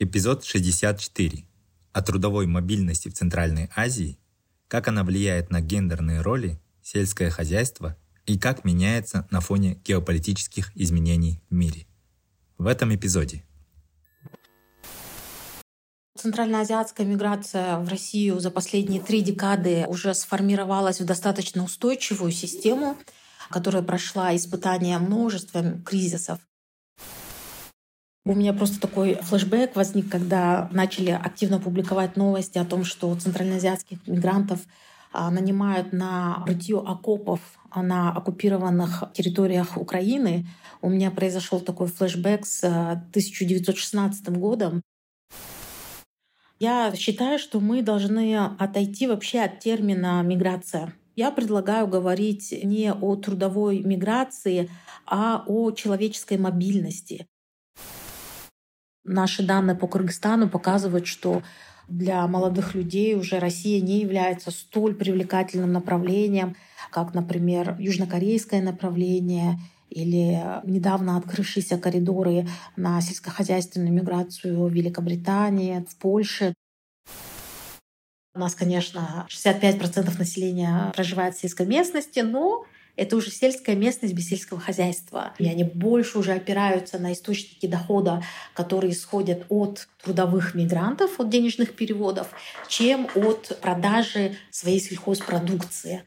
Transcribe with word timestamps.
Эпизод 0.00 0.44
64. 0.44 1.46
О 1.92 2.02
трудовой 2.02 2.48
мобильности 2.48 3.08
в 3.08 3.14
Центральной 3.14 3.70
Азии, 3.76 4.18
как 4.66 4.88
она 4.88 5.04
влияет 5.04 5.50
на 5.50 5.60
гендерные 5.60 6.20
роли, 6.20 6.60
сельское 6.82 7.30
хозяйство 7.30 7.96
и 8.26 8.36
как 8.36 8.64
меняется 8.64 9.28
на 9.30 9.40
фоне 9.40 9.78
геополитических 9.84 10.72
изменений 10.74 11.40
в 11.48 11.54
мире. 11.54 11.86
В 12.58 12.66
этом 12.66 12.92
эпизоде 12.92 13.44
Центральноазиатская 16.18 17.06
миграция 17.06 17.78
в 17.78 17.88
Россию 17.88 18.40
за 18.40 18.50
последние 18.50 19.00
три 19.00 19.20
декады 19.20 19.84
уже 19.86 20.12
сформировалась 20.14 21.00
в 21.00 21.04
достаточно 21.04 21.62
устойчивую 21.62 22.32
систему, 22.32 22.98
которая 23.48 23.84
прошла 23.84 24.34
испытания 24.34 24.98
множеством 24.98 25.84
кризисов. 25.84 26.40
У 28.26 28.32
меня 28.34 28.54
просто 28.54 28.80
такой 28.80 29.16
флешбэк 29.16 29.76
возник, 29.76 30.10
когда 30.10 30.70
начали 30.72 31.10
активно 31.10 31.60
публиковать 31.60 32.16
новости 32.16 32.56
о 32.56 32.64
том, 32.64 32.82
что 32.82 33.14
центральноазиатских 33.14 34.06
мигрантов 34.06 34.60
а, 35.12 35.30
нанимают 35.30 35.92
на 35.92 36.42
рытье 36.46 36.78
окопов 36.78 37.40
на 37.76 38.12
оккупированных 38.12 39.04
территориях 39.12 39.76
Украины. 39.76 40.46
У 40.80 40.88
меня 40.88 41.10
произошел 41.10 41.60
такой 41.60 41.88
флешбэк 41.88 42.46
с 42.46 42.64
а, 42.64 42.92
1916 42.92 44.30
годом. 44.30 44.80
Я 46.58 46.94
считаю, 46.96 47.38
что 47.38 47.60
мы 47.60 47.82
должны 47.82 48.38
отойти 48.38 49.06
вообще 49.06 49.40
от 49.40 49.60
термина 49.60 50.22
«миграция». 50.22 50.94
Я 51.14 51.30
предлагаю 51.30 51.86
говорить 51.88 52.54
не 52.64 52.90
о 52.90 53.16
трудовой 53.16 53.80
миграции, 53.80 54.70
а 55.06 55.44
о 55.46 55.70
человеческой 55.72 56.38
мобильности. 56.38 57.26
Наши 59.04 59.42
данные 59.42 59.76
по 59.76 59.86
Кыргызстану 59.86 60.48
показывают, 60.48 61.06
что 61.06 61.42
для 61.88 62.26
молодых 62.26 62.74
людей 62.74 63.14
уже 63.14 63.38
Россия 63.38 63.82
не 63.82 64.00
является 64.00 64.50
столь 64.50 64.94
привлекательным 64.94 65.72
направлением, 65.72 66.56
как, 66.90 67.12
например, 67.12 67.76
южнокорейское 67.78 68.62
направление 68.62 69.58
или 69.90 70.40
недавно 70.64 71.18
открывшиеся 71.18 71.78
коридоры 71.78 72.48
на 72.76 73.00
сельскохозяйственную 73.00 73.92
миграцию 73.92 74.64
в 74.64 74.72
Великобритании, 74.72 75.84
в 75.88 75.96
Польше. 75.96 76.54
У 78.34 78.38
нас, 78.38 78.54
конечно, 78.54 79.26
65% 79.28 80.18
населения 80.18 80.92
проживает 80.94 81.36
в 81.36 81.40
сельской 81.40 81.66
местности, 81.66 82.20
но 82.20 82.64
это 82.96 83.16
уже 83.16 83.30
сельская 83.30 83.74
местность 83.74 84.14
без 84.14 84.28
сельского 84.28 84.60
хозяйства. 84.60 85.34
И 85.38 85.46
они 85.46 85.64
больше 85.64 86.18
уже 86.18 86.32
опираются 86.32 86.98
на 86.98 87.12
источники 87.12 87.66
дохода, 87.66 88.22
которые 88.54 88.92
исходят 88.92 89.44
от 89.48 89.88
трудовых 90.02 90.54
мигрантов, 90.54 91.18
от 91.18 91.30
денежных 91.30 91.74
переводов, 91.74 92.28
чем 92.68 93.08
от 93.14 93.58
продажи 93.60 94.36
своей 94.50 94.80
сельхозпродукции. 94.80 96.04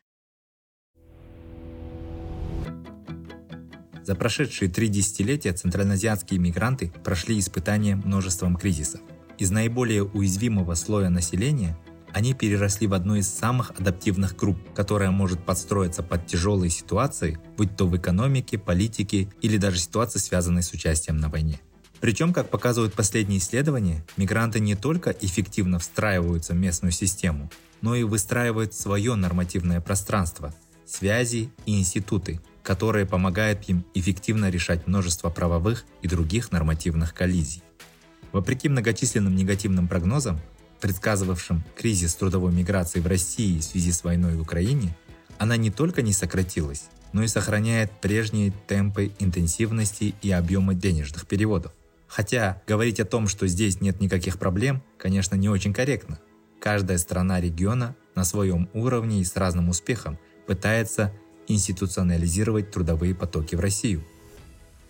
За 4.03 4.15
прошедшие 4.15 4.71
три 4.71 4.87
десятилетия 4.87 5.51
центральноазиатские 5.51 6.39
мигранты 6.39 6.93
прошли 7.03 7.37
испытания 7.39 7.97
множеством 7.97 8.55
кризисов. 8.55 9.01
Из 9.37 9.51
наиболее 9.51 10.05
уязвимого 10.05 10.75
слоя 10.75 11.09
населения 11.09 11.77
они 12.13 12.33
переросли 12.33 12.87
в 12.87 12.93
одну 12.93 13.15
из 13.15 13.27
самых 13.27 13.71
адаптивных 13.71 14.35
групп, 14.35 14.57
которая 14.73 15.11
может 15.11 15.43
подстроиться 15.43 16.03
под 16.03 16.25
тяжелые 16.25 16.69
ситуации, 16.69 17.39
будь 17.57 17.75
то 17.75 17.87
в 17.87 17.95
экономике, 17.97 18.57
политике 18.57 19.29
или 19.41 19.57
даже 19.57 19.79
ситуации, 19.79 20.19
связанные 20.19 20.63
с 20.63 20.71
участием 20.71 21.17
на 21.17 21.29
войне. 21.29 21.59
Причем, 21.99 22.33
как 22.33 22.49
показывают 22.49 22.93
последние 22.93 23.39
исследования, 23.39 24.05
мигранты 24.17 24.59
не 24.59 24.75
только 24.75 25.11
эффективно 25.11 25.79
встраиваются 25.79 26.53
в 26.53 26.57
местную 26.57 26.91
систему, 26.91 27.49
но 27.81 27.95
и 27.95 28.03
выстраивают 28.03 28.73
свое 28.73 29.15
нормативное 29.15 29.81
пространство, 29.81 30.53
связи 30.85 31.49
и 31.65 31.79
институты, 31.79 32.39
которые 32.63 33.05
помогают 33.05 33.67
им 33.69 33.85
эффективно 33.93 34.49
решать 34.49 34.87
множество 34.87 35.29
правовых 35.29 35.85
и 36.01 36.07
других 36.07 36.51
нормативных 36.51 37.13
коллизий. 37.13 37.63
Вопреки 38.31 38.69
многочисленным 38.69 39.35
негативным 39.35 39.87
прогнозам, 39.87 40.39
предсказывавшим 40.79 41.63
кризис 41.75 42.15
трудовой 42.15 42.53
миграции 42.53 42.99
в 42.99 43.07
России 43.07 43.59
в 43.59 43.63
связи 43.63 43.91
с 43.91 44.03
войной 44.03 44.35
в 44.35 44.41
Украине, 44.41 44.95
она 45.37 45.57
не 45.57 45.71
только 45.71 46.01
не 46.01 46.13
сократилась, 46.13 46.85
но 47.13 47.23
и 47.23 47.27
сохраняет 47.27 47.91
прежние 48.01 48.53
темпы 48.67 49.11
интенсивности 49.19 50.15
и 50.21 50.31
объема 50.31 50.73
денежных 50.73 51.25
переводов. 51.27 51.71
Хотя 52.07 52.61
говорить 52.67 52.99
о 52.99 53.05
том, 53.05 53.27
что 53.27 53.47
здесь 53.47 53.81
нет 53.81 53.99
никаких 53.99 54.39
проблем, 54.39 54.81
конечно, 54.97 55.35
не 55.35 55.49
очень 55.49 55.73
корректно. 55.73 56.19
Каждая 56.59 56.97
страна 56.97 57.39
региона 57.39 57.95
на 58.15 58.23
своем 58.23 58.69
уровне 58.73 59.21
и 59.21 59.25
с 59.25 59.35
разным 59.35 59.69
успехом 59.69 60.17
пытается 60.47 61.13
институционализировать 61.47 62.71
трудовые 62.71 63.13
потоки 63.13 63.55
в 63.55 63.59
Россию. 63.59 64.03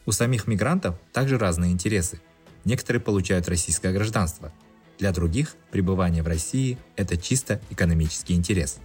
У 0.05 0.11
самих 0.11 0.47
мигрантов 0.47 0.95
также 1.11 1.37
разные 1.37 1.71
интересы. 1.71 2.21
Некоторые 2.63 3.01
получают 3.01 3.49
российское 3.49 3.91
гражданство, 3.91 4.53
для 4.97 5.11
других 5.11 5.55
пребывание 5.71 6.23
в 6.23 6.27
России– 6.27 6.77
это 6.95 7.17
чисто 7.17 7.61
экономический 7.69 8.33
интерес. 8.33 8.79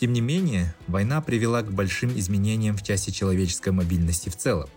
Тем 0.00 0.12
не 0.12 0.20
менее, 0.20 0.74
война 0.86 1.20
привела 1.20 1.62
к 1.62 1.72
большим 1.72 2.16
изменениям 2.16 2.76
в 2.76 2.84
части 2.84 3.10
человеческой 3.10 3.70
мобильности 3.70 4.28
в 4.28 4.36
целом. 4.36 4.68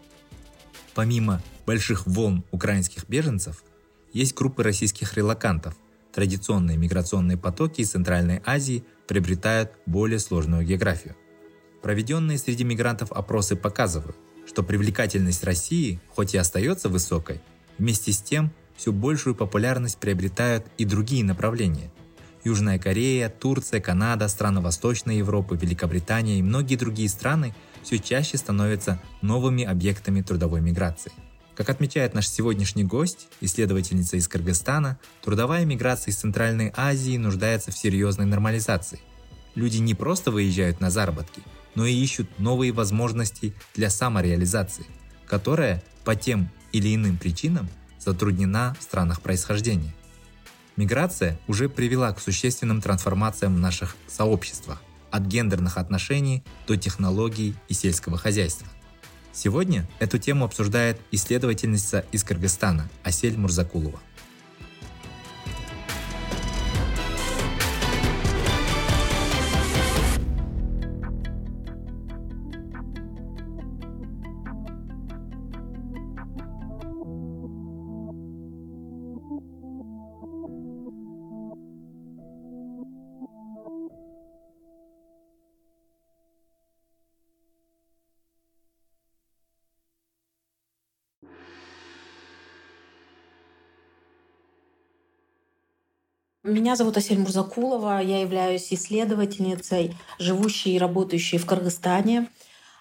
Помимо 0.96 1.41
больших 1.66 2.08
волн 2.08 2.44
украинских 2.52 3.08
беженцев, 3.08 3.64
есть 4.14 4.34
группы 4.34 4.64
российских 4.64 5.16
релакантов. 5.16 5.75
Традиционные 6.12 6.78
миграционные 6.78 7.38
потоки 7.38 7.81
из 7.81 7.91
Центральной 7.91 8.41
Азии 8.46 8.84
приобретают 9.08 9.72
более 9.86 10.20
сложную 10.20 10.66
географию. 10.66 11.16
Проведенные 11.81 12.38
среди 12.38 12.64
мигрантов 12.64 13.12
опросы 13.12 13.56
показывают, 13.56 14.18
что 14.46 14.64
привлекательность 14.64 15.44
России, 15.44 16.02
хоть 16.09 16.34
и 16.34 16.38
остается 16.38 16.90
высокой, 16.90 17.41
вместе 17.78 18.12
с 18.12 18.22
тем 18.22 18.52
все 18.81 18.92
большую 18.92 19.36
популярность 19.36 20.00
приобретают 20.00 20.66
и 20.80 20.86
другие 20.86 21.24
направления. 21.24 21.92
Южная 22.44 22.80
Корея, 22.80 23.30
Турция, 23.30 23.80
Канада, 23.80 24.28
страны 24.28 24.59
Восточной 24.59 25.18
Европы, 25.18 25.56
Великобритания 25.56 26.40
и 26.40 26.42
многие 26.42 26.78
другие 26.78 27.08
страны 27.08 27.53
все 27.84 28.00
чаще 28.00 28.38
становятся 28.38 29.00
новыми 29.22 29.64
объектами 29.64 30.24
трудовой 30.24 30.62
миграции. 30.62 31.12
Как 31.53 31.70
отмечает 31.70 32.16
наш 32.16 32.28
сегодняшний 32.28 32.84
гость, 32.84 33.28
исследовательница 33.40 34.18
из 34.18 34.28
Кыргызстана, 34.28 34.97
трудовая 35.22 35.64
миграция 35.64 36.12
из 36.12 36.18
Центральной 36.18 36.74
Азии 36.75 37.18
нуждается 37.18 37.70
в 37.72 37.78
серьезной 37.78 38.25
нормализации. 38.25 39.00
Люди 39.53 39.78
не 39.78 39.94
просто 39.94 40.31
выезжают 40.31 40.80
на 40.80 40.90
заработки, 40.90 41.44
но 41.75 41.86
и 41.86 41.94
ищут 41.94 42.40
новые 42.40 42.72
возможности 42.72 43.53
для 43.75 43.91
самореализации, 43.91 44.88
которая 45.28 45.84
по 46.03 46.16
тем 46.16 46.50
или 46.72 46.96
иным 46.96 47.18
причинам 47.18 47.70
затруднена 48.04 48.76
в 48.80 48.84
странах 48.84 49.22
происхождения. 49.22 49.94
Миграция 50.76 51.40
уже 51.48 51.70
привела 51.70 52.12
к 52.14 52.20
существенным 52.20 52.82
трансформациям 52.82 53.56
в 53.56 53.59
наших 53.59 53.96
сообществах, 54.08 54.82
от 55.12 55.24
гендерных 55.24 55.78
отношений 55.78 56.44
до 56.68 56.78
технологий 56.78 57.56
и 57.68 57.74
сельского 57.74 58.18
хозяйства. 58.18 58.68
Сегодня 59.34 59.88
эту 60.00 60.18
тему 60.18 60.46
обсуждает 60.46 61.00
исследовательница 61.12 62.06
из 62.12 62.24
Кыргызстана 62.24 62.90
Асель 63.03 63.38
Мурзакулова. 63.38 64.00
Меня 96.52 96.76
зовут 96.76 96.98
Асель 96.98 97.18
Мурзакулова, 97.18 98.02
я 98.02 98.20
являюсь 98.20 98.74
исследовательницей, 98.74 99.96
живущей 100.20 100.76
и 100.76 100.78
работающей 100.78 101.38
в 101.38 101.46
Кыргызстане. 101.46 102.28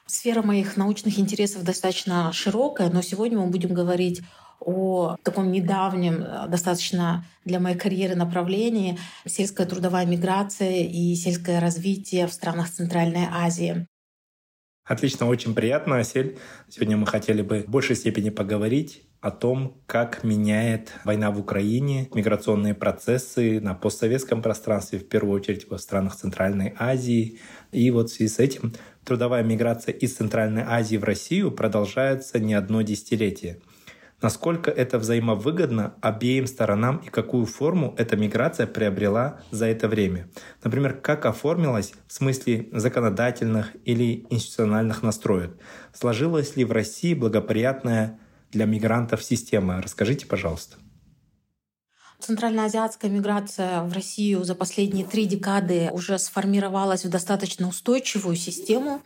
Сфера 0.06 0.42
моих 0.42 0.76
научных 0.76 1.20
интересов 1.20 1.62
достаточно 1.62 2.32
широкая, 2.32 2.90
но 2.90 3.00
сегодня 3.00 3.38
мы 3.38 3.46
будем 3.46 3.72
говорить 3.72 4.22
о 4.58 5.14
таком 5.22 5.52
недавнем, 5.52 6.20
э, 6.20 6.48
достаточно 6.48 7.24
для 7.44 7.60
моей 7.60 7.78
карьеры 7.78 8.16
направлении 8.16 8.98
сельская 9.24 9.66
трудовая 9.66 10.04
миграция 10.04 10.88
и 10.88 11.14
сельское 11.14 11.60
развитие 11.60 12.26
в 12.26 12.32
странах 12.32 12.70
Центральной 12.70 13.28
Азии. 13.30 13.86
Отлично, 14.82 15.28
очень 15.28 15.54
приятно, 15.54 15.98
Асель. 15.98 16.38
Сегодня 16.68 16.96
мы 16.96 17.06
хотели 17.06 17.42
бы 17.42 17.60
в 17.60 17.70
большей 17.70 17.94
степени 17.94 18.30
поговорить 18.30 19.04
о 19.20 19.30
том, 19.30 19.76
как 19.86 20.24
меняет 20.24 20.92
война 21.04 21.30
в 21.30 21.38
Украине 21.38 22.08
миграционные 22.14 22.74
процессы 22.74 23.60
на 23.60 23.74
постсоветском 23.74 24.40
пространстве, 24.40 24.98
в 24.98 25.08
первую 25.08 25.34
очередь 25.34 25.68
в 25.68 25.76
странах 25.76 26.16
Центральной 26.16 26.74
Азии. 26.78 27.38
И 27.70 27.90
вот 27.90 28.08
в 28.08 28.14
связи 28.14 28.32
с 28.32 28.38
этим 28.38 28.72
трудовая 29.04 29.42
миграция 29.42 29.92
из 29.92 30.14
Центральной 30.14 30.62
Азии 30.62 30.96
в 30.96 31.04
Россию 31.04 31.50
продолжается 31.50 32.38
не 32.38 32.54
одно 32.54 32.80
десятилетие. 32.80 33.58
Насколько 34.22 34.70
это 34.70 34.98
взаимовыгодно 34.98 35.94
обеим 36.02 36.46
сторонам 36.46 36.98
и 36.98 37.08
какую 37.08 37.46
форму 37.46 37.94
эта 37.96 38.16
миграция 38.16 38.66
приобрела 38.66 39.40
за 39.50 39.66
это 39.66 39.88
время? 39.88 40.28
Например, 40.62 40.92
как 40.92 41.24
оформилась 41.24 41.94
в 42.06 42.12
смысле 42.12 42.68
законодательных 42.72 43.74
или 43.84 44.26
институциональных 44.28 45.02
настроек? 45.02 45.56
Сложилась 45.94 46.56
ли 46.56 46.64
в 46.64 46.72
России 46.72 47.14
благоприятная 47.14 48.18
для 48.50 48.66
мигрантов 48.66 49.22
система? 49.22 49.80
Расскажите, 49.80 50.26
пожалуйста. 50.26 50.76
Центральноазиатская 52.20 53.10
миграция 53.10 53.82
в 53.82 53.92
Россию 53.92 54.44
за 54.44 54.54
последние 54.54 55.06
три 55.06 55.24
декады 55.24 55.90
уже 55.92 56.18
сформировалась 56.18 57.04
в 57.04 57.08
достаточно 57.08 57.66
устойчивую 57.66 58.36
систему, 58.36 59.02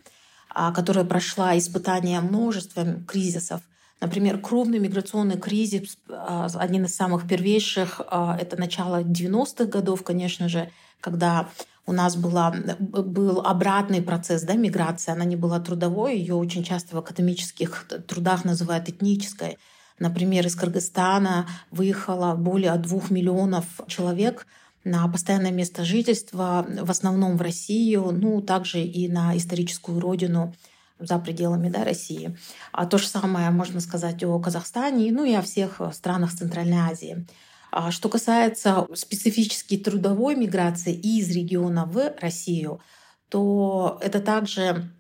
а, 0.50 0.72
которая 0.72 1.04
прошла 1.04 1.56
испытания 1.56 2.20
множеством 2.20 3.04
кризисов. 3.04 3.62
Например, 4.00 4.38
крупный 4.38 4.80
миграционный 4.80 5.38
кризис, 5.38 5.96
а, 6.08 6.48
один 6.56 6.84
из 6.84 6.94
самых 6.96 7.28
первейших, 7.28 8.00
а, 8.08 8.36
это 8.38 8.58
начало 8.58 9.02
90-х 9.04 9.66
годов, 9.66 10.02
конечно 10.02 10.48
же, 10.48 10.70
когда 11.00 11.48
у 11.86 11.92
нас 11.92 12.16
была, 12.16 12.50
был 12.50 13.40
обратный 13.40 14.02
процесс 14.02 14.42
да, 14.42 14.54
миграции. 14.54 15.12
Она 15.12 15.24
не 15.24 15.36
была 15.36 15.60
трудовой, 15.60 16.18
ее 16.18 16.34
очень 16.34 16.64
часто 16.64 16.96
в 16.96 16.98
академических 16.98 17.86
трудах 18.06 18.44
называют 18.44 18.88
этнической. 18.88 19.58
Например, 19.98 20.46
из 20.46 20.56
Кыргызстана 20.56 21.46
выехало 21.70 22.34
более 22.34 22.74
двух 22.76 23.10
миллионов 23.10 23.64
человек 23.86 24.46
на 24.82 25.06
постоянное 25.08 25.52
место 25.52 25.84
жительства, 25.84 26.66
в 26.68 26.90
основном 26.90 27.36
в 27.36 27.42
Россию, 27.42 28.10
ну, 28.12 28.40
также 28.42 28.80
и 28.80 29.08
на 29.08 29.36
историческую 29.36 30.00
родину 30.00 30.54
за 30.98 31.18
пределами 31.18 31.68
да, 31.68 31.84
России. 31.84 32.36
А 32.72 32.86
то 32.86 32.98
же 32.98 33.06
самое 33.06 33.50
можно 33.50 33.80
сказать 33.80 34.22
о 34.24 34.38
Казахстане, 34.38 35.10
ну 35.12 35.24
и 35.24 35.32
о 35.32 35.42
всех 35.42 35.80
странах 35.92 36.34
Центральной 36.34 36.78
Азии. 36.78 37.26
А 37.76 37.90
что 37.90 38.08
касается 38.08 38.86
специфически 38.94 39.76
трудовой 39.76 40.36
миграции 40.36 40.94
из 40.94 41.28
региона 41.30 41.86
в 41.86 42.14
Россию, 42.20 42.80
то 43.28 43.98
это 44.00 44.20
также 44.20 44.92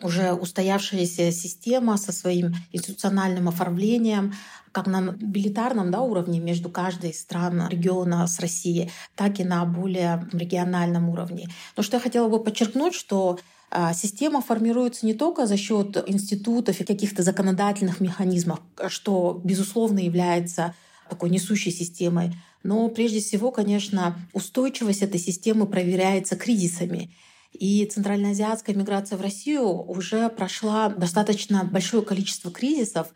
уже 0.00 0.32
устоявшаяся 0.32 1.32
система 1.32 1.96
со 1.96 2.12
своим 2.12 2.54
институциональным 2.70 3.48
оформлением, 3.48 4.34
как 4.70 4.86
на 4.86 5.00
билетарном 5.10 5.90
да, 5.90 6.00
уровне 6.00 6.38
между 6.38 6.70
каждой 6.70 7.10
из 7.10 7.20
стран 7.20 7.66
региона 7.68 8.24
с 8.28 8.38
Россией, 8.38 8.92
так 9.16 9.40
и 9.40 9.44
на 9.44 9.64
более 9.64 10.28
региональном 10.32 11.08
уровне. 11.08 11.48
Но 11.76 11.82
что 11.82 11.96
я 11.96 12.00
хотела 12.00 12.28
бы 12.28 12.40
подчеркнуть, 12.40 12.94
что 12.94 13.40
а, 13.68 13.92
Система 13.94 14.42
формируется 14.42 15.06
не 15.06 15.14
только 15.14 15.46
за 15.46 15.56
счет 15.56 15.96
институтов 16.06 16.80
и 16.80 16.84
каких-то 16.84 17.24
законодательных 17.24 17.98
механизмов, 17.98 18.60
что, 18.86 19.40
безусловно, 19.42 19.98
является 19.98 20.74
такой 21.12 21.28
несущей 21.28 21.70
системой. 21.70 22.32
Но 22.62 22.88
прежде 22.88 23.20
всего, 23.20 23.50
конечно, 23.50 24.16
устойчивость 24.32 25.02
этой 25.02 25.20
системы 25.20 25.66
проверяется 25.66 26.36
кризисами. 26.36 27.14
И 27.52 27.84
центральноазиатская 27.84 28.74
миграция 28.74 29.18
в 29.18 29.20
Россию 29.20 29.66
уже 29.66 30.30
прошла 30.30 30.88
достаточно 30.88 31.64
большое 31.64 32.02
количество 32.02 32.50
кризисов, 32.50 33.08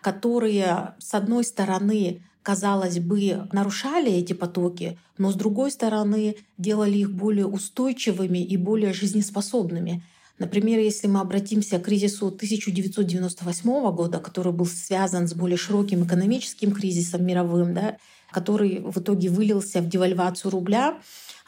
которые, 0.00 0.94
с 0.98 1.12
одной 1.12 1.44
стороны, 1.44 2.22
казалось 2.42 2.98
бы, 2.98 3.48
нарушали 3.52 4.10
эти 4.10 4.32
потоки, 4.32 4.98
но 5.18 5.30
с 5.30 5.34
другой 5.34 5.70
стороны, 5.70 6.36
делали 6.56 6.98
их 6.98 7.12
более 7.12 7.46
устойчивыми 7.46 8.38
и 8.38 8.56
более 8.56 8.94
жизнеспособными. 8.94 10.02
Например, 10.38 10.78
если 10.78 11.06
мы 11.06 11.20
обратимся 11.20 11.78
к 11.78 11.84
кризису 11.84 12.28
1998 12.28 13.92
года, 13.92 14.18
который 14.18 14.52
был 14.52 14.66
связан 14.66 15.28
с 15.28 15.34
более 15.34 15.56
широким 15.56 16.04
экономическим 16.04 16.72
кризисом 16.72 17.24
мировым, 17.24 17.74
да, 17.74 17.96
который 18.30 18.80
в 18.80 18.98
итоге 18.98 19.28
вылился 19.28 19.80
в 19.80 19.88
девальвацию 19.88 20.50
рубля, 20.50 20.98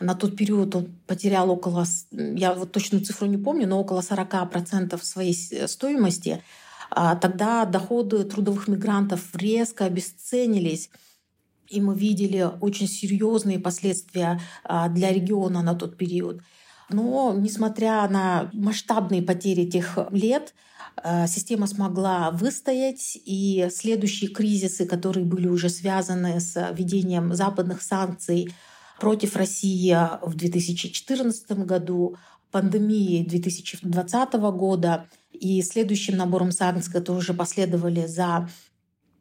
на 0.00 0.14
тот 0.14 0.36
период 0.36 0.74
он 0.76 0.94
потерял 1.06 1.50
около, 1.50 1.86
я 2.10 2.52
вот 2.54 2.72
точную 2.72 3.04
цифру 3.04 3.26
не 3.26 3.38
помню, 3.38 3.66
но 3.66 3.80
около 3.80 4.00
40% 4.00 5.02
своей 5.02 5.34
стоимости. 5.68 6.42
А 6.90 7.16
тогда 7.16 7.64
доходы 7.64 8.24
трудовых 8.24 8.68
мигрантов 8.68 9.34
резко 9.34 9.86
обесценились. 9.86 10.90
И 11.68 11.80
мы 11.80 11.96
видели 11.96 12.46
очень 12.60 12.86
серьезные 12.86 13.58
последствия 13.58 14.40
а, 14.62 14.88
для 14.88 15.12
региона 15.12 15.62
на 15.62 15.74
тот 15.74 15.96
период. 15.96 16.40
Но, 16.90 17.34
несмотря 17.36 18.08
на 18.08 18.50
масштабные 18.52 19.22
потери 19.22 19.64
тех 19.64 19.98
лет, 20.10 20.54
э, 21.02 21.26
система 21.26 21.66
смогла 21.66 22.30
выстоять, 22.30 23.18
и 23.24 23.68
следующие 23.72 24.30
кризисы, 24.30 24.86
которые 24.86 25.24
были 25.24 25.48
уже 25.48 25.68
связаны 25.68 26.40
с 26.40 26.72
введением 26.72 27.34
западных 27.34 27.82
санкций 27.82 28.54
против 29.00 29.36
России 29.36 29.96
в 30.22 30.34
2014 30.34 31.64
году, 31.64 32.16
пандемии 32.50 33.24
2020 33.24 34.34
года 34.34 35.06
и 35.32 35.60
следующим 35.62 36.16
набором 36.16 36.52
санкций, 36.52 36.92
которые 36.92 37.18
уже 37.18 37.34
последовали 37.34 38.06
за 38.06 38.48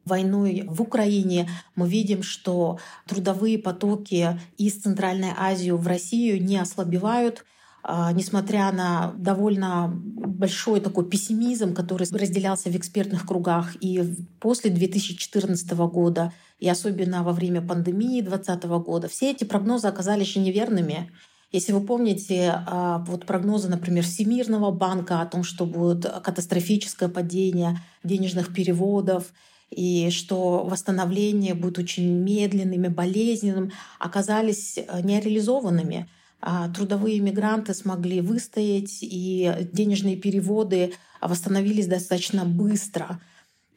войной 0.04 0.64
в 0.68 0.82
Украине, 0.82 1.48
мы 1.74 1.88
видим, 1.88 2.22
что 2.22 2.78
трудовые 3.06 3.58
потоки 3.58 4.38
из 4.56 4.74
Центральной 4.74 5.32
Азии 5.36 5.70
в 5.70 5.86
Россию 5.86 6.42
не 6.44 6.58
ослабевают, 6.58 7.44
несмотря 7.86 8.72
на 8.72 9.12
довольно 9.16 9.92
большой 9.94 10.80
такой 10.80 11.04
пессимизм, 11.08 11.74
который 11.74 12.06
разделялся 12.10 12.70
в 12.70 12.76
экспертных 12.76 13.26
кругах 13.26 13.76
и 13.80 14.02
после 14.40 14.70
2014 14.70 15.70
года, 15.72 16.32
и 16.58 16.68
особенно 16.68 17.22
во 17.22 17.32
время 17.32 17.60
пандемии 17.60 18.22
2020 18.22 18.64
года, 18.84 19.08
все 19.08 19.32
эти 19.32 19.44
прогнозы 19.44 19.88
оказались 19.88 20.28
же 20.28 20.40
неверными. 20.40 21.10
Если 21.52 21.72
вы 21.72 21.82
помните 21.82 22.52
а, 22.66 23.04
вот 23.06 23.26
прогнозы, 23.26 23.68
например, 23.68 24.02
Всемирного 24.02 24.70
банка 24.70 25.20
о 25.20 25.26
том, 25.26 25.44
что 25.44 25.66
будет 25.66 26.04
катастрофическое 26.04 27.08
падение 27.08 27.78
денежных 28.02 28.52
переводов, 28.52 29.32
и 29.70 30.10
что 30.10 30.64
восстановление 30.64 31.54
будет 31.54 31.78
очень 31.78 32.10
медленным 32.10 32.84
и 32.84 32.88
болезненным, 32.88 33.72
оказались 33.98 34.78
э, 34.78 35.00
нереализованными. 35.02 36.08
А, 36.46 36.68
трудовые 36.68 37.20
мигранты 37.20 37.72
смогли 37.72 38.20
выстоять, 38.20 38.98
и 39.00 39.50
денежные 39.72 40.16
переводы 40.16 40.92
восстановились 41.22 41.86
достаточно 41.86 42.44
быстро. 42.44 43.18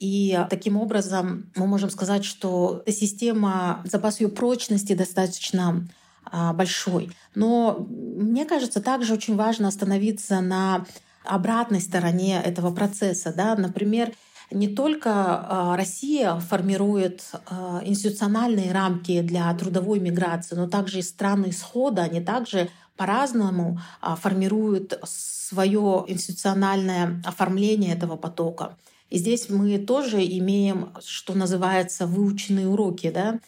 И 0.01 0.38
таким 0.50 0.75
образом 0.75 1.50
мы 1.55 1.65
можем 1.65 1.89
сказать, 1.89 2.25
что 2.25 2.83
система, 2.86 3.81
запас 3.86 4.19
ее 4.19 4.27
прочности 4.27 4.95
достаточно 4.95 5.88
а, 6.25 6.51
большой. 6.51 7.12
Но 7.36 7.88
мне 7.89 8.43
кажется, 8.43 8.81
также 8.81 9.13
очень 9.13 9.38
важно 9.38 9.69
остановиться 9.69 10.41
на 10.41 10.86
обратной 11.24 11.79
стороне 11.79 12.41
этого 12.43 12.75
процесса. 12.75 13.33
Да? 13.33 13.55
Например, 13.55 14.12
не 14.51 14.68
только 14.68 15.12
а, 15.13 15.75
Россия 15.75 16.36
формирует 16.36 17.24
а, 17.48 17.82
институциональные 17.84 18.72
рамки 18.72 19.22
для 19.22 19.54
трудовой 19.54 20.00
миграции, 20.00 20.56
но 20.56 20.68
также 20.68 21.00
и 21.00 21.01
страны 21.01 21.50
исхода, 21.50 22.04
они 22.04 22.22
также 22.22 22.70
по-разному 22.96 23.80
а, 24.01 24.16
формируют 24.16 25.00
свое 25.04 26.06
институциональное 26.08 27.22
оформление 27.25 27.94
этого 27.94 28.16
потока. 28.16 28.77
И 29.10 29.18
здесь 29.18 29.50
мы 29.50 29.77
тоже 29.77 30.24
имеем, 30.24 30.94
что 31.06 31.34
называется, 31.34 32.08
выученные 32.08 32.68
уроки. 32.68 33.10
Да? 33.10 33.39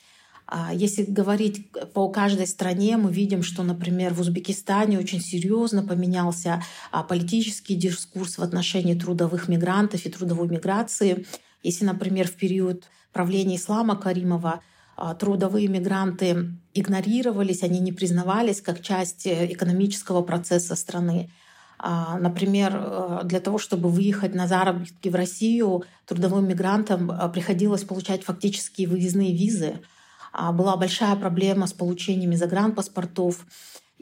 Если 0.74 1.04
говорить 1.04 1.72
по 1.94 2.10
каждой 2.10 2.48
стране, 2.48 2.98
мы 2.98 3.12
видим, 3.12 3.44
что, 3.44 3.64
например, 3.64 4.14
в 4.14 4.20
Узбекистане 4.20 4.98
очень 4.98 5.22
серьезно 5.22 5.84
поменялся 5.84 6.64
политический 7.08 7.76
дискурс 7.76 8.38
в 8.38 8.42
отношении 8.42 8.96
трудовых 8.96 9.48
мигрантов 9.48 10.06
и 10.06 10.10
трудовой 10.10 10.48
миграции. 10.48 11.28
Если, 11.62 11.86
например, 11.86 12.28
в 12.28 12.34
период 12.34 12.86
правления 13.14 13.58
Ислама 13.58 13.96
Каримова 13.96 14.62
трудовые 15.20 15.68
мигранты 15.68 16.52
игнорировались, 16.74 17.62
они 17.64 17.80
не 17.80 17.92
признавались 17.92 18.62
как 18.62 18.82
часть 18.82 19.28
экономического 19.28 20.24
процесса 20.24 20.76
страны. 20.76 21.30
А, 21.82 22.18
например, 22.20 22.76
э, 22.76 23.22
для 23.24 23.40
того, 23.40 23.58
чтобы 23.58 23.88
выехать 23.88 24.36
на 24.36 24.48
заработки 24.48 25.08
в 25.08 25.16
Россию, 25.16 25.86
трудовым 26.06 26.46
мигрантам 26.46 27.10
э, 27.10 27.30
приходилось 27.30 27.86
получать 27.86 28.24
фактически 28.24 28.86
выездные 28.86 29.34
визы. 29.34 29.80
А, 30.32 30.52
была 30.52 30.76
большая 30.76 31.16
проблема 31.16 31.68
с 31.68 31.74
получением 31.74 32.36
загранпаспортов. 32.36 33.46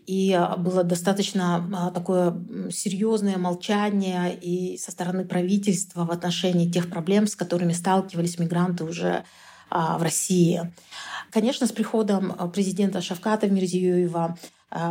И 0.06 0.32
э, 0.32 0.56
было 0.58 0.84
достаточно 0.84 1.92
такое 1.94 2.34
серьезное 2.72 3.38
молчание 3.38 4.38
и 4.38 4.78
со 4.78 4.92
стороны 4.92 5.26
правительства 5.26 6.06
в 6.06 6.12
отношении 6.12 6.72
тех 6.72 6.90
проблем, 6.90 7.28
с 7.28 7.36
которыми 7.36 7.74
сталкивались 7.74 8.40
мигранты 8.40 8.86
уже 8.86 9.26
а, 9.70 9.98
в 9.98 10.04
России. 10.04 10.72
Конечно, 11.30 11.68
с 11.68 11.74
приходом 11.74 12.34
президента 12.54 13.02
Шавката 13.02 13.50
Мирзиёева 13.50 14.38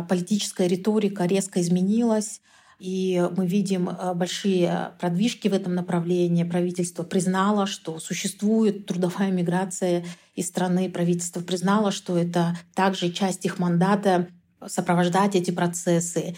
политическая 0.07 0.67
риторика 0.67 1.25
резко 1.25 1.61
изменилась. 1.61 2.41
И 2.79 3.27
мы 3.35 3.47
видим 3.47 3.89
э, 3.89 4.13
большие 4.13 4.91
продвижки 4.99 5.47
в 5.47 5.53
этом 5.53 5.73
направлении. 5.73 6.43
Правительство 6.43 7.03
признало, 7.03 7.65
что 7.65 7.99
существует 7.99 8.85
трудовая 8.85 9.31
миграция 9.31 10.05
из 10.35 10.47
страны. 10.47 10.89
Правительство 10.89 11.41
признало, 11.41 11.91
что 11.91 12.17
это 12.17 12.55
также 12.75 13.11
часть 13.11 13.45
их 13.45 13.57
мандата 13.57 14.27
сопровождать 14.63 15.35
эти 15.35 15.49
процессы. 15.49 16.35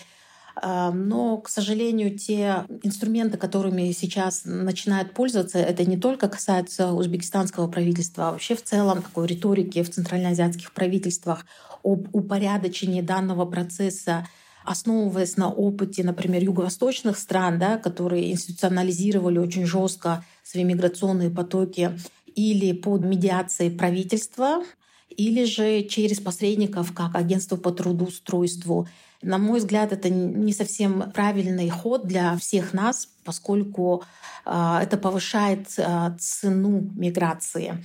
Э, 0.62 0.92
но, 0.94 1.40
к 1.40 1.50
сожалению, 1.50 2.18
те 2.18 2.64
инструменты, 2.84 3.38
которыми 3.38 3.92
сейчас 3.92 4.44
начинают 4.46 5.14
пользоваться, 5.14 5.60
это 5.60 5.84
не 5.84 5.98
только 5.98 6.30
касается 6.30 6.94
узбекистанского 6.94 7.68
правительства, 7.68 8.30
а 8.30 8.32
вообще 8.32 8.56
в 8.56 8.64
целом 8.64 9.02
такой 9.02 9.28
риторики 9.28 9.84
в 9.84 9.92
центральноазиатских 9.92 10.72
правительствах 10.72 11.46
об 11.84 12.08
упорядочении 12.16 13.02
данного 13.02 13.46
процесса 13.46 14.26
основываясь 14.70 15.36
на 15.36 15.50
опыте, 15.50 16.04
например, 16.04 16.44
юго-восточных 16.44 17.18
стран, 17.18 17.58
да, 17.58 17.80
которые 17.80 18.32
институционализировали 18.32 19.40
очень 19.40 19.66
жестко 19.66 20.24
свои 20.44 20.64
миграционные 20.64 21.32
потоки 21.32 21.98
или 22.36 22.74
под 22.74 23.04
медиацией 23.04 23.76
правительства, 23.76 24.64
или 25.10 25.46
же 25.46 25.82
через 25.82 26.20
посредников, 26.20 26.94
как 26.94 27.16
агентство 27.16 27.56
по 27.56 27.72
трудоустройству. 27.72 28.88
На 29.24 29.40
мой 29.40 29.58
взгляд, 29.58 29.92
это 29.92 30.12
не 30.12 30.54
совсем 30.54 31.12
правильный 31.14 31.70
ход 31.70 32.06
для 32.06 32.38
всех 32.38 32.72
нас, 32.72 33.10
поскольку 33.24 34.04
э, 34.46 34.80
это 34.84 34.98
повышает 34.98 35.68
э, 35.78 36.16
цену 36.20 36.92
миграции. 36.96 37.84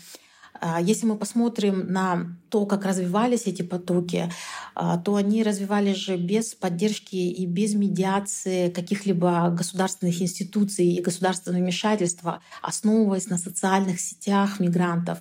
А, 0.60 0.80
если 0.80 1.06
мы 1.06 1.16
посмотрим 1.16 1.92
на 1.92 2.36
то, 2.48 2.66
как 2.66 2.84
развивались 2.84 3.46
эти 3.46 3.62
потоки, 3.62 4.30
а, 4.74 4.98
то 4.98 5.16
они 5.16 5.42
развивались 5.42 5.96
же 5.96 6.16
без 6.16 6.54
поддержки 6.54 7.16
и 7.16 7.44
без 7.46 7.74
медиации 7.74 8.70
каких-либо 8.70 9.50
государственных 9.50 10.20
институций 10.22 10.86
и 10.86 11.02
государственного 11.02 11.62
вмешательства, 11.62 12.40
основываясь 12.62 13.28
на 13.28 13.38
социальных 13.38 14.00
сетях 14.00 14.60
мигрантов 14.60 15.18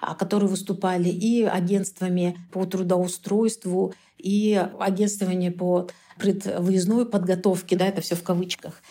а, 0.00 0.16
которые 0.16 0.48
выступали 0.48 1.08
и 1.08 1.44
агентствами 1.44 2.36
по 2.50 2.64
трудоустройству, 2.64 3.94
и 4.18 4.54
агентствами 4.78 5.48
по 5.48 5.88
предвыездной 6.18 7.06
подготовке, 7.06 7.76
да, 7.76 7.86
это 7.86 8.00
все 8.00 8.14
в 8.14 8.22
кавычках. 8.22 8.82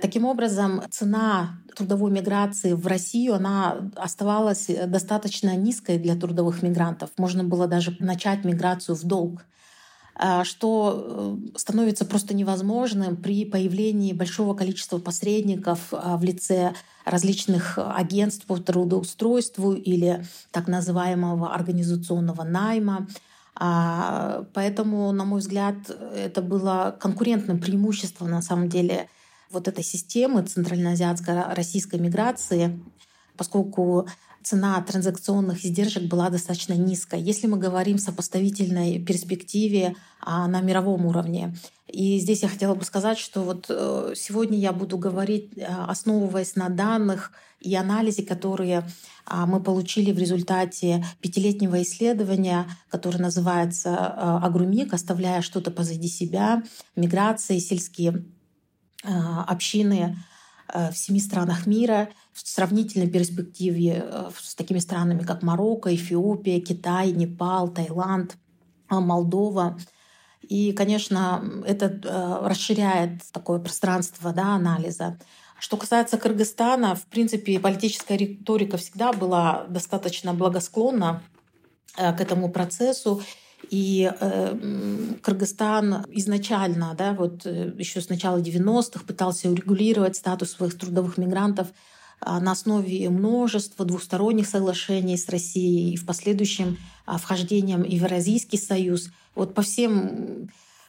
Таким 0.00 0.24
образом, 0.24 0.82
цена 0.90 1.58
трудовой 1.76 2.10
миграции 2.10 2.72
в 2.72 2.86
Россию, 2.86 3.34
она 3.34 3.90
оставалась 3.96 4.66
достаточно 4.86 5.56
низкой 5.56 5.98
для 5.98 6.16
трудовых 6.16 6.62
мигрантов. 6.62 7.10
Можно 7.18 7.44
было 7.44 7.66
даже 7.66 7.96
начать 8.00 8.44
миграцию 8.44 8.96
в 8.96 9.04
долг 9.04 9.44
а, 10.22 10.44
что 10.44 11.38
э, 11.54 11.58
становится 11.58 12.04
просто 12.04 12.34
невозможным 12.34 13.16
при 13.16 13.46
появлении 13.46 14.12
большого 14.12 14.54
количества 14.54 14.98
посредников 14.98 15.88
а, 15.92 16.18
в 16.18 16.24
лице 16.24 16.74
различных 17.06 17.78
агентств 17.78 18.44
по 18.44 18.58
трудоустройству 18.58 19.72
или 19.72 20.22
так 20.50 20.68
называемого 20.68 21.54
организационного 21.54 22.42
найма. 22.42 23.06
А, 23.54 24.44
поэтому, 24.52 25.10
на 25.12 25.24
мой 25.24 25.40
взгляд, 25.40 25.76
это 26.14 26.42
было 26.42 26.94
конкурентным 27.00 27.58
преимуществом 27.58 28.30
на 28.30 28.42
самом 28.42 28.68
деле 28.68 29.08
вот 29.50 29.68
этой 29.68 29.84
системы 29.84 30.42
центральноазиатской 30.42 31.54
российской 31.54 31.98
миграции, 31.98 32.80
поскольку 33.36 34.06
цена 34.42 34.80
транзакционных 34.82 35.64
издержек 35.64 36.04
была 36.04 36.30
достаточно 36.30 36.72
низкая. 36.74 37.20
Если 37.20 37.46
мы 37.46 37.58
говорим 37.58 37.98
в 37.98 38.00
сопоставительной 38.00 38.98
перспективе 38.98 39.96
а, 40.20 40.46
на 40.48 40.60
мировом 40.60 41.06
уровне. 41.06 41.54
И 41.88 42.18
здесь 42.20 42.42
я 42.42 42.48
хотела 42.48 42.74
бы 42.74 42.84
сказать, 42.84 43.18
что 43.18 43.42
вот 43.42 43.66
э, 43.68 44.12
сегодня 44.14 44.58
я 44.58 44.72
буду 44.72 44.96
говорить, 44.96 45.50
э, 45.56 45.64
основываясь 45.64 46.54
на 46.54 46.68
данных 46.68 47.32
и 47.60 47.74
анализе, 47.74 48.22
которые 48.22 48.88
а, 49.26 49.46
мы 49.46 49.60
получили 49.60 50.12
в 50.12 50.18
результате 50.18 51.04
пятилетнего 51.20 51.82
исследования, 51.82 52.66
которое 52.90 53.18
называется 53.18 53.90
э, 53.90 54.46
«Агрумик», 54.46 54.94
оставляя 54.94 55.42
что-то 55.42 55.70
позади 55.70 56.08
себя, 56.08 56.62
миграции, 56.96 57.58
сельские 57.58 58.10
а, 58.10 58.39
общины 59.02 60.16
э, 60.72 60.90
в 60.90 60.96
семи 60.96 61.20
странах 61.20 61.66
мира 61.66 62.08
в 62.32 62.46
сравнительной 62.46 63.08
перспективе 63.08 64.04
э, 64.04 64.30
с 64.38 64.54
такими 64.54 64.78
странами, 64.78 65.22
как 65.22 65.42
Марокко, 65.42 65.94
Эфиопия, 65.94 66.60
Китай, 66.60 67.12
Непал, 67.12 67.68
Таиланд, 67.68 68.36
а, 68.88 69.00
Молдова. 69.00 69.78
И, 70.42 70.72
конечно, 70.72 71.62
это 71.66 71.86
э, 71.86 72.48
расширяет 72.48 73.22
такое 73.32 73.58
пространство 73.58 74.32
да, 74.32 74.54
анализа. 74.54 75.18
Что 75.58 75.76
касается 75.76 76.16
Кыргызстана, 76.16 76.94
в 76.94 77.04
принципе, 77.06 77.60
политическая 77.60 78.16
риторика 78.16 78.78
всегда 78.78 79.12
была 79.12 79.66
достаточно 79.68 80.32
благосклонна 80.32 81.22
к 81.96 82.20
этому 82.20 82.50
процессу. 82.50 83.22
И 83.68 84.10
э, 84.18 84.56
Кыргызстан 85.22 86.06
изначально, 86.10 86.94
да, 86.96 87.12
вот 87.12 87.44
э, 87.44 87.72
еще 87.78 88.00
с 88.00 88.08
начала 88.08 88.38
90-х 88.38 89.04
пытался 89.06 89.50
урегулировать 89.50 90.16
статус 90.16 90.52
своих 90.52 90.78
трудовых 90.78 91.18
мигрантов 91.18 91.68
э, 91.68 92.38
на 92.38 92.52
основе 92.52 93.08
множества 93.10 93.84
двусторонних 93.84 94.48
соглашений 94.48 95.16
с 95.16 95.28
Россией 95.28 95.92
и 95.94 95.96
в 95.96 96.06
последующем 96.06 96.78
э, 97.06 97.16
вхождением 97.18 97.82
в 97.82 97.86
Евразийский 97.86 98.58
союз. 98.58 99.10
Вот 99.34 99.54
по 99.54 99.62
всем 99.62 100.48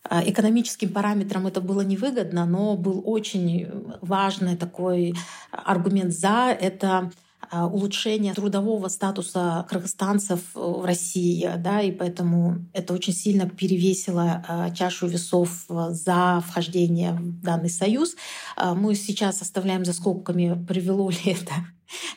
э, 0.09 0.29
экономическим 0.29 0.89
параметрам 0.89 1.45
это 1.47 1.61
было 1.61 1.81
невыгодно, 1.81 2.45
но 2.45 2.77
был 2.77 3.03
очень 3.05 3.67
важный 4.01 4.55
такой 4.55 5.13
аргумент 5.51 6.13
«за»— 6.13 6.55
это 6.59 6.89
а, 6.89 7.11
улучшение 7.51 8.33
трудового 8.33 8.87
статуса 8.87 9.65
кыргызстанцев 9.69 10.39
в 10.53 10.85
России, 10.85 11.49
да, 11.57 11.81
и 11.81 11.91
поэтому 11.91 12.65
это 12.73 12.93
очень 12.93 13.13
сильно 13.13 13.49
перевесило 13.49 14.43
а, 14.47 14.69
чашу 14.71 15.07
весов 15.07 15.65
за 15.67 16.43
вхождение 16.47 17.13
в 17.13 17.41
данный 17.41 17.69
союз. 17.69 18.15
А, 18.55 18.73
мы 18.73 18.95
сейчас 18.95 19.41
оставляем 19.41 19.83
за 19.83 19.93
скобками, 19.93 20.63
привело 20.65 21.09
ли 21.09 21.19
это 21.25 21.53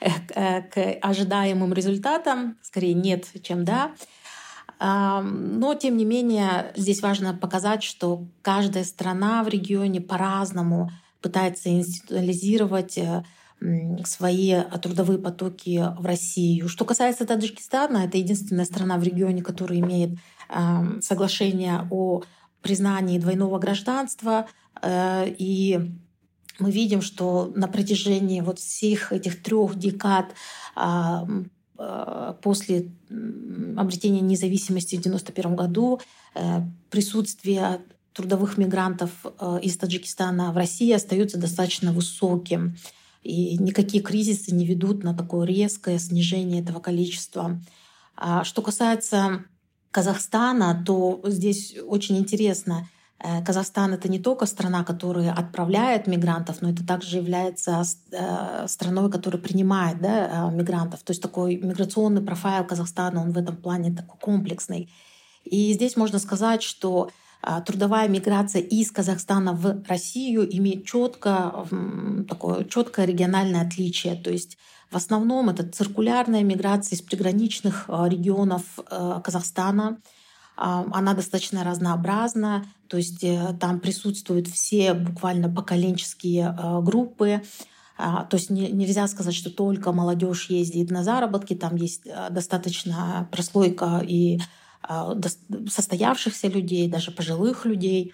э, 0.35 0.63
к 0.63 0.99
ожидаемым 1.03 1.73
результатам. 1.73 2.57
Скорее 2.63 2.95
нет, 2.95 3.27
чем 3.43 3.65
да. 3.65 3.93
Но, 4.81 5.75
тем 5.81 5.97
не 5.97 6.05
менее, 6.05 6.73
здесь 6.77 7.01
важно 7.01 7.33
показать, 7.33 7.85
что 7.85 8.27
каждая 8.43 8.85
страна 8.85 9.43
в 9.45 9.49
регионе 9.49 10.01
по-разному 10.01 10.91
пытается 11.25 11.71
институализировать 11.71 12.99
э, 12.99 13.25
свои 14.05 14.63
трудовые 14.83 15.19
потоки 15.19 15.85
в 15.99 16.05
Россию. 16.05 16.69
Что 16.69 16.85
касается 16.85 17.25
Таджикистана, 17.25 18.05
это 18.05 18.19
единственная 18.19 18.65
страна 18.65 18.99
в 18.99 19.03
регионе, 19.03 19.43
которая 19.43 19.81
имеет 19.81 20.19
соглашение 21.01 21.89
о 21.91 22.23
признании 22.65 23.19
двойного 23.19 23.59
гражданства. 23.61 24.49
Э, 24.83 25.27
и 25.29 25.79
мы 26.59 26.71
видим, 26.73 27.03
что 27.03 27.53
на 27.55 27.69
протяжении 27.69 28.41
вот 28.41 28.59
всех 28.59 29.13
этих 29.13 29.43
трех 29.43 29.77
декад 29.77 30.35
а, 30.75 31.27
э, 31.79 32.35
после 32.43 32.93
обретения 33.77 34.21
независимости 34.21 34.97
в 34.97 35.01
1991 35.01 35.57
году 35.57 36.01
э, 36.35 36.61
присутствие 36.91 37.81
трудовых 38.13 38.59
мигрантов 38.59 39.11
из 39.61 39.77
Таджикистана 39.77 40.53
в 40.53 40.57
России 40.57 40.93
остается 40.93 41.37
достаточно 41.37 41.93
высоким. 41.93 42.77
И 43.25 43.57
никакие 43.59 44.03
кризисы 44.03 44.55
не 44.55 44.67
ведут 44.67 45.03
на 45.03 45.15
такое 45.15 45.47
резкое 45.47 45.99
снижение 45.99 46.63
этого 46.63 46.79
количества. 46.79 47.59
А 48.17 48.45
что 48.45 48.63
касается 48.63 49.45
Казахстана, 49.91 50.85
то 50.87 51.21
здесь 51.25 51.77
очень 51.87 52.19
интересно. 52.19 52.87
Э, 53.19 53.43
Казахстан 53.43 53.95
это 53.95 54.11
не 54.11 54.19
только 54.19 54.45
страна, 54.45 54.85
которая 54.85 55.33
отправляет 55.33 56.07
мигрантов, 56.07 56.61
но 56.61 56.71
это 56.71 56.87
также 56.87 57.17
является 57.17 57.83
э, 58.13 58.67
страной, 58.69 59.11
которая 59.11 59.41
принимает 59.41 60.03
да, 60.03 60.51
э, 60.51 60.55
мигрантов. 60.55 61.03
То 61.03 61.13
есть 61.13 61.23
такой 61.23 61.57
миграционный 61.57 62.21
профайл 62.21 62.67
Казахстана, 62.67 63.23
он 63.23 63.33
в 63.33 63.39
этом 63.39 63.57
плане 63.57 63.95
такой 63.95 64.21
комплексный. 64.21 64.91
И 65.45 65.73
здесь 65.73 65.97
можно 65.97 66.19
сказать, 66.19 66.63
что 66.63 67.11
трудовая 67.67 68.09
миграция 68.09 68.63
из 68.63 68.91
Казахстана 68.91 69.53
в 69.53 69.83
Россию 69.89 70.49
имеет 70.57 70.85
четко, 70.85 71.67
такое 72.29 72.65
четкое 72.65 73.07
региональное 73.07 73.67
отличие. 73.67 74.15
То 74.15 74.31
есть 74.31 74.57
в 74.91 74.97
основном 74.97 75.51
это 75.51 75.69
циркулярная 75.69 76.43
миграция 76.43 76.97
из 76.97 77.03
приграничных 77.03 77.87
регионов 77.89 78.63
Казахстана, 79.25 79.99
она 80.57 81.15
достаточно 81.15 81.65
разнообразна, 81.65 82.65
то 82.89 82.97
есть 82.97 83.25
э, 83.25 83.57
там 83.61 83.81
присутствуют 83.81 84.47
все 84.47 84.95
буквально 84.95 85.49
поколенческие 85.49 86.57
э, 86.57 86.81
группы. 86.81 87.43
А, 87.97 88.25
то 88.25 88.37
есть 88.37 88.51
нельзя 88.51 89.07
сказать, 89.09 89.35
что 89.35 89.51
только 89.51 89.93
молодежь 89.93 90.51
ездит 90.51 90.91
на 90.91 91.03
заработки, 91.03 91.55
там 91.55 91.75
есть 91.75 92.03
э, 92.07 92.29
достаточно 92.31 93.29
прослойка 93.33 94.01
и 94.07 94.41
состоявшихся 95.69 96.49
людей, 96.49 96.89
даже 96.89 97.11
пожилых 97.11 97.65
людей. 97.65 98.13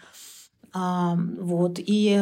Вот. 0.73 1.79
И 1.79 2.21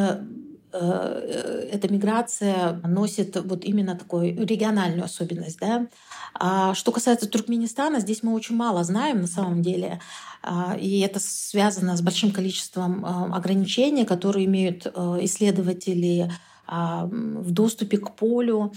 эта 0.71 1.91
миграция 1.91 2.73
носит 2.83 3.35
вот 3.43 3.63
именно 3.63 3.95
такую 3.95 4.45
региональную 4.45 5.05
особенность. 5.05 5.59
Да? 5.59 5.87
А 6.33 6.73
что 6.73 6.91
касается 6.91 7.27
Туркменистана, 7.27 7.99
здесь 7.99 8.23
мы 8.23 8.33
очень 8.33 8.55
мало 8.55 8.83
знаем 8.83 9.21
на 9.21 9.27
самом 9.27 9.61
деле. 9.61 9.99
А, 10.41 10.75
и 10.79 10.99
это 10.99 11.19
связано 11.19 11.97
с 11.97 12.01
большим 12.01 12.31
количеством 12.31 13.05
а, 13.05 13.35
ограничений, 13.35 14.05
которые 14.05 14.45
имеют 14.45 14.87
а, 14.87 15.17
исследователи 15.21 16.31
в 16.71 17.51
доступе 17.51 17.97
к 17.97 18.11
полю. 18.15 18.71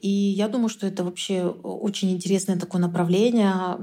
И 0.00 0.08
я 0.08 0.48
думаю, 0.48 0.68
что 0.68 0.86
это 0.86 1.04
вообще 1.04 1.44
очень 1.44 2.10
интересное 2.12 2.58
такое 2.58 2.80
направление, 2.80 3.78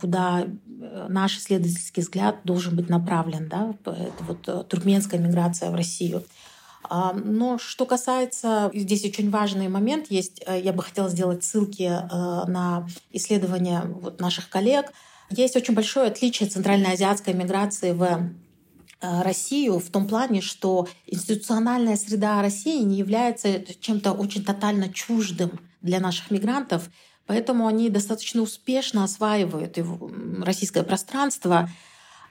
куда 0.00 0.44
э, 0.44 1.06
наш 1.08 1.38
исследовательский 1.38 2.02
взгляд 2.02 2.40
должен 2.44 2.74
быть 2.74 2.88
направлен. 2.88 3.48
Да? 3.48 3.74
Это 3.84 4.10
вот 4.20 4.48
э, 4.48 4.64
туркменская 4.68 5.20
миграция 5.20 5.70
в 5.70 5.74
Россию. 5.74 6.24
Но 6.90 7.58
что 7.58 7.86
касается, 7.86 8.70
здесь 8.74 9.04
очень 9.04 9.30
важный 9.30 9.68
момент 9.68 10.10
есть, 10.10 10.42
э, 10.46 10.60
я 10.60 10.72
бы 10.72 10.82
хотела 10.82 11.08
сделать 11.08 11.44
ссылки 11.44 11.88
на 12.48 12.86
исследования 13.12 13.82
вот 13.84 14.20
наших 14.20 14.48
коллег. 14.48 14.92
Есть 15.30 15.56
очень 15.56 15.74
большое 15.74 16.08
отличие 16.08 16.48
центральноазиатской 16.48 17.34
миграции 17.34 17.92
в 17.92 18.32
Россию 19.02 19.78
в 19.78 19.90
том 19.90 20.06
плане, 20.06 20.40
что 20.40 20.88
институциональная 21.06 21.96
среда 21.96 22.40
России 22.40 22.82
не 22.82 22.96
является 22.96 23.62
чем-то 23.80 24.12
очень 24.12 24.44
тотально 24.44 24.88
чуждым 24.92 25.60
для 25.80 26.00
наших 26.00 26.30
мигрантов, 26.30 26.88
поэтому 27.26 27.66
они 27.66 27.90
достаточно 27.90 28.42
успешно 28.42 29.04
осваивают 29.04 29.78
российское 30.40 30.84
пространство. 30.84 31.68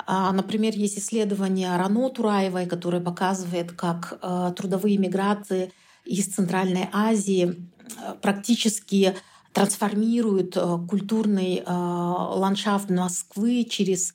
А, 0.05 0.31
например, 0.31 0.73
есть 0.75 0.97
исследование 0.97 1.75
Рано 1.75 2.09
Тураевой, 2.09 2.65
которое 2.65 3.01
показывает, 3.01 3.73
как 3.73 4.17
э, 4.21 4.53
трудовые 4.55 4.97
миграции 4.97 5.71
из 6.05 6.27
Центральной 6.27 6.89
Азии 6.91 7.55
э, 7.97 8.15
практически 8.21 9.15
трансформирует 9.53 10.57
э, 10.57 10.77
культурный 10.89 11.57
э, 11.57 11.63
ландшафт 11.65 12.89
Москвы 12.89 13.65
через 13.69 14.11
э, 14.11 14.13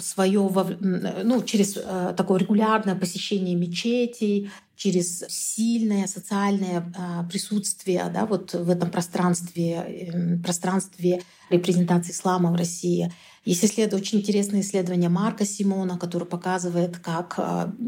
свое, 0.00 0.48
ну, 0.80 1.42
через 1.42 1.74
такое 2.16 2.40
регулярное 2.40 2.94
посещение 2.94 3.54
мечетей, 3.56 4.50
через 4.76 5.24
сильное 5.28 6.06
социальное 6.06 6.84
присутствие 7.30 8.10
да, 8.12 8.24
вот 8.26 8.54
в 8.54 8.70
этом 8.70 8.90
пространстве, 8.90 9.74
эм, 10.12 10.42
пространстве 10.42 11.22
репрезентации 11.50 12.12
ислама 12.12 12.50
в 12.50 12.56
России. 12.56 13.12
Есть 13.44 13.64
исслед... 13.64 13.92
очень 13.92 14.18
интересное 14.18 14.60
исследование 14.60 15.10
Марка 15.10 15.44
Симона, 15.44 15.98
которое 15.98 16.26
показывает, 16.26 16.98
как 16.98 17.38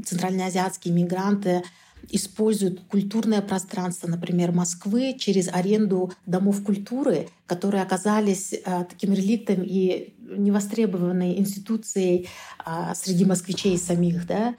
центральноазиатские 0.05 0.93
мигранты 0.93 1.62
используют 2.11 2.81
культурное 2.88 3.43
пространство, 3.43 4.09
например, 4.09 4.53
Москвы 4.53 5.17
через 5.19 5.49
аренду 5.49 6.12
домов 6.27 6.62
культуры, 6.62 7.29
которые 7.47 7.83
оказались 7.83 8.53
э, 8.53 8.85
таким 8.88 9.12
реликтом 9.12 9.62
и 9.62 10.15
невостребованной 10.19 11.38
институцией 11.38 12.29
э, 12.65 12.95
среди 12.95 13.25
москвичей 13.25 13.79
самих. 13.79 14.27
Да? 14.27 14.55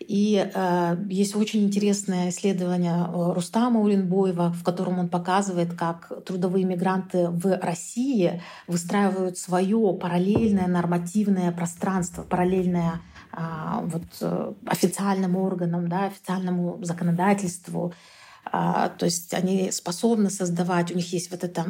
И 0.00 0.50
э, 0.52 0.96
есть 1.08 1.36
очень 1.36 1.64
интересное 1.64 2.30
исследование 2.30 3.06
Рустама 3.32 3.80
Улинбоева, 3.80 4.52
в 4.52 4.62
котором 4.62 4.98
он 4.98 5.08
показывает, 5.08 5.74
как 5.74 6.12
трудовые 6.24 6.64
мигранты 6.64 7.28
в 7.28 7.58
России 7.58 8.42
выстраивают 8.66 9.38
свое 9.38 9.96
параллельное 10.00 10.66
нормативное 10.66 11.52
пространство, 11.52 12.22
параллельное 12.22 12.94
а, 12.94 13.13
вот, 13.36 14.04
э, 14.20 14.52
официальным 14.66 15.36
органам, 15.36 15.88
да, 15.88 16.06
официальному 16.06 16.78
законодательству. 16.82 17.92
А, 18.46 18.90
то 18.90 19.06
есть 19.06 19.32
они 19.32 19.70
способны 19.72 20.30
создавать, 20.30 20.92
у 20.92 20.94
них 20.94 21.12
есть 21.12 21.30
вот 21.30 21.44
это 21.44 21.62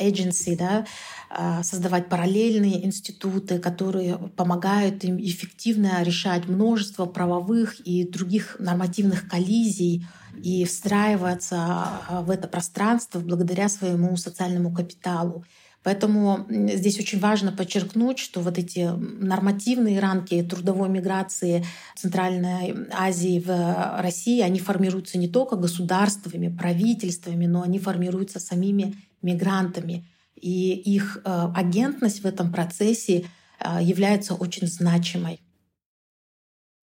agency, 0.00 0.56
да, 0.56 0.86
а, 1.28 1.62
создавать 1.62 2.08
параллельные 2.08 2.86
институты, 2.86 3.58
которые 3.58 4.16
помогают 4.16 5.04
им 5.04 5.18
эффективно 5.18 6.02
решать 6.02 6.48
множество 6.48 7.04
правовых 7.04 7.78
и 7.80 8.08
других 8.08 8.56
нормативных 8.58 9.28
коллизий 9.28 10.06
и 10.42 10.64
встраиваться 10.64 12.00
в 12.10 12.30
это 12.30 12.48
пространство 12.48 13.20
благодаря 13.20 13.68
своему 13.68 14.16
социальному 14.16 14.72
капиталу. 14.72 15.44
Поэтому 15.86 16.46
здесь 16.48 16.98
очень 16.98 17.20
важно 17.20 17.52
подчеркнуть, 17.52 18.18
что 18.18 18.40
вот 18.40 18.58
эти 18.58 18.90
нормативные 18.98 20.00
рамки 20.00 20.42
трудовой 20.42 20.88
миграции 20.88 21.64
Центральной 21.94 22.74
Азии 22.90 23.38
в 23.38 24.02
России, 24.02 24.40
они 24.40 24.58
формируются 24.58 25.16
не 25.16 25.28
только 25.28 25.54
государствами, 25.54 26.48
правительствами, 26.48 27.46
но 27.46 27.62
они 27.62 27.78
формируются 27.78 28.40
самими 28.40 28.96
мигрантами. 29.22 30.04
И 30.34 30.72
их 30.72 31.18
э, 31.24 31.52
агентность 31.54 32.24
в 32.24 32.26
этом 32.26 32.50
процессе 32.50 33.26
э, 33.60 33.78
является 33.80 34.34
очень 34.34 34.66
значимой. 34.66 35.38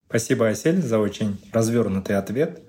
Спасибо, 0.09 0.47
Асель, 0.47 0.81
за 0.81 1.01
очень 1.01 1.41
развернутый 1.53 2.17
ответ. 2.17 2.63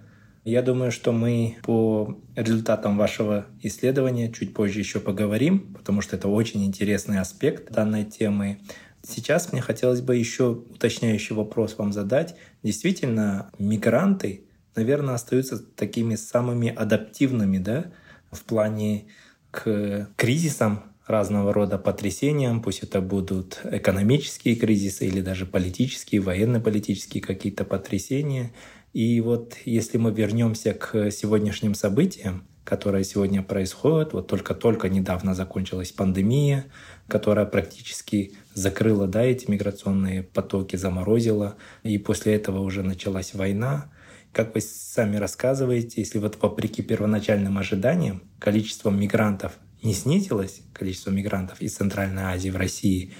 Я 0.43 0.61
думаю, 0.61 0.91
что 0.91 1.13
мы 1.13 1.57
по 1.63 2.19
результатам 2.35 2.97
вашего 2.97 3.45
исследования 3.61 4.31
чуть 4.31 4.53
позже 4.53 4.79
еще 4.79 4.99
поговорим, 4.99 5.73
потому 5.73 6.01
что 6.01 6.17
это 6.17 6.27
очень 6.27 6.65
интересный 6.65 7.19
аспект 7.19 7.71
данной 7.71 8.03
темы. 8.03 8.59
Сейчас 9.07 9.53
мне 9.53 9.61
хотелось 9.61 10.01
бы 10.01 10.17
еще 10.17 10.49
уточняющий 10.49 11.33
вопрос 11.33 11.77
вам 11.77 11.93
задать. 11.93 12.35
Действительно, 12.61 13.51
мигранты, 13.57 14.43
наверное, 14.75 15.15
остаются 15.15 15.59
такими 15.59 16.15
самыми 16.15 16.73
адаптивными 16.73 17.57
да, 17.57 17.85
в 18.29 18.43
плане 18.43 19.05
к 19.51 20.09
кризисам, 20.17 20.83
разного 21.07 21.53
рода 21.53 21.77
потрясениям, 21.77 22.61
пусть 22.61 22.81
это 22.83 23.01
будут 23.01 23.59
экономические 23.65 24.55
кризисы 24.55 25.07
или 25.07 25.21
даже 25.21 25.45
политические, 25.45 26.21
военно-политические 26.21 27.21
какие-то 27.21 27.65
потрясения. 27.65 28.53
И 28.93 29.19
вот 29.21 29.55
если 29.65 29.97
мы 29.97 30.11
вернемся 30.11 30.73
к 30.73 31.09
сегодняшним 31.09 31.73
событиям, 31.73 32.47
которые 32.63 33.03
сегодня 33.03 33.41
происходят, 33.41 34.13
вот 34.13 34.27
только-только 34.27 34.87
недавно 34.87 35.33
закончилась 35.33 35.91
пандемия, 35.91 36.65
которая 37.07 37.45
практически 37.45 38.33
закрыла 38.53 39.07
да, 39.07 39.23
эти 39.23 39.49
миграционные 39.49 40.23
потоки, 40.23 40.75
заморозила, 40.75 41.57
и 41.81 41.97
после 41.97 42.35
этого 42.35 42.59
уже 42.59 42.83
началась 42.83 43.33
война. 43.33 43.91
Как 44.31 44.55
вы 44.55 44.61
сами 44.61 45.17
рассказываете, 45.17 46.01
если 46.01 46.19
вот 46.19 46.41
вопреки 46.41 46.81
первоначальным 46.81 47.57
ожиданиям 47.57 48.23
количество 48.39 48.89
мигрантов 48.89 49.53
не 49.83 49.93
снизилось, 49.93 50.61
количество 50.71 51.11
мигрантов 51.11 51.61
из 51.61 51.75
Центральной 51.75 52.23
Азии 52.23 52.49
в 52.49 52.55
России, 52.55 53.13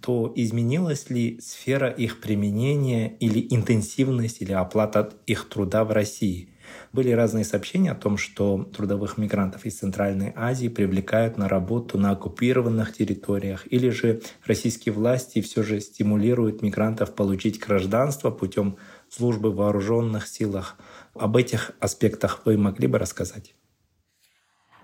то 0.00 0.32
изменилась 0.34 1.10
ли 1.10 1.40
сфера 1.40 1.88
их 1.88 2.20
применения 2.20 3.16
или 3.18 3.46
интенсивность 3.50 4.42
или 4.42 4.52
оплата 4.52 5.12
их 5.26 5.48
труда 5.48 5.84
в 5.84 5.92
России? 5.92 6.50
Были 6.92 7.10
разные 7.10 7.44
сообщения 7.44 7.92
о 7.92 7.94
том, 7.94 8.16
что 8.16 8.64
трудовых 8.64 9.18
мигрантов 9.18 9.64
из 9.66 9.78
Центральной 9.78 10.32
Азии 10.34 10.68
привлекают 10.68 11.38
на 11.38 11.48
работу 11.48 11.98
на 11.98 12.10
оккупированных 12.10 12.92
территориях, 12.94 13.66
или 13.70 13.90
же 13.90 14.22
российские 14.44 14.92
власти 14.92 15.40
все 15.40 15.62
же 15.62 15.80
стимулируют 15.80 16.62
мигрантов 16.62 17.14
получить 17.14 17.60
гражданство 17.60 18.30
путем 18.30 18.76
службы 19.08 19.50
в 19.50 19.56
вооруженных 19.56 20.26
силах. 20.26 20.76
Об 21.14 21.36
этих 21.36 21.72
аспектах 21.80 22.42
вы 22.44 22.56
могли 22.56 22.86
бы 22.86 22.98
рассказать? 22.98 23.54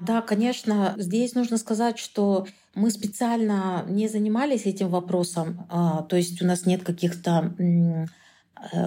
Да, 0.06 0.20
конечно, 0.20 0.94
здесь 0.98 1.34
нужно 1.34 1.58
сказать, 1.58 1.98
что 1.98 2.46
мы 2.74 2.90
специально 2.90 3.84
не 3.88 4.08
занимались 4.08 4.66
этим 4.66 4.88
вопросом, 4.88 5.66
а, 5.68 6.02
то 6.02 6.16
есть 6.16 6.42
у 6.42 6.46
нас 6.46 6.66
нет 6.66 6.82
каких-то 6.82 7.54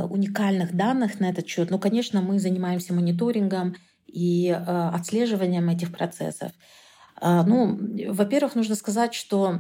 уникальных 0.10 0.74
данных 0.76 1.20
на 1.20 1.30
этот 1.30 1.48
счет. 1.48 1.70
Ну, 1.70 1.80
конечно, 1.80 2.22
мы 2.22 2.40
занимаемся 2.40 2.94
мониторингом 2.94 3.76
и 4.08 4.50
отслеживанием 4.50 5.70
этих 5.70 5.92
процессов. 5.92 6.52
Ну, 7.22 7.78
во-первых, 8.14 8.56
нужно 8.56 8.76
сказать, 8.76 9.14
что 9.14 9.60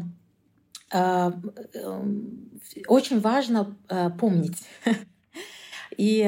очень 2.87 3.19
важно 3.19 3.75
помнить. 4.17 4.63
И 5.97 6.21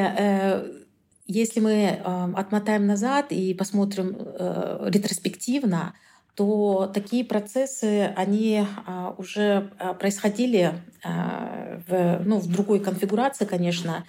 если 1.28 1.60
мы 1.60 1.90
отмотаем 2.36 2.86
назад 2.86 3.28
и 3.32 3.54
посмотрим 3.54 4.16
э, 4.18 4.88
ретроспективно, 4.90 5.94
то 6.38 6.90
такие 6.94 7.26
процессы, 7.26 8.14
они 8.16 8.64
а, 8.86 9.16
уже 9.18 9.72
а, 9.80 9.96
происходили 9.96 10.72
а, 11.04 11.82
в, 11.88 12.22
ну, 12.24 12.38
в 12.38 12.48
другой 12.48 12.80
конфигурации, 12.80 13.46
конечно, 13.46 14.06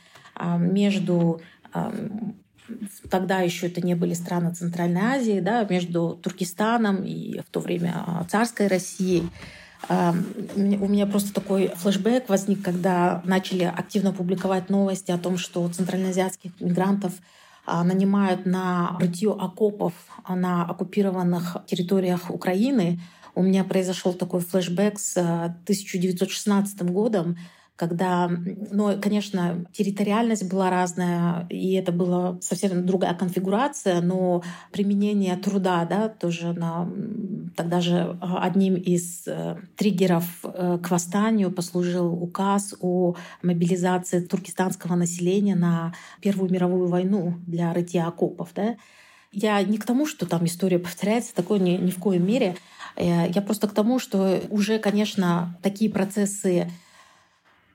между 0.58 1.40
тогда 3.10 3.40
еще 3.40 3.66
это 3.66 3.80
не 3.80 3.94
были 3.94 4.12
страны 4.12 4.54
Центральной 4.54 5.00
Азии, 5.00 5.40
да, 5.40 5.64
между 5.64 6.20
Туркестаном 6.22 7.02
и 7.02 7.40
в 7.40 7.46
то 7.50 7.58
время 7.58 8.24
царской 8.28 8.68
Россией. 8.68 9.28
У 9.88 10.88
меня 10.88 11.06
просто 11.06 11.32
такой 11.32 11.68
флешбэк 11.76 12.28
возник, 12.28 12.62
когда 12.62 13.22
начали 13.24 13.64
активно 13.64 14.12
публиковать 14.12 14.70
новости 14.70 15.10
о 15.10 15.18
том, 15.18 15.38
что 15.38 15.68
центральноазиатских 15.68 16.60
мигрантов 16.60 17.12
а, 17.64 17.84
нанимают 17.84 18.44
на 18.44 18.96
рытье 18.98 19.36
окопов 19.38 19.92
на 20.28 20.64
оккупированных 20.64 21.58
территориях 21.66 22.30
Украины. 22.30 23.00
У 23.34 23.42
меня 23.42 23.62
произошел 23.62 24.14
такой 24.14 24.40
флешбэк 24.40 24.98
с 24.98 25.16
1916 25.16 26.82
годом, 26.82 27.36
когда, 27.78 28.28
ну, 28.72 29.00
конечно, 29.00 29.64
территориальность 29.72 30.50
была 30.50 30.68
разная, 30.68 31.46
и 31.48 31.74
это 31.74 31.92
была 31.92 32.36
совсем 32.40 32.84
другая 32.84 33.14
конфигурация, 33.14 34.00
но 34.00 34.42
применение 34.72 35.36
труда, 35.36 35.84
да, 35.84 36.08
тоже 36.08 36.52
на, 36.54 36.90
тогда 37.56 37.80
же 37.80 38.18
а, 38.20 38.42
одним 38.42 38.74
из 38.74 39.28
э, 39.28 39.58
триггеров 39.76 40.24
э, 40.42 40.78
к 40.82 40.90
восстанию 40.90 41.52
послужил 41.52 42.12
указ 42.12 42.74
о 42.80 43.14
мобилизации 43.42 44.26
туркестанского 44.26 44.96
населения 44.96 45.54
на 45.54 45.94
Первую 46.20 46.50
мировую 46.50 46.88
войну 46.88 47.34
для 47.46 47.72
рытья 47.72 48.08
окопов, 48.08 48.50
да. 48.56 48.74
Я 49.30 49.62
не 49.62 49.78
к 49.78 49.84
тому, 49.84 50.04
что 50.04 50.26
там 50.26 50.46
история 50.46 50.80
повторяется, 50.80 51.32
такое 51.32 51.60
ни, 51.60 51.76
ни 51.76 51.90
в 51.92 51.98
коем 52.00 52.26
мере. 52.26 52.56
Э, 52.96 53.30
я 53.30 53.40
просто 53.40 53.68
к 53.68 53.72
тому, 53.72 54.00
что 54.00 54.40
уже, 54.50 54.80
конечно, 54.80 55.56
такие 55.62 55.92
процессы 55.92 56.68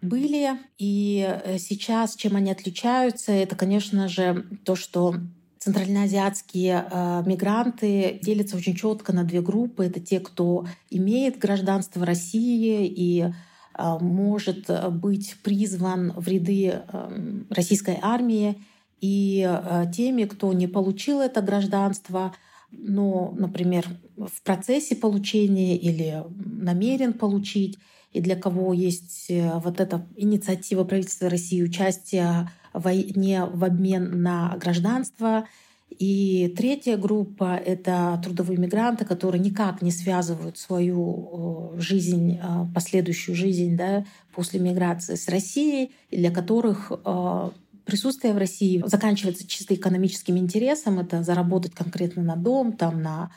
были. 0.04 0.52
И 0.78 1.26
э, 1.28 1.58
сейчас 1.58 2.16
чем 2.16 2.36
они 2.36 2.52
отличаются, 2.52 3.32
это, 3.32 3.56
конечно 3.56 4.08
же, 4.08 4.46
то, 4.64 4.76
что 4.76 5.16
центральноазиатские 5.60 6.86
э, 6.90 7.24
мигранты 7.26 8.20
делятся 8.22 8.58
очень 8.58 8.76
четко 8.76 9.14
на 9.14 9.24
две 9.24 9.42
группы. 9.42 9.86
Это 9.86 10.00
те, 10.00 10.20
кто 10.20 10.68
имеет 10.90 11.40
гражданство 11.40 12.06
России 12.06 12.86
и 12.86 13.22
э, 13.22 13.98
может 14.00 14.70
быть 14.92 15.36
призван 15.42 16.12
в 16.16 16.28
ряды 16.28 16.82
э, 16.88 17.44
российской 17.50 17.98
армии, 18.02 18.58
и 19.04 19.46
э, 19.46 19.86
теми, 19.94 20.24
кто 20.24 20.54
не 20.54 20.68
получил 20.68 21.20
это 21.20 21.42
гражданство, 21.42 22.34
но, 22.72 23.34
например, 23.38 23.86
в 24.16 24.42
процессе 24.44 24.96
получения 24.96 25.78
или 25.78 26.24
намерен 26.38 27.12
получить, 27.12 27.78
и 28.14 28.22
для 28.22 28.36
кого 28.36 28.74
есть 28.74 29.26
э, 29.30 29.60
вот 29.60 29.80
эта 29.80 30.06
инициатива 30.16 30.84
правительства 30.84 31.30
России 31.30 31.64
участия 31.64 32.50
в 32.72 32.84
войне 32.84 33.46
в 33.46 33.64
обмен 33.64 34.22
на 34.22 34.56
гражданство. 34.58 35.48
И 35.90 36.54
третья 36.58 36.98
группа— 36.98 37.56
это 37.66 38.20
трудовые 38.24 38.58
мигранты, 38.58 39.06
которые 39.06 39.42
никак 39.42 39.82
не 39.82 39.92
связывают 39.92 40.58
свою 40.58 41.74
жизнь, 41.78 42.40
э, 42.42 42.66
последующую 42.74 43.36
жизнь 43.36 43.76
да, 43.76 44.06
после 44.34 44.60
миграции 44.60 45.16
с 45.16 45.28
Россией, 45.28 45.92
и 46.12 46.18
для 46.18 46.32
которых 46.32 46.92
э, 46.92 47.50
присутствие 47.86 48.34
в 48.34 48.38
России 48.38 48.84
заканчивается 48.86 49.48
чисто 49.48 49.74
экономическим 49.74 50.38
интересом. 50.38 51.00
Это 51.00 51.24
заработать 51.24 51.74
конкретно 51.74 52.22
на 52.22 52.36
дом, 52.36 52.74
там, 52.74 53.02
на 53.02 53.32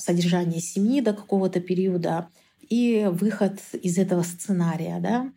содержание 0.00 0.60
семьи 0.60 1.00
до 1.00 1.12
какого-то 1.12 1.60
периода— 1.60 2.26
и 2.68 3.08
выход 3.10 3.60
из 3.72 3.98
этого 3.98 4.22
сценария. 4.22 4.98
Да? 5.00 5.32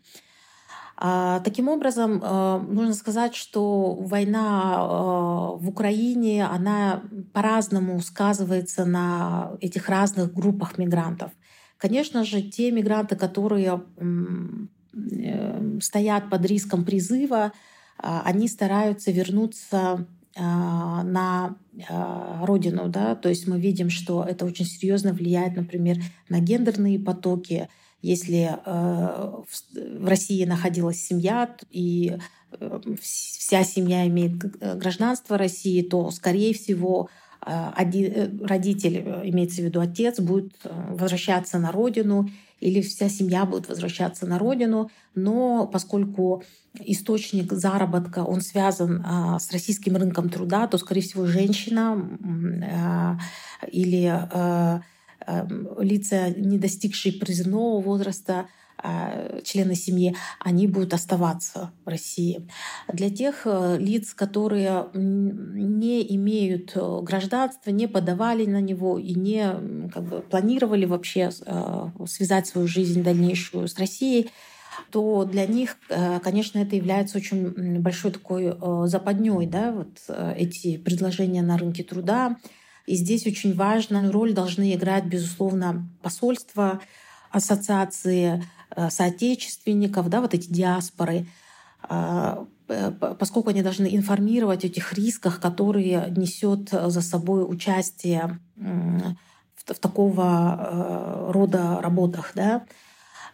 А, 1.04 1.40
таким 1.40 1.68
образом, 1.68 2.22
а, 2.24 2.60
нужно 2.60 2.94
сказать, 2.94 3.36
что 3.36 3.96
война 3.96 4.76
а, 4.76 5.52
в 5.56 5.68
Украине, 5.68 6.46
она 6.46 7.02
по-разному 7.34 8.00
сказывается 8.02 8.86
на 8.86 9.54
этих 9.62 9.90
разных 9.90 10.32
группах 10.34 10.78
мигрантов. 10.78 11.32
Конечно 11.78 12.24
же, 12.24 12.44
те 12.44 12.70
мигранты, 12.70 13.16
которые 13.16 13.82
э, 14.94 15.80
стоят 15.82 16.30
под 16.30 16.46
риском 16.46 16.86
призыва, 16.86 17.52
они 17.98 18.48
стараются 18.48 19.12
вернуться 19.12 19.78
а, 19.82 20.06
на 20.36 21.58
а, 21.90 22.46
родину, 22.46 22.88
да, 22.88 23.16
то 23.16 23.30
есть 23.30 23.48
мы 23.48 23.60
видим, 23.60 23.90
что 23.90 24.24
это 24.24 24.46
очень 24.46 24.66
серьезно 24.66 25.14
влияет, 25.14 25.56
например, 25.56 25.98
на 26.30 26.40
гендерные 26.40 27.00
потоки. 27.00 27.68
Если 28.02 28.50
э, 28.50 29.42
в 29.76 30.08
России 30.08 30.44
находилась 30.46 31.04
семья 31.04 31.56
и 31.70 32.18
э, 32.52 32.82
вся 33.02 33.64
семья 33.64 34.08
имеет 34.08 34.38
гражданство 34.78 35.38
России, 35.38 35.82
то, 35.82 36.10
скорее 36.12 36.54
всего, 36.54 37.10
один 37.42 38.46
родитель, 38.46 39.00
имеется 39.24 39.62
в 39.62 39.66
виду 39.66 39.82
отец, 39.82 40.20
будет 40.20 40.54
возвращаться 40.64 41.58
на 41.58 41.72
родину 41.72 42.30
или 42.62 42.80
вся 42.82 43.10
семья 43.10 43.46
будет 43.46 43.68
возвращаться 43.68 44.26
на 44.26 44.40
родину. 44.40 44.90
Но 45.16 45.68
поскольку 45.68 46.44
источник 46.80 47.52
заработка, 47.52 48.20
он 48.20 48.40
связан 48.40 49.04
а, 49.06 49.40
с 49.40 49.52
российским 49.52 49.98
рынком 49.98 50.30
труда, 50.30 50.68
то, 50.68 50.78
скорее 50.78 51.02
всего, 51.02 51.26
женщина 51.26 52.08
а, 52.72 53.20
или 53.70 54.06
а, 54.06 54.82
лица, 55.80 56.30
не 56.30 56.58
достигшие 56.58 57.14
призывного 57.14 57.82
возраста, 57.82 58.48
члены 59.44 59.76
семьи, 59.76 60.16
они 60.40 60.68
будут 60.68 60.94
оставаться 60.94 61.72
в 61.86 61.90
России. 61.90 62.48
Для 62.92 63.10
тех 63.10 63.42
э, 63.46 63.78
лиц, 63.80 64.14
которые 64.14 64.88
не 64.94 66.16
имеют 66.16 66.72
э, 66.76 67.00
гражданства, 67.02 67.72
не 67.72 67.88
подавали 67.88 68.46
на 68.46 68.62
него 68.62 68.98
и 68.98 69.14
не 69.14 69.90
как 69.90 70.04
бы, 70.04 70.22
планировали 70.22 70.86
вообще 70.86 71.30
э, 71.46 71.90
связать 72.08 72.48
свою 72.48 72.68
жизнь 72.68 73.04
дальнейшую 73.04 73.68
с 73.68 73.78
Россией, 73.78 74.32
то 74.90 75.26
для 75.26 75.46
них, 75.46 75.78
конечно, 76.24 76.58
это 76.60 76.78
является 76.78 77.18
очень 77.18 77.80
большой 77.82 78.12
такой 78.12 78.56
западней, 78.88 79.46
да, 79.46 79.72
вот 79.72 80.00
эти 80.36 80.78
предложения 80.78 81.42
на 81.42 81.58
рынке 81.58 81.84
труда. 81.84 82.38
И 82.88 82.96
здесь 82.96 83.28
очень 83.28 83.54
важную 83.54 84.12
роль 84.12 84.34
должны 84.34 84.74
играть, 84.74 85.06
безусловно, 85.06 85.88
посольства, 86.02 86.82
ассоциации, 87.32 88.42
Э, 88.42 88.61
соотечественников, 88.90 90.10
да, 90.10 90.22
вот 90.22 90.34
эти 90.34 90.52
диаспоры, 90.52 91.28
а, 91.84 92.46
поскольку 93.20 93.50
они 93.50 93.62
должны 93.62 93.96
информировать 93.96 94.64
о 94.64 94.68
этих 94.68 94.94
рисках, 94.94 95.40
которые 95.42 96.14
несет 96.16 96.70
за 96.70 97.02
собой 97.02 97.44
участие 97.44 98.40
в, 98.56 99.80
такого 99.80 100.58
э, 100.60 101.32
рода 101.32 101.80
работах. 101.82 102.32
Да. 102.36 102.66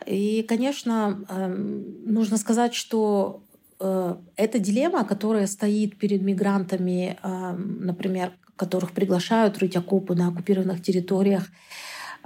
И, 0.05 0.43
конечно, 0.43 1.23
эм, 1.29 2.03
нужно 2.05 2.37
сказать, 2.37 2.73
что 2.73 3.43
э, 3.79 4.15
эта 4.35 4.59
дилемма, 4.59 5.05
которая 5.05 5.47
стоит 5.47 5.97
перед 5.97 6.21
мигрантами, 6.21 7.17
эм, 7.23 7.85
например, 7.85 8.33
которых 8.55 8.91
приглашают 8.91 9.57
рыть 9.59 9.75
окопы 9.75 10.15
на 10.15 10.29
оккупированных 10.29 10.81
территориях, 10.81 11.47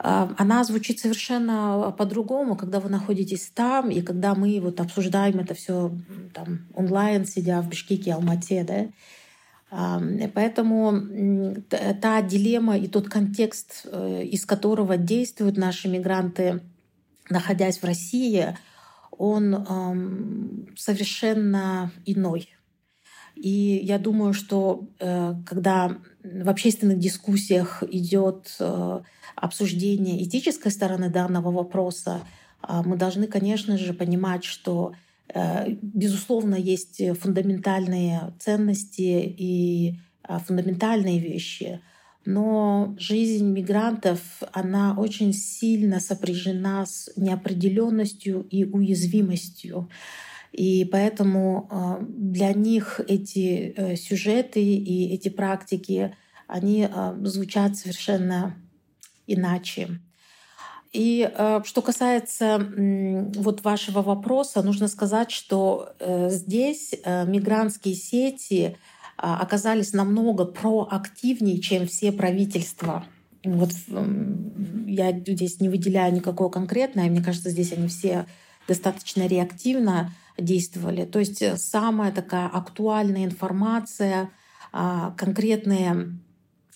она 0.04 0.64
звучит 0.64 1.00
совершенно 1.00 1.94
по-другому, 1.98 2.56
когда 2.56 2.80
вы 2.80 2.90
находитесь 2.90 3.52
там, 3.54 3.92
и 3.92 4.02
когда 4.02 4.34
мы 4.34 4.60
вот 4.60 4.80
обсуждаем 4.80 5.40
это 5.40 5.54
все 5.54 5.92
там, 6.34 6.68
онлайн, 6.74 7.26
сидя 7.26 7.62
в 7.62 7.70
Бишкеке, 7.70 8.14
Алмате, 8.14 8.64
да, 8.64 8.88
Поэтому 10.34 11.56
та 12.02 12.22
дилемма 12.22 12.78
и 12.78 12.88
тот 12.90 13.08
контекст, 13.08 13.86
э, 13.86 14.24
из 14.26 14.46
которого 14.46 14.98
действуют 14.98 15.56
наши 15.56 15.88
мигранты, 15.88 16.60
находясь 17.30 17.78
в 17.78 17.86
России, 17.86 18.58
он 19.12 20.68
совершенно 20.76 21.90
иной. 22.06 22.50
И 23.36 23.80
я 23.84 23.98
думаю, 23.98 24.34
что 24.34 24.90
э, 25.00 25.36
когда 25.46 25.98
в 26.24 26.50
общественных 26.50 27.00
дискуссиях 27.00 27.84
идет 27.90 28.56
э, 28.60 29.02
обсуждение 29.36 30.24
этической 30.24 30.72
стороны 30.72 31.10
данного 31.10 31.52
вопроса, 31.52 32.22
а, 32.62 32.84
мы 32.84 32.96
должны, 32.96 33.28
конечно 33.28 33.78
же, 33.78 33.94
понимать, 33.94 34.44
что 34.44 34.94
Безусловно, 35.82 36.56
есть 36.56 37.02
фундаментальные 37.22 38.34
ценности 38.38 39.34
и 39.38 39.96
фундаментальные 40.28 41.20
вещи, 41.20 41.80
но 42.26 42.96
жизнь 43.00 43.48
мигрантов, 43.48 44.20
она 44.52 44.96
очень 44.98 45.34
сильно 45.34 46.00
сопряжена 46.00 46.86
с 46.86 47.10
неопределенностью 47.16 48.46
и 48.50 48.64
уязвимостью. 48.64 49.90
И 50.52 50.84
поэтому 50.86 51.70
э, 51.72 52.06
для 52.08 52.54
них 52.54 53.00
эти 53.08 53.74
э, 53.76 53.96
сюжеты 53.96 54.62
и 54.62 55.14
эти 55.14 55.30
практики, 55.30 56.16
они 56.48 56.88
э, 56.92 57.16
звучат 57.24 57.78
совершенно 57.78 58.58
иначе. 59.28 60.00
И 60.92 61.32
что 61.64 61.82
касается 61.82 62.60
вот 63.38 63.64
вашего 63.64 64.02
вопроса, 64.02 64.62
нужно 64.62 64.90
сказать, 64.90 65.32
что 65.32 65.94
здесь 66.28 66.92
мигрантские 67.06 67.96
сети 67.96 68.76
оказались 69.16 69.94
намного 69.94 70.44
проактивнее, 70.44 71.62
чем 71.62 71.88
все 71.88 72.12
правительства. 72.12 73.06
Вот 73.46 73.70
я 74.86 75.18
здесь 75.18 75.62
не 75.62 75.70
выделяю 75.70 76.14
никакое 76.14 76.50
конкретное, 76.50 77.10
мне 77.10 77.24
кажется, 77.24 77.52
здесь 77.52 77.72
они 77.72 77.88
все 77.88 78.26
достаточно 78.68 79.28
реактивно 79.28 80.12
действовали. 80.38 81.06
То 81.06 81.20
есть 81.20 81.42
э, 81.42 81.58
самая 81.58 82.12
такая 82.12 82.48
актуальная 82.48 83.26
информация, 83.26 84.30
а, 84.72 85.12
конкретные 85.18 86.18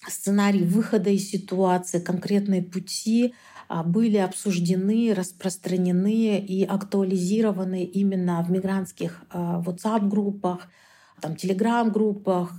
сценарии 0.08 0.64
выхода 0.64 1.10
из 1.10 1.30
ситуации, 1.30 2.00
конкретные 2.00 2.62
пути 2.62 3.34
а, 3.68 3.84
были 3.84 4.18
обсуждены, 4.18 5.14
распространены 5.14 6.40
и 6.40 6.64
актуализированы 6.64 7.84
именно 7.84 8.44
в 8.44 8.52
мигрантских 8.52 9.24
а, 9.30 9.62
WhatsApp-группах, 9.66 10.68
там, 11.22 11.34
Telegram-группах. 11.34 12.52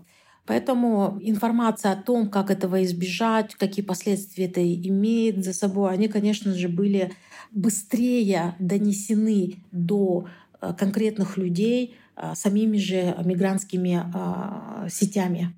Поэтому 0.46 1.18
информация 1.20 1.92
о 1.92 2.02
том, 2.02 2.30
как 2.30 2.50
этого 2.50 2.82
избежать, 2.84 3.54
какие 3.56 3.84
последствия 3.84 4.46
это 4.46 4.62
имеет 4.62 5.44
за 5.44 5.52
собой, 5.52 5.92
они, 5.92 6.08
конечно 6.08 6.54
же, 6.54 6.68
были 6.68 7.12
быстрее 7.56 8.54
донесены 8.58 9.56
до 9.72 10.26
Э, 10.60 10.72
конкретных 10.72 11.36
людей 11.36 11.96
э, 12.16 12.34
самими 12.34 12.78
же 12.78 13.14
мигрантскими 13.24 14.04
э, 14.04 14.88
сетями. 14.88 15.54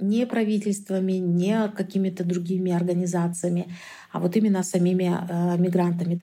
Не 0.00 0.26
правительствами, 0.26 1.12
не 1.12 1.68
какими-то 1.68 2.24
другими 2.24 2.72
организациями, 2.72 3.72
а 4.10 4.18
вот 4.18 4.36
именно 4.36 4.62
самими 4.64 5.04
мигрантами. 5.58 6.22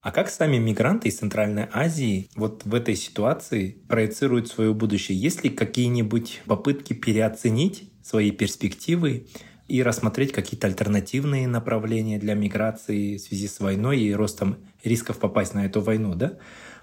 А 0.00 0.10
как 0.12 0.30
сами 0.30 0.56
мигранты 0.56 1.08
из 1.08 1.18
Центральной 1.18 1.68
Азии 1.72 2.30
вот 2.34 2.64
в 2.64 2.74
этой 2.74 2.96
ситуации 2.96 3.76
проецируют 3.86 4.48
свое 4.48 4.72
будущее? 4.72 5.18
Есть 5.18 5.44
ли 5.44 5.50
какие-нибудь 5.50 6.42
попытки 6.46 6.94
переоценить 6.94 7.92
свои 8.02 8.30
перспективы 8.30 9.26
и 9.68 9.82
рассмотреть 9.82 10.32
какие-то 10.32 10.66
альтернативные 10.66 11.48
направления 11.48 12.18
для 12.18 12.34
миграции 12.34 13.16
в 13.16 13.20
связи 13.20 13.48
с 13.48 13.60
войной 13.60 14.00
и 14.00 14.12
ростом 14.12 14.56
рисков 14.84 15.18
попасть 15.18 15.54
на 15.54 15.64
эту 15.64 15.80
войну, 15.80 16.14
да? 16.14 16.38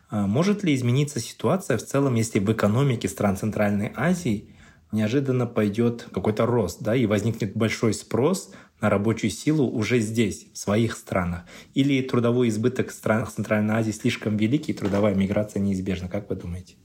А 0.09 0.25
может 0.25 0.63
ли 0.63 0.73
измениться 0.73 1.19
ситуация 1.19 1.77
в 1.77 1.83
целом, 1.83 2.15
если 2.15 2.39
в 2.39 2.51
экономике 2.51 3.07
стран 3.07 3.37
Центральной 3.37 3.91
Азии 3.95 4.55
неожиданно 4.91 5.45
пойдет 5.45 6.07
какой-то 6.11 6.47
рост, 6.47 6.81
да, 6.81 6.95
и 6.95 7.05
возникнет 7.05 7.55
большой 7.55 7.93
спрос 7.93 8.51
на 8.81 8.89
рабочую 8.89 9.29
силу 9.29 9.69
уже 9.69 9.99
здесь, 9.99 10.47
в 10.53 10.57
своих 10.57 10.95
странах? 10.95 11.43
Или 11.75 12.01
трудовой 12.01 12.49
избыток 12.49 12.89
в 12.89 12.93
странах 12.93 13.31
Центральной 13.31 13.75
Азии 13.75 13.91
слишком 13.91 14.35
великий, 14.35 14.71
и 14.71 14.75
трудовая 14.75 15.13
миграция 15.13 15.61
неизбежна? 15.61 16.09
Как 16.09 16.27
вы 16.29 16.35
думаете? 16.35 16.75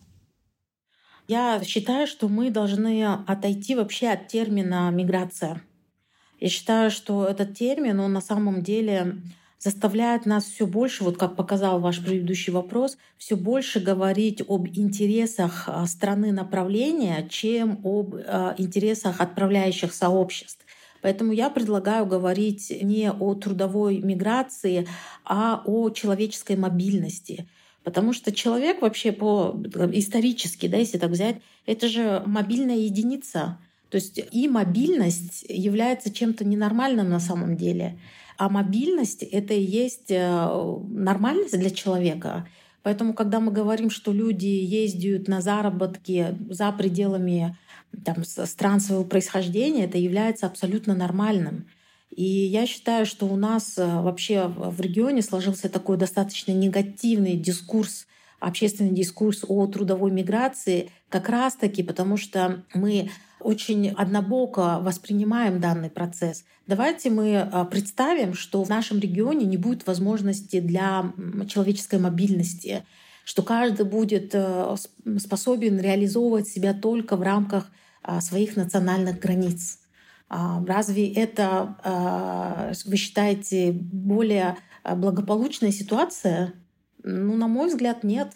Я 1.29 1.63
считаю, 1.65 2.07
что 2.07 2.29
мы 2.29 2.51
должны 2.51 3.07
отойти 3.27 3.75
вообще 3.75 4.09
от 4.09 4.29
термина 4.29 4.91
«миграция». 4.91 5.63
Я 6.41 6.49
считаю, 6.49 6.91
что 6.91 7.25
этот 7.25 7.55
термин, 7.55 8.01
он 8.01 8.13
на 8.13 8.21
самом 8.21 8.63
деле 8.63 9.17
заставляет 9.59 10.27
нас 10.27 10.45
все 10.45 10.67
больше, 10.67 11.05
вот 11.05 11.17
как 11.17 11.37
показал 11.37 11.81
ваш 11.81 12.05
предыдущий 12.05 12.53
вопрос, 12.53 12.99
все 13.17 13.35
больше 13.35 13.81
говорить 13.81 14.43
об 14.47 14.69
интересах 14.69 15.65
а, 15.67 15.87
страны 15.87 16.33
направления, 16.33 17.27
чем 17.31 17.81
об 17.83 18.15
а, 18.15 18.55
интересах 18.59 19.23
отправляющих 19.23 19.95
сообществ. 19.95 20.65
Поэтому 21.01 21.33
я 21.33 21.49
предлагаю 21.51 22.07
говорить 22.07 22.73
не 22.83 23.11
о 23.11 23.35
трудовой 23.35 23.99
миграции, 23.99 24.87
а 25.25 25.63
о 25.65 25.91
человеческой 25.91 26.57
мобильности. 26.57 27.47
Потому 27.85 28.15
что 28.15 28.33
человек 28.33 28.81
вообще 28.81 29.13
по 29.13 29.55
исторически, 29.93 30.67
да, 30.67 30.79
если 30.79 30.97
так 30.97 31.11
взять, 31.11 31.37
это 31.67 31.89
же 31.89 32.23
мобильная 32.25 32.77
единица. 32.77 33.59
То 33.95 33.99
есть 33.99 34.21
и 34.33 34.49
мобильность 34.49 35.45
является 35.49 36.13
чем-то 36.13 36.45
ненормальным 36.45 37.09
на 37.09 37.21
самом 37.21 37.57
деле. 37.57 37.97
А 38.37 38.49
мобильность— 38.49 39.23
это 39.23 39.55
и 39.55 39.63
есть 39.63 40.11
э, 40.11 40.79
нормальность 40.89 41.57
для 41.57 41.71
человека. 41.71 42.45
Поэтому, 42.83 43.15
когда 43.15 43.39
мы 43.39 43.53
говорим, 43.53 43.91
что 43.91 44.13
люди 44.13 44.49
ездят 44.49 45.29
на 45.29 45.41
заработки 45.41 46.37
за 46.51 46.73
пределами 46.73 47.57
там, 48.05 48.25
стран 48.25 48.81
своего 48.81 49.05
происхождения, 49.05 49.85
это 49.85 49.97
является 49.97 50.47
абсолютно 50.47 50.97
нормальным. 50.97 51.69
И 52.11 52.25
я 52.25 52.67
считаю, 52.67 53.07
что 53.07 53.27
у 53.27 53.37
нас 53.37 53.79
э, 53.79 53.87
вообще 53.87 54.49
в 54.49 54.81
регионе 54.81 55.23
сложился 55.23 55.69
такой 55.69 55.99
достаточно 55.99 56.51
негативный 56.51 57.37
дискурс 57.37 58.09
общественный 58.45 58.91
дискурс 58.91 59.45
о 59.49 59.67
трудовой 59.67 60.11
миграции 60.11 60.91
как 61.09 61.29
раз-таки 61.29 61.83
потому, 61.83 62.17
что 62.17 62.63
мы 62.75 63.11
очень 63.45 63.91
однобоко 63.91 64.81
воспринимаем 64.81 65.61
данный 65.61 65.91
процесс. 65.91 66.45
Давайте 66.67 67.11
мы 67.11 67.39
а, 67.39 67.65
представим, 67.65 68.35
что 68.35 68.63
в 68.65 68.71
нашем 68.71 68.99
регионе 68.99 69.45
не 69.45 69.57
будет 69.57 69.87
возможности 69.87 70.61
для 70.61 71.13
человеческой 71.49 71.99
мобильности, 72.01 72.85
что 73.25 73.43
каждый 73.43 73.87
будет 73.87 74.31
э, 74.35 74.77
способен 75.19 75.79
реализовывать 75.79 76.49
себя 76.49 76.75
только 76.75 77.17
в 77.17 77.23
рамках 77.23 77.71
а, 78.03 78.21
своих 78.21 78.57
национальных 78.57 79.19
границ. 79.19 79.79
А, 80.29 80.63
разве 80.67 81.13
это, 81.13 82.73
вы 82.87 82.97
считаете, 82.97 83.73
более 83.73 84.57
благополучная 84.85 85.71
ситуация? 85.71 86.55
Ну, 87.03 87.37
на 87.37 87.47
мой 87.47 87.69
взгляд, 87.69 88.05
нет. 88.05 88.33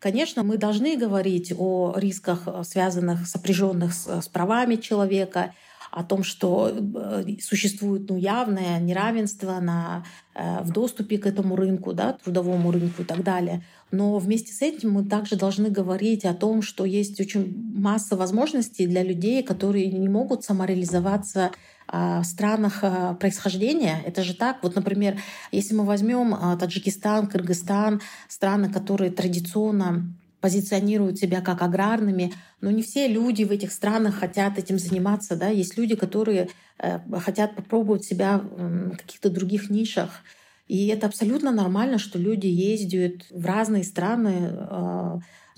Конечно, 0.00 0.42
мы 0.42 0.56
должны 0.56 0.96
говорить 0.96 1.52
о 1.56 1.92
рисках, 1.96 2.44
э, 2.46 2.62
связанных, 2.64 3.26
сопряженных 3.26 3.92
с, 3.92 4.22
с 4.22 4.28
правами 4.28 4.76
человека, 4.76 5.52
о 5.90 6.04
том, 6.04 6.22
что 6.22 6.70
э, 6.72 7.24
существует 7.40 8.08
ну, 8.08 8.16
явное 8.16 8.78
неравенство 8.78 9.58
на, 9.60 10.04
э, 10.34 10.62
в 10.62 10.72
доступе 10.72 11.18
к 11.18 11.26
этому 11.26 11.56
рынку, 11.56 11.92
да, 11.92 12.12
трудовому 12.12 12.70
рынку 12.70 13.02
и 13.02 13.04
так 13.04 13.22
далее. 13.22 13.62
Но 13.90 14.18
вместе 14.18 14.52
с 14.52 14.62
этим 14.62 14.92
мы 14.92 15.04
также 15.04 15.36
должны 15.36 15.68
говорить 15.68 16.24
о 16.24 16.34
том, 16.34 16.62
что 16.62 16.84
есть 16.84 17.20
очень 17.20 17.72
масса 17.74 18.16
возможностей 18.16 18.86
для 18.86 19.02
людей, 19.02 19.42
которые 19.42 19.88
не 19.88 20.08
могут 20.08 20.44
самореализоваться 20.44 21.50
в 21.90 22.22
странах 22.24 22.84
происхождения. 23.18 24.00
Это 24.06 24.22
же 24.22 24.34
так. 24.34 24.58
Вот, 24.62 24.76
например, 24.76 25.20
если 25.50 25.74
мы 25.74 25.84
возьмем 25.84 26.36
Таджикистан, 26.58 27.26
Кыргызстан, 27.26 28.00
страны, 28.28 28.72
которые 28.72 29.10
традиционно 29.10 30.04
позиционируют 30.40 31.18
себя 31.18 31.40
как 31.40 31.62
аграрными, 31.62 32.32
но 32.60 32.70
не 32.70 32.82
все 32.82 33.08
люди 33.08 33.44
в 33.44 33.50
этих 33.50 33.72
странах 33.72 34.16
хотят 34.16 34.58
этим 34.58 34.78
заниматься. 34.78 35.36
Да? 35.36 35.48
Есть 35.48 35.76
люди, 35.76 35.94
которые 35.94 36.48
э, 36.78 36.98
хотят 37.18 37.54
попробовать 37.54 38.04
себя 38.04 38.38
в 38.38 38.96
каких-то 38.96 39.30
других 39.30 39.70
нишах. 39.70 40.22
И 40.66 40.86
это 40.86 41.06
абсолютно 41.06 41.50
нормально, 41.50 41.98
что 41.98 42.18
люди 42.18 42.46
ездят 42.46 43.26
в 43.30 43.44
разные 43.44 43.84
страны 43.84 44.52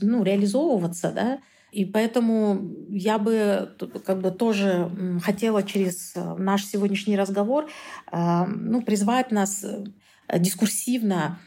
ну, 0.01 0.23
реализовываться. 0.23 1.13
Да? 1.13 1.39
И 1.73 1.87
поэтому 1.87 2.71
я 2.91 3.19
бы 3.19 3.75
как 4.05 4.21
бы 4.21 4.31
тоже 4.31 4.91
хотела 5.23 5.63
через 5.63 6.13
э, 6.15 6.35
наш 6.37 6.67
сегодняшний 6.67 7.17
разговор 7.17 7.71
э, 8.13 8.45
ну, 8.47 8.83
призвать 8.83 9.31
нас 9.31 9.65
э, 9.65 10.39
дискурсивно 10.39 11.41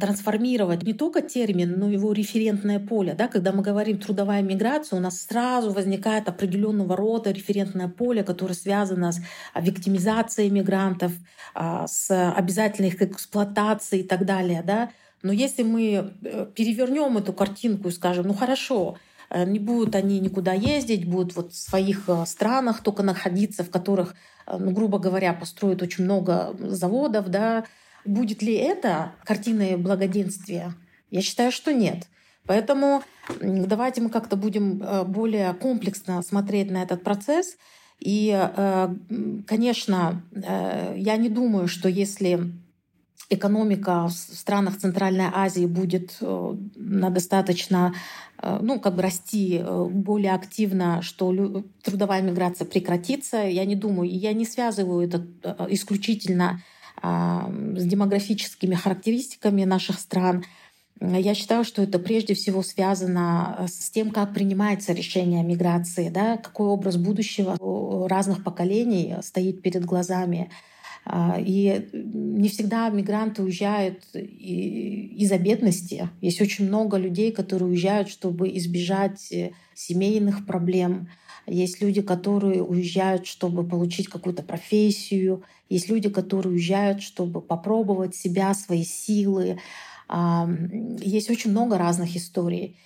трансформировать 0.00 0.84
не 0.84 0.94
только 0.94 1.20
термин, 1.20 1.78
но 1.78 1.90
его 1.90 2.14
референтное 2.14 2.78
поле. 2.78 3.12
Да? 3.12 3.28
Когда 3.28 3.52
мы 3.52 3.62
говорим 3.62 3.98
трудовая 3.98 4.40
миграция, 4.40 4.98
у 4.98 5.02
нас 5.02 5.20
сразу 5.20 5.70
возникает 5.70 6.30
определенного 6.30 6.96
рода 6.96 7.30
референтное 7.30 7.86
поле, 7.86 8.24
которое 8.24 8.54
связано 8.54 9.12
с 9.12 9.20
виктимизацией 9.54 10.48
мигрантов, 10.48 11.12
с 11.54 12.08
обязательной 12.10 12.88
их 12.88 13.02
эксплуатацией 13.02 14.02
и 14.02 14.06
так 14.06 14.24
далее. 14.24 14.62
Да? 14.66 14.92
Но 15.20 15.30
если 15.30 15.62
мы 15.62 16.14
перевернем 16.54 17.18
эту 17.18 17.34
картинку 17.34 17.88
и 17.88 17.92
скажем, 17.92 18.28
ну 18.28 18.32
хорошо, 18.32 18.96
не 19.30 19.58
будут 19.58 19.94
они 19.94 20.20
никуда 20.20 20.52
ездить, 20.52 21.08
будут 21.08 21.34
вот 21.36 21.52
в 21.52 21.56
своих 21.56 22.08
э, 22.08 22.24
странах 22.26 22.82
только 22.82 23.02
находиться, 23.02 23.64
в 23.64 23.70
которых, 23.70 24.14
э, 24.46 24.56
ну, 24.58 24.70
грубо 24.70 24.98
говоря, 24.98 25.32
построят 25.32 25.82
очень 25.82 26.04
много 26.04 26.54
заводов, 26.58 27.28
да. 27.28 27.64
Будет 28.04 28.42
ли 28.42 28.54
это 28.54 29.12
картиной 29.24 29.76
благоденствия? 29.76 30.74
Я 31.10 31.22
считаю, 31.22 31.50
что 31.50 31.72
нет. 31.72 32.06
Поэтому 32.46 33.02
давайте 33.40 34.00
мы 34.00 34.10
как-то 34.10 34.36
будем 34.36 34.82
э, 34.82 35.04
более 35.04 35.52
комплексно 35.54 36.22
смотреть 36.22 36.70
на 36.70 36.82
этот 36.82 37.02
процесс. 37.02 37.56
И, 37.98 38.30
э, 38.32 38.94
конечно, 39.46 40.22
э, 40.32 40.94
я 40.96 41.16
не 41.16 41.28
думаю, 41.28 41.66
что 41.66 41.88
если 41.88 42.52
экономика 43.30 44.08
в 44.08 44.12
странах 44.12 44.78
Центральной 44.78 45.26
Азии 45.32 45.66
будет 45.66 46.16
на 46.20 47.10
достаточно 47.10 47.94
ну, 48.42 48.78
как 48.78 48.94
бы 48.96 49.02
расти 49.02 49.62
более 49.90 50.32
активно, 50.32 51.02
что 51.02 51.64
трудовая 51.82 52.22
миграция 52.22 52.66
прекратится. 52.66 53.38
Я 53.38 53.64
не 53.64 53.76
думаю, 53.76 54.10
я 54.10 54.32
не 54.32 54.44
связываю 54.44 55.06
это 55.06 55.26
исключительно 55.68 56.60
с 57.02 57.84
демографическими 57.84 58.74
характеристиками 58.74 59.64
наших 59.64 59.98
стран. 59.98 60.44
Я 61.00 61.34
считаю, 61.34 61.64
что 61.64 61.82
это 61.82 61.98
прежде 61.98 62.32
всего 62.34 62.62
связано 62.62 63.56
э, 63.58 63.66
с 63.68 63.90
тем, 63.90 64.10
как 64.10 64.32
принимается 64.32 64.94
решение 64.94 65.40
о 65.40 65.44
миграции, 65.44 66.08
да, 66.08 66.38
какой 66.38 66.68
образ 66.68 66.96
будущего 66.96 67.58
разных 68.08 68.42
поколений 68.42 69.16
стоит 69.20 69.60
перед 69.60 69.84
глазами. 69.84 70.50
А, 71.08 71.36
и 71.38 71.88
не 71.92 72.48
всегда 72.48 72.88
мигранты 72.88 73.42
уезжают 73.42 74.02
из-за 74.12 75.38
бедности. 75.38 76.08
Есть 76.20 76.40
очень 76.40 76.66
много 76.66 76.96
людей, 76.96 77.30
которые 77.30 77.68
уезжают, 77.68 78.08
чтобы 78.08 78.48
избежать 78.56 79.30
э, 79.30 79.52
семейных 79.72 80.46
проблем. 80.46 81.08
Есть 81.46 81.80
люди, 81.80 82.02
которые 82.02 82.64
уезжают, 82.64 83.28
чтобы 83.28 83.62
получить 83.62 84.08
какую-то 84.08 84.42
профессию. 84.42 85.44
Есть 85.68 85.88
люди, 85.88 86.08
которые 86.08 86.54
уезжают, 86.54 87.02
чтобы 87.02 87.40
попробовать 87.40 88.16
себя, 88.16 88.52
свои 88.52 88.82
силы. 88.82 89.60
Есть 91.00 91.30
очень 91.30 91.52
много 91.52 91.78
разных 91.78 92.16
историй. 92.16 92.76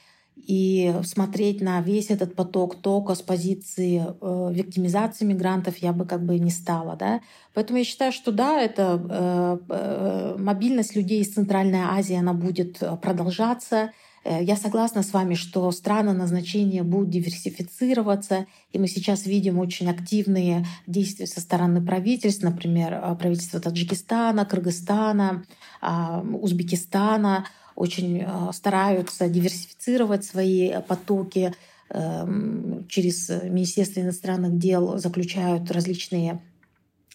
И 0.47 0.95
смотреть 1.05 1.61
на 1.61 1.81
весь 1.81 2.11
этот 2.11 2.35
поток 2.35 2.77
только 2.77 3.15
с 3.15 3.23
позиции 3.23 4.05
э, 4.05 4.51
виктимизации 4.53 5.25
мигрантов 5.25 5.79
я 5.79 5.93
бы 5.93 6.07
как 6.07 6.25
бы 6.25 6.39
не 6.39 6.51
стала. 6.51 6.97
Да? 6.97 7.21
Поэтому 7.55 7.79
я 7.79 7.85
считаю, 7.85 8.13
что 8.13 8.33
да, 8.33 8.61
это 8.61 9.01
э, 9.09 9.59
э, 9.69 10.37
мобильность 10.39 10.97
людей 10.97 11.21
из 11.21 11.35
Центральной 11.35 11.81
Азии, 11.81 12.17
она 12.17 12.33
будет 12.33 12.83
продолжаться. 13.03 13.91
Э, 14.25 14.43
я 14.43 14.57
согласна 14.57 15.03
с 15.03 15.13
вами, 15.13 15.35
что 15.35 15.71
страны 15.73 16.13
назначения 16.13 16.83
будут 16.83 17.11
диверсифицироваться, 17.11 18.47
и 18.73 18.79
мы 18.79 18.89
сейчас 18.89 19.27
видим 19.27 19.59
очень 19.59 19.91
активные 19.91 20.67
действия 20.87 21.27
со 21.27 21.41
стороны 21.41 21.85
правительств, 21.85 22.43
например, 22.43 22.93
э, 22.93 23.15
правительства 23.17 23.61
Таджикистана, 23.61 24.45
Кыргызстана, 24.45 25.45
а, 25.81 26.21
Узбекистана 26.21 27.47
очень 27.81 28.23
э, 28.23 28.53
стараются 28.53 29.27
диверсифицировать 29.27 30.23
свои 30.23 30.83
потоки, 30.87 31.55
эм, 31.89 32.87
через 32.89 33.31
Министерство 33.31 34.01
иностранных 34.01 34.59
дел 34.59 34.99
заключают 34.99 35.71
различные 35.71 36.43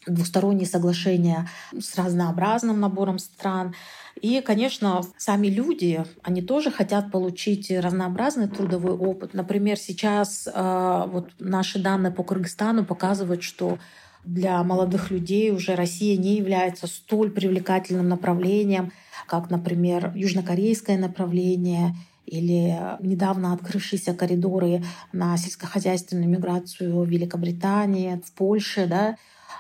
двусторонние 0.08 0.68
соглашения 0.68 1.48
с 1.80 1.96
разнообразным 1.96 2.80
набором 2.80 3.20
стран. 3.20 3.76
И, 4.22 4.42
конечно, 4.42 5.02
сами 5.18 5.48
люди, 5.48 6.04
они 6.24 6.42
тоже 6.42 6.72
хотят 6.72 7.12
получить 7.12 7.70
разнообразный 7.70 8.48
трудовой 8.48 8.94
опыт. 8.94 9.34
Например, 9.34 9.78
сейчас 9.78 10.48
э, 10.48 11.04
вот 11.08 11.32
наши 11.40 11.80
данные 11.80 12.14
по 12.14 12.24
Кыргызстану 12.24 12.86
показывают, 12.86 13.44
что 13.44 13.78
для 14.24 14.64
молодых 14.64 15.12
людей 15.12 15.52
уже 15.52 15.76
Россия 15.76 16.18
не 16.18 16.38
является 16.38 16.88
столь 16.88 17.30
привлекательным 17.32 18.08
направлением, 18.08 18.92
как, 19.28 19.50
например, 19.50 20.12
южнокорейское 20.16 20.98
направление 20.98 21.96
или 22.26 22.76
недавно 23.02 23.54
открывшиеся 23.54 24.16
коридоры 24.16 24.84
на 25.12 25.38
сельскохозяйственную 25.38 26.28
миграцию 26.28 27.02
в 27.02 27.08
Великобритании, 27.08 28.20
в 28.26 28.32
Польше. 28.32 28.88
Да? 28.88 29.18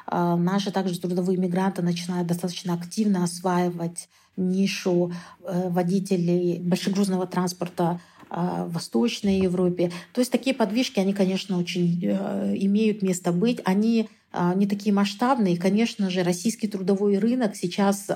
Э, 0.07 0.35
наши 0.35 0.71
также 0.71 0.99
трудовые 0.99 1.37
мигранты 1.37 1.81
начинают 1.81 2.27
достаточно 2.27 2.73
активно 2.73 3.23
осваивать 3.23 4.09
нишу 4.37 5.11
э, 5.43 5.69
водителей 5.69 6.59
большегрузного 6.59 7.27
транспорта 7.27 7.99
э, 8.29 8.65
в 8.67 8.73
Восточной 8.73 9.39
Европе. 9.39 9.91
То 10.13 10.21
есть 10.21 10.31
такие 10.31 10.55
подвижки, 10.55 10.99
они, 10.99 11.13
конечно, 11.13 11.57
очень 11.57 11.99
э, 12.03 12.55
имеют 12.57 13.01
место 13.01 13.31
быть. 13.31 13.61
Они 13.65 14.09
не 14.57 14.67
такие 14.67 14.93
масштабные. 14.93 15.55
Конечно 15.55 16.09
же, 16.09 16.21
российский 16.21 16.67
трудовой 16.67 17.19
рынок 17.19 17.55
сейчас 17.55 18.09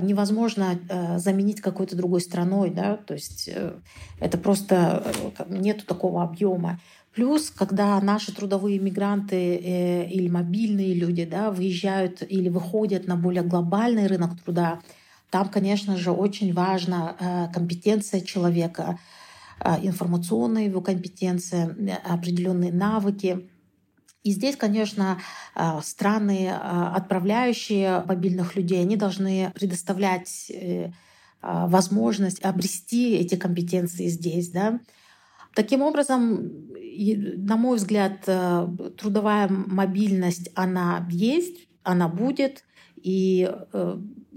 невозможно 0.00 0.78
заменить 1.18 1.60
какой-то 1.60 1.96
другой 1.96 2.22
страной. 2.22 2.70
Да? 2.70 2.96
То 2.96 3.12
есть 3.12 3.50
это 4.20 4.38
просто 4.38 5.04
нету 5.50 5.84
такого 5.84 6.22
объема. 6.22 6.80
Плюс, 7.14 7.50
когда 7.50 8.00
наши 8.00 8.34
трудовые 8.34 8.78
мигранты 8.78 9.56
или 9.56 10.30
мобильные 10.30 10.94
люди 10.94 11.26
да, 11.26 11.50
выезжают 11.50 12.22
или 12.22 12.48
выходят 12.48 13.06
на 13.06 13.16
более 13.16 13.42
глобальный 13.42 14.06
рынок 14.06 14.40
труда, 14.42 14.80
там, 15.30 15.48
конечно 15.48 15.96
же, 15.96 16.10
очень 16.10 16.54
важна 16.54 17.16
э, 17.18 17.52
компетенция 17.52 18.20
человека, 18.22 18.98
э, 19.60 19.74
информационная 19.82 20.64
его 20.64 20.80
компетенция, 20.80 21.68
э, 21.68 21.92
определенные 22.04 22.72
навыки. 22.72 23.50
И 24.24 24.32
здесь, 24.32 24.56
конечно, 24.56 25.18
страны, 25.80 26.50
отправляющие 26.50 28.02
мобильных 28.04 28.56
людей, 28.56 28.82
они 28.82 28.96
должны 28.96 29.52
предоставлять 29.54 30.52
возможность 31.40 32.44
обрести 32.44 33.14
эти 33.14 33.36
компетенции 33.36 34.08
здесь. 34.08 34.50
Да? 34.50 34.80
Таким 35.54 35.82
образом, 35.82 36.50
на 36.72 37.56
мой 37.56 37.78
взгляд, 37.78 38.28
трудовая 38.98 39.48
мобильность, 39.48 40.50
она 40.56 41.06
есть, 41.10 41.68
она 41.84 42.08
будет, 42.08 42.64
и 42.96 43.50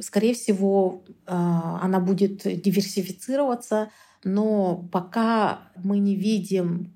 Скорее 0.02 0.34
всего, 0.34 1.04
а, 1.26 1.80
она 1.82 2.00
будет 2.00 2.42
диверсифицироваться, 2.44 3.90
но 4.24 4.88
пока 4.92 5.72
мы 5.76 6.00
не 6.00 6.16
видим 6.16 6.94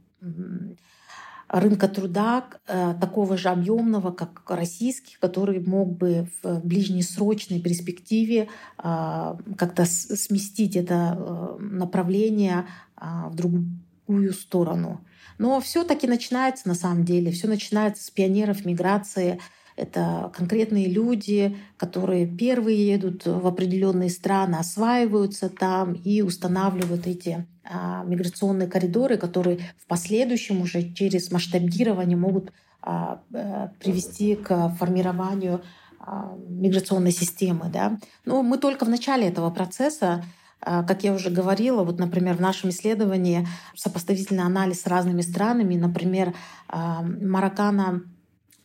рынка 1.48 1.88
труда 1.88 2.46
э, 2.68 2.96
такого 3.00 3.38
же 3.38 3.50
объемного, 3.50 4.12
как 4.12 4.44
российский, 4.50 5.18
который 5.20 5.60
мог 5.60 5.96
бы 5.98 6.28
в 6.42 6.60
ближнесрочной 6.66 7.60
перспективе 7.60 8.50
а, 8.78 9.38
как-то 9.58 9.86
сместить 9.86 10.76
это 10.76 11.16
э, 11.18 11.58
направление 11.60 12.66
а, 12.96 13.30
в 13.30 13.36
другую 13.36 14.34
сторону. 14.34 15.02
Но 15.38 15.60
все-таки 15.60 16.08
начинается 16.08 16.68
на 16.68 16.76
самом 16.76 17.04
деле, 17.04 17.32
все 17.32 17.48
начинается 17.48 18.04
с 18.04 18.10
пионеров 18.10 18.66
миграции 18.66 19.40
это 19.76 20.32
конкретные 20.34 20.88
люди, 20.88 21.58
которые 21.78 22.26
первые 22.26 22.88
едут 22.88 23.26
в 23.26 23.46
определенные 23.46 24.10
страны, 24.10 24.56
осваиваются 24.56 25.50
там 25.50 25.94
и 25.94 26.22
устанавливают 26.22 27.08
эти 27.08 27.46
а, 27.64 28.04
миграционные 28.06 28.70
коридоры, 28.70 29.18
которые 29.18 29.60
в 29.78 29.86
последующем 29.88 30.62
уже 30.62 30.94
через 30.94 31.32
масштабирование 31.32 32.16
могут 32.16 32.54
а, 32.82 33.22
а, 33.34 33.72
привести 33.80 34.36
к 34.36 34.70
формированию 34.80 35.62
а, 36.00 36.38
миграционной 36.48 37.12
системы. 37.12 37.70
Да? 37.72 38.00
Но 38.24 38.44
мы 38.44 38.58
только 38.58 38.86
в 38.86 38.90
начале 38.90 39.28
этого 39.28 39.50
процесса 39.50 40.24
а, 40.62 40.84
как 40.84 41.04
я 41.04 41.14
уже 41.14 41.30
говорила, 41.30 41.84
вот, 41.84 42.00
например, 42.00 42.36
в 42.36 42.42
нашем 42.42 42.72
исследовании 42.72 43.48
сопоставительный 43.76 44.44
анализ 44.44 44.82
с 44.82 44.88
разными 44.88 45.22
странами, 45.22 45.76
например, 45.76 46.34
а, 46.68 47.04
Мароккана 47.04 48.02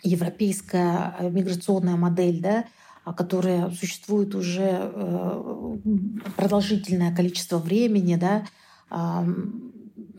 европейская 0.03 1.15
э, 1.19 1.31
миграционная 1.31 1.97
модель, 1.97 2.41
да, 2.41 2.65
а, 3.05 3.13
которая 3.13 3.71
существует 3.71 4.35
уже 4.35 4.91
э, 4.93 5.77
продолжительное 6.37 7.15
количество 7.15 7.59
времени, 7.59 8.17
да, 8.17 8.45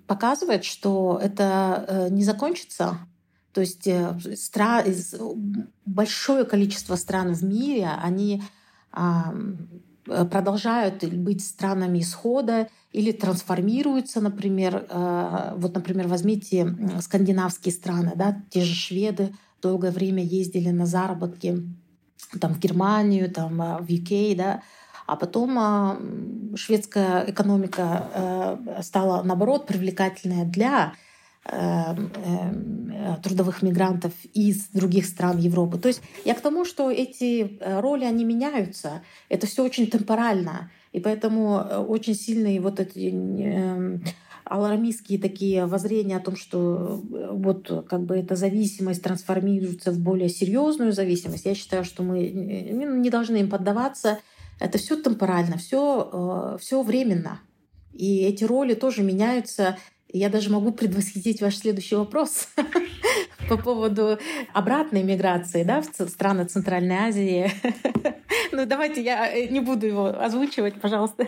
показывает, 0.07 0.63
что 0.63 1.19
это 1.21 1.85
э, 1.87 2.09
не 2.09 2.23
закончится. 2.23 2.99
То 3.53 3.59
есть 3.59 3.85
большое 5.85 6.45
количество 6.45 6.95
стран 6.95 7.33
в 7.33 7.43
мире, 7.43 7.89
они 8.01 8.41
продолжают 10.05 11.03
быть 11.03 11.45
странами 11.45 11.99
исхода 11.99 12.69
или 12.93 13.11
трансформируются, 13.11 14.21
например, 14.21 14.87
вот, 15.57 15.75
например, 15.75 16.07
возьмите 16.07 16.77
скандинавские 17.01 17.73
страны, 17.73 18.13
да, 18.15 18.41
те 18.49 18.61
же 18.61 18.73
шведы, 18.73 19.33
долгое 19.61 19.91
время 19.91 20.23
ездили 20.23 20.69
на 20.69 20.85
заработки 20.85 21.63
там, 22.39 22.53
в 22.53 22.59
Германию, 22.59 23.31
там, 23.31 23.61
э, 23.61 23.77
в 23.79 23.85
UK, 23.85 24.35
да, 24.35 24.61
а 25.07 25.15
потом 25.17 25.57
а, 25.59 25.99
шведская 26.55 27.25
экономика 27.29 28.07
э, 28.13 28.81
стала, 28.81 29.23
наоборот, 29.23 29.67
привлекательная 29.67 30.45
для 30.45 30.93
трудовых 33.23 33.63
мигрантов 33.63 34.13
из 34.31 34.67
других 34.67 35.07
стран 35.07 35.39
Европы. 35.39 35.79
То 35.79 35.87
есть 35.87 36.03
я 36.23 36.35
к 36.35 36.41
тому, 36.41 36.65
что 36.65 36.91
эти 36.91 37.57
роли, 37.81 38.05
они 38.05 38.23
меняются. 38.25 39.01
Это 39.27 39.47
все 39.47 39.63
очень 39.63 39.87
темпорально. 39.87 40.69
И 40.91 40.99
поэтому 40.99 41.55
очень 41.87 42.13
сильные 42.13 42.61
вот 42.61 42.79
эти 42.79 43.09
алармистские 44.51 45.17
такие 45.17 45.65
воззрения 45.65 46.17
о 46.17 46.19
том, 46.19 46.35
что 46.35 47.01
э, 47.13 47.29
вот 47.31 47.85
как 47.87 48.03
бы 48.03 48.17
эта 48.17 48.35
зависимость 48.35 49.01
трансформируется 49.01 49.91
в 49.91 49.99
более 49.99 50.27
серьезную 50.27 50.91
зависимость, 50.91 51.45
я 51.45 51.55
считаю, 51.55 51.85
что 51.85 52.03
мы 52.03 52.29
не 52.29 53.09
должны 53.09 53.37
им 53.37 53.49
поддаваться. 53.49 54.19
Это 54.59 54.77
все 54.77 55.01
темпорально, 55.01 55.57
все, 55.57 56.53
э, 56.53 56.57
все 56.59 56.83
временно. 56.83 57.39
И 57.93 58.23
эти 58.23 58.43
роли 58.43 58.73
тоже 58.73 59.03
меняются. 59.03 59.77
Я 60.11 60.29
даже 60.29 60.49
могу 60.49 60.71
предвосхитить 60.73 61.41
ваш 61.41 61.57
следующий 61.57 61.95
вопрос 61.95 62.49
по 63.49 63.57
поводу 63.57 64.19
обратной 64.53 65.03
миграции 65.03 65.63
да, 65.63 65.81
в 65.81 66.09
страны 66.09 66.43
Центральной 66.45 66.95
Азии. 66.97 67.51
Ну, 68.53 68.65
давайте 68.65 69.01
я 69.01 69.33
э, 69.33 69.47
не 69.47 69.61
буду 69.61 69.87
его 69.87 70.07
озвучивать, 70.07 70.81
пожалуйста. 70.81 71.25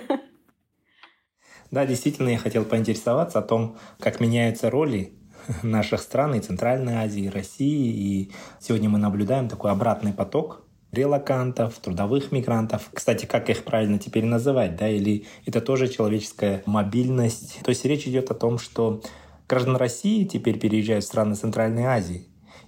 Да, 1.74 1.88
действительно, 1.88 2.30
я 2.30 2.38
хотел 2.38 2.66
поинтересоваться 2.66 3.40
о 3.40 3.42
том, 3.42 3.78
как 4.00 4.20
меняются 4.20 4.70
роли 4.70 5.14
наших 5.64 6.02
стран 6.02 6.36
и 6.36 6.40
Центральной 6.40 6.98
Азии, 6.98 7.24
и 7.24 7.30
России. 7.30 7.92
И 7.92 8.32
сегодня 8.60 8.92
мы 8.92 9.00
наблюдаем 9.00 9.50
такой 9.50 9.72
обратный 9.72 10.14
поток 10.14 10.68
релакантов, 10.92 11.80
трудовых 11.80 12.32
мигрантов. 12.32 12.92
Кстати, 12.94 13.26
как 13.26 13.50
их 13.50 13.64
правильно 13.64 13.98
теперь 13.98 14.24
называть, 14.24 14.76
да, 14.76 14.88
или 14.88 15.26
это 15.48 15.62
тоже 15.62 15.88
человеческая 15.88 16.62
мобильность? 16.68 17.62
То 17.64 17.70
есть 17.70 17.84
речь 17.86 18.06
идет 18.06 18.30
о 18.30 18.36
том, 18.36 18.60
что 18.60 19.02
граждан 19.50 19.76
России 19.76 20.26
теперь 20.26 20.60
переезжают 20.60 21.04
в 21.04 21.08
страны 21.08 21.34
Центральной 21.34 21.86
Азии. 21.86 22.28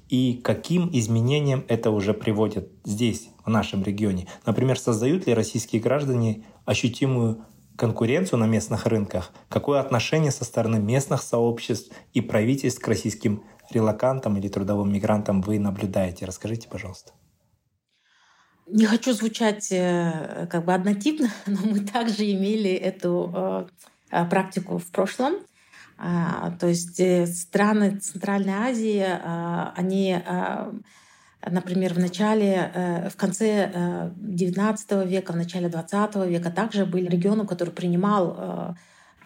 И 0.10 0.41
каким 0.43 0.89
изменениям 0.91 1.64
это 1.68 1.91
уже 1.91 2.16
приводит 2.16 2.72
здесь, 2.84 3.30
в 3.45 3.51
нашем 3.51 3.84
регионе? 3.84 4.28
Например, 4.47 4.80
создают 4.80 5.28
ли 5.28 5.36
российские 5.36 5.80
граждане 5.80 6.43
ощутимую 6.66 7.45
конкуренцию 7.78 8.40
на 8.40 8.48
местных 8.48 8.86
рынках, 8.86 9.32
какое 9.50 9.80
отношение 9.80 10.32
со 10.32 10.46
стороны 10.46 10.80
местных 10.80 11.22
сообществ 11.22 11.94
и 12.14 12.22
правительств 12.22 12.82
к 12.82 12.88
российским 12.88 13.44
релакантам 13.72 14.38
или 14.38 14.48
трудовым 14.48 14.92
мигрантам 14.94 15.42
вы 15.42 15.60
наблюдаете? 15.60 16.26
Расскажите, 16.26 16.68
пожалуйста. 16.70 17.14
Не 18.68 18.86
хочу 18.86 19.14
звучать 19.14 19.72
э, 19.72 20.48
как 20.50 20.66
бы 20.66 20.74
однотипно, 20.74 21.30
но 21.46 21.60
мы 21.64 21.82
также 21.82 22.32
имели 22.32 22.72
эту 22.72 23.32
э, 23.34 23.68
э, 24.12 24.26
практику 24.26 24.80
в 24.80 24.92
прошлом. 24.92 25.36
А, 25.98 26.52
то 26.60 26.68
есть 26.68 27.00
страны 27.38 28.00
Центральной 28.00 28.54
Азии, 28.54 29.06
они 29.80 30.22
например, 31.50 31.93
в 31.93 32.00
начале, 32.00 32.72
э, 32.74 33.10
в 33.10 33.16
конце 33.16 34.12
XIX 34.18 34.78
э, 34.89 35.08
века, 35.08 35.34
в 35.34 35.36
начале 35.36 35.68
XX 35.68 36.28
века 36.28 36.52
также 36.52 36.86
были 36.86 37.08
регионы, 37.08 37.46
которые 37.46 37.74
принимал 37.74 38.36
э, 38.38 38.74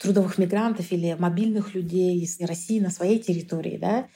трудовых 0.02 0.38
мигрантов 0.38 0.92
или 0.92 1.16
мобильных 1.18 1.74
людей 1.74 2.20
из 2.22 2.40
России 2.42 2.80
на 2.80 2.90
своей 2.90 3.20
территории. 3.20 3.78
Да? 3.78 4.08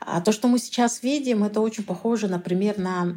А 0.00 0.20
то, 0.20 0.32
что 0.32 0.48
мы 0.48 0.58
сейчас 0.58 1.02
видим, 1.02 1.44
это 1.44 1.60
очень 1.60 1.84
похоже, 1.84 2.28
например, 2.28 2.78
на... 2.78 3.16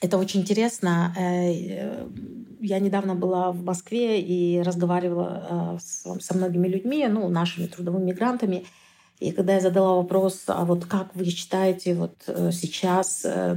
Это 0.00 0.16
очень 0.16 0.42
интересно. 0.42 1.12
Я 1.16 2.78
недавно 2.78 3.16
была 3.16 3.50
в 3.50 3.64
Москве 3.64 4.20
и 4.20 4.62
разговаривала 4.62 5.78
со 5.80 6.34
многими 6.36 6.68
людьми, 6.68 7.04
ну, 7.08 7.28
нашими 7.28 7.66
трудовыми 7.66 8.04
мигрантами, 8.04 8.64
и 9.20 9.32
когда 9.32 9.54
я 9.54 9.60
задала 9.60 9.96
вопрос, 9.96 10.44
а 10.46 10.64
вот 10.64 10.84
как 10.84 11.14
вы 11.14 11.24
считаете 11.24 11.94
вот 11.94 12.14
э, 12.26 12.50
сейчас 12.52 13.22
э, 13.24 13.54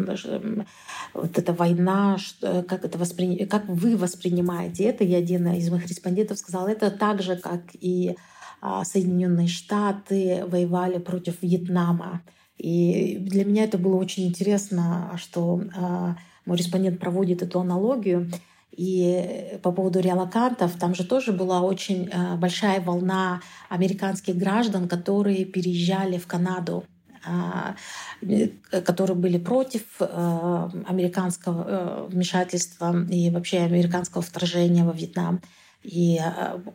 вот 1.14 1.38
эта 1.38 1.54
война, 1.54 2.18
как, 2.42 2.86
это 2.86 2.98
воспри... 2.98 3.46
как 3.46 3.68
вы 3.68 3.96
воспринимаете 3.96 4.86
это, 4.86 5.04
и 5.04 5.14
один 5.14 5.48
из 5.50 5.70
моих 5.70 5.88
респондентов 5.88 6.40
сказал, 6.40 6.68
это 6.68 6.90
так 6.90 7.22
же, 7.22 7.36
как 7.36 7.62
и 7.74 8.16
а, 8.62 8.86
Соединенные 8.86 9.48
Штаты 9.48 10.46
воевали 10.48 11.00
против 11.00 11.42
Вьетнама. 11.42 12.22
И 12.58 13.18
для 13.20 13.44
меня 13.44 13.64
это 13.64 13.80
было 13.80 13.96
очень 13.96 14.28
интересно, 14.28 15.16
что 15.18 15.64
а, 15.76 16.16
мой 16.46 16.58
респондент 16.58 17.00
проводит 17.00 17.42
эту 17.42 17.60
аналогию. 17.60 18.30
И 18.72 19.60
по 19.62 19.72
поводу 19.72 20.00
реалокантов, 20.00 20.78
там 20.80 20.96
же 20.96 21.04
тоже 21.04 21.34
была 21.34 21.62
очень 21.62 22.08
э, 22.08 22.36
большая 22.38 22.80
волна 22.80 23.42
американских 23.70 24.38
граждан, 24.38 24.88
которые 24.88 25.44
переезжали 25.44 26.18
в 26.18 26.26
Канаду 26.26 26.86
а, 27.24 27.76
э, 28.22 28.48
которые 28.82 29.18
были 29.18 29.38
против 29.38 29.84
э, 30.00 30.70
американского 30.88 32.08
вмешательства 32.08 32.96
и 33.10 33.30
вообще 33.30 33.60
американского 33.60 34.24
вторжения 34.24 34.86
во 34.86 34.94
Вьетнам. 34.94 35.42
И 35.84 36.20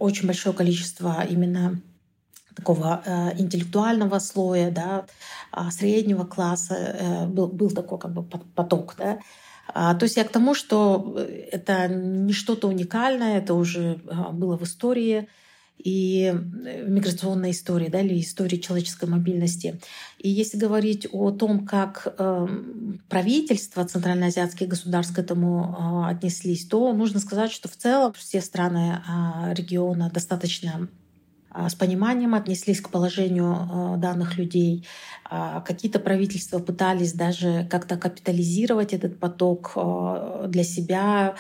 очень 0.01 0.26
большое 0.26 0.55
количество 0.55 1.24
именно 1.24 1.80
такого 2.57 3.03
интеллектуального 3.38 4.18
слоя, 4.18 4.70
да, 4.70 5.07
а, 5.53 5.70
среднего 5.70 6.24
класса 6.24 7.28
был, 7.28 7.47
был 7.47 7.70
такой 7.70 7.99
как 7.99 8.12
бы 8.12 8.22
поток. 8.24 8.94
Да. 8.99 9.18
А, 9.69 9.95
то 9.95 10.05
есть 10.05 10.17
я 10.17 10.25
к 10.25 10.33
тому, 10.33 10.55
что 10.55 11.14
э, 11.17 11.49
это 11.53 11.89
не 11.89 12.33
что-то 12.33 12.69
уникальное, 12.69 13.39
это 13.39 13.55
уже 13.55 14.01
а, 14.09 14.31
было 14.31 14.57
в 14.57 14.62
истории 14.62 15.29
и 15.79 16.33
э, 16.35 16.85
миграционной 16.87 17.51
истории, 17.51 17.89
да, 17.89 18.01
или 18.01 18.21
истории 18.21 18.57
человеческой 18.57 19.09
мобильности. 19.09 19.81
И 20.19 20.29
если 20.29 20.59
говорить 20.59 21.07
о 21.12 21.31
том, 21.31 21.67
как 21.67 22.14
э, 22.19 22.49
правительства 23.09 23.85
центральноазиатских 23.85 24.69
государств 24.69 25.14
к 25.14 25.19
этому 25.19 26.07
э, 26.09 26.11
отнеслись, 26.11 26.67
то 26.67 26.93
нужно 26.93 27.21
сказать, 27.21 27.53
что 27.53 27.69
в 27.69 27.77
целом 27.77 28.12
все 28.14 28.41
страны 28.41 28.99
э, 28.99 29.55
региона 29.55 30.11
достаточно 30.12 30.89
с 31.69 31.75
пониманием 31.75 32.35
отнеслись 32.35 32.81
к 32.81 32.91
положению 32.91 33.55
а, 33.55 33.97
данных 33.97 34.37
людей. 34.37 34.87
А, 35.25 35.61
какие-то 35.61 35.99
правительства 35.99 36.59
пытались 36.59 37.13
даже 37.13 37.67
как-то 37.71 37.97
капитализировать 37.97 38.93
этот 38.93 39.19
поток 39.19 39.73
для 40.47 40.65
себя, 40.65 41.35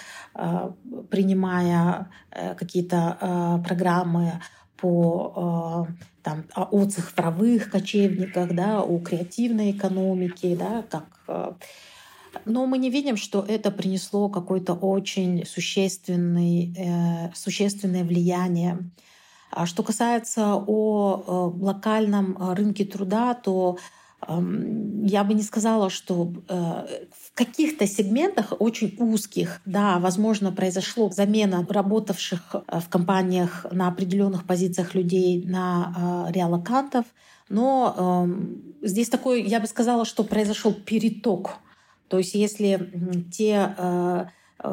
принимая 1.10 2.08
э, 2.30 2.54
какие-то 2.54 3.62
программы 3.66 4.40
по 4.76 5.88
там, 6.22 6.44
о 6.54 6.84
цифровых 6.84 7.70
кочевниках, 7.70 8.54
да, 8.54 8.82
о 8.82 8.98
креативной 8.98 9.70
экономике, 9.70 10.56
да, 10.56 10.84
как 10.90 11.56
но 12.44 12.66
мы 12.66 12.76
не 12.76 12.90
видим, 12.90 13.16
что 13.16 13.44
это 13.46 13.70
принесло 13.70 14.28
какое-то 14.28 14.74
очень 14.74 15.46
существенный, 15.46 16.74
э, 16.76 17.34
существенное 17.34 18.04
влияние 18.04 18.78
а 18.78 18.78
что 19.64 19.82
касается 19.82 20.54
о 20.54 21.52
э, 21.56 21.64
локальном 21.64 22.36
э, 22.36 22.54
рынке 22.54 22.84
труда, 22.84 23.34
то 23.34 23.78
эм, 24.26 25.04
я 25.04 25.24
бы 25.24 25.34
не 25.34 25.42
сказала, 25.42 25.88
что 25.88 26.32
э, 26.48 26.54
в 26.54 27.34
каких-то 27.34 27.86
сегментах 27.86 28.52
очень 28.58 28.96
узких, 28.98 29.60
да, 29.64 29.98
возможно, 29.98 30.52
произошло 30.52 31.10
замена 31.10 31.66
работавших 31.68 32.56
в 32.66 32.88
компаниях 32.88 33.66
на 33.70 33.88
определенных 33.88 34.44
позициях 34.44 34.94
людей 34.94 35.44
на 35.44 36.28
реалокантов, 36.30 37.06
но 37.48 37.94
эм, 37.96 38.74
здесь 38.82 39.08
такой, 39.08 39.42
я 39.42 39.60
бы 39.60 39.66
сказала, 39.66 40.04
что 40.04 40.24
произошел 40.24 40.72
переток. 40.72 41.58
То 42.08 42.18
есть 42.18 42.34
если 42.34 42.92
те 43.32 44.30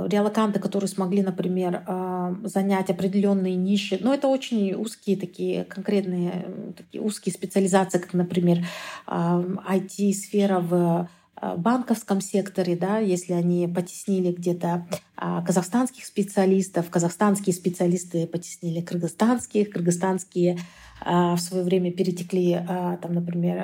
реалоканты, 0.07 0.59
которые 0.59 0.87
смогли, 0.87 1.21
например, 1.21 1.83
э, 1.85 2.35
занять 2.45 2.89
определенные 2.89 3.55
ниши. 3.55 3.97
Но 4.01 4.13
это 4.13 4.27
очень 4.27 4.73
узкие 4.73 5.17
такие 5.17 5.65
конкретные 5.65 6.45
такие 6.75 7.01
узкие 7.01 7.33
специализации, 7.33 7.99
как, 7.99 8.13
например, 8.13 8.65
IT-сфера 9.07 10.59
э, 10.59 10.61
в 10.61 11.09
банковском 11.57 12.21
секторе, 12.21 12.77
да, 12.77 12.99
если 12.99 13.33
они 13.33 13.67
потеснили 13.67 14.31
где-то 14.31 14.87
казахстанских 15.17 16.05
специалистов, 16.05 16.89
казахстанские 16.89 17.53
специалисты 17.53 18.27
потеснили 18.27 18.79
кыргызстанских, 18.79 19.69
кыргызстанские 19.69 20.57
в 21.03 21.37
свое 21.37 21.65
время 21.65 21.91
перетекли, 21.91 22.65
там, 23.01 23.13
например, 23.13 23.57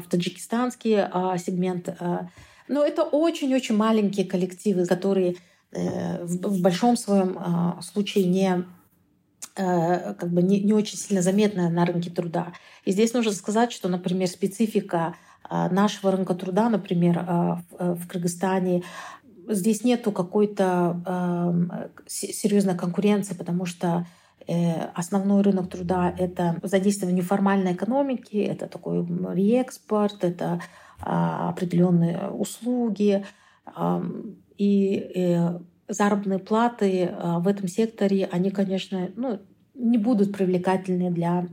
в 0.00 0.04
таджикистанский 0.08 0.98
сегмент. 1.38 1.88
Но 2.68 2.84
это 2.84 3.02
очень-очень 3.02 3.76
маленькие 3.76 4.24
коллективы, 4.24 4.86
которые 4.86 5.34
Э, 5.34 5.34
в 5.72 6.60
большом 6.60 6.96
своем 6.96 7.36
а, 7.38 7.80
случае 7.82 8.26
не 8.26 8.64
э, 9.56 10.14
как 10.14 10.30
бы 10.30 10.42
не, 10.42 10.60
не 10.60 10.72
очень 10.72 10.96
сильно 10.96 11.22
заметная 11.22 11.68
на 11.68 11.84
рынке 11.84 12.10
труда. 12.10 12.52
И 12.84 12.92
здесь 12.92 13.12
нужно 13.12 13.32
сказать, 13.32 13.72
что, 13.72 13.88
например, 13.88 14.28
специфика 14.28 15.14
а, 15.42 15.68
нашего 15.68 16.12
рынка 16.12 16.34
труда, 16.34 16.68
например, 16.68 17.24
а, 17.26 17.62
в, 17.70 17.94
в 17.96 18.08
Кыргызстане, 18.08 18.82
здесь 19.48 19.84
нету 19.84 20.10
какой-то 20.10 21.92
серьезной 22.08 22.76
конкуренции, 22.76 23.34
потому 23.34 23.64
что 23.64 24.06
Основной 24.94 25.42
рынок 25.42 25.68
труда— 25.68 26.14
это 26.18 26.60
задействование 26.62 27.20
неформальной 27.20 27.72
экономики, 27.72 28.36
это 28.36 28.68
такой 28.68 29.04
реэкспорт, 29.34 30.22
это 30.22 30.60
определенные 31.00 32.28
услуги. 32.30 33.24
И 34.58 35.38
заработные 35.88 36.38
платы 36.38 37.14
в 37.20 37.46
этом 37.46 37.68
секторе, 37.68 38.28
они, 38.30 38.50
конечно, 38.50 39.10
ну, 39.16 39.40
не 39.74 39.98
будут 39.98 40.32
привлекательны 40.32 41.10
для 41.10 41.46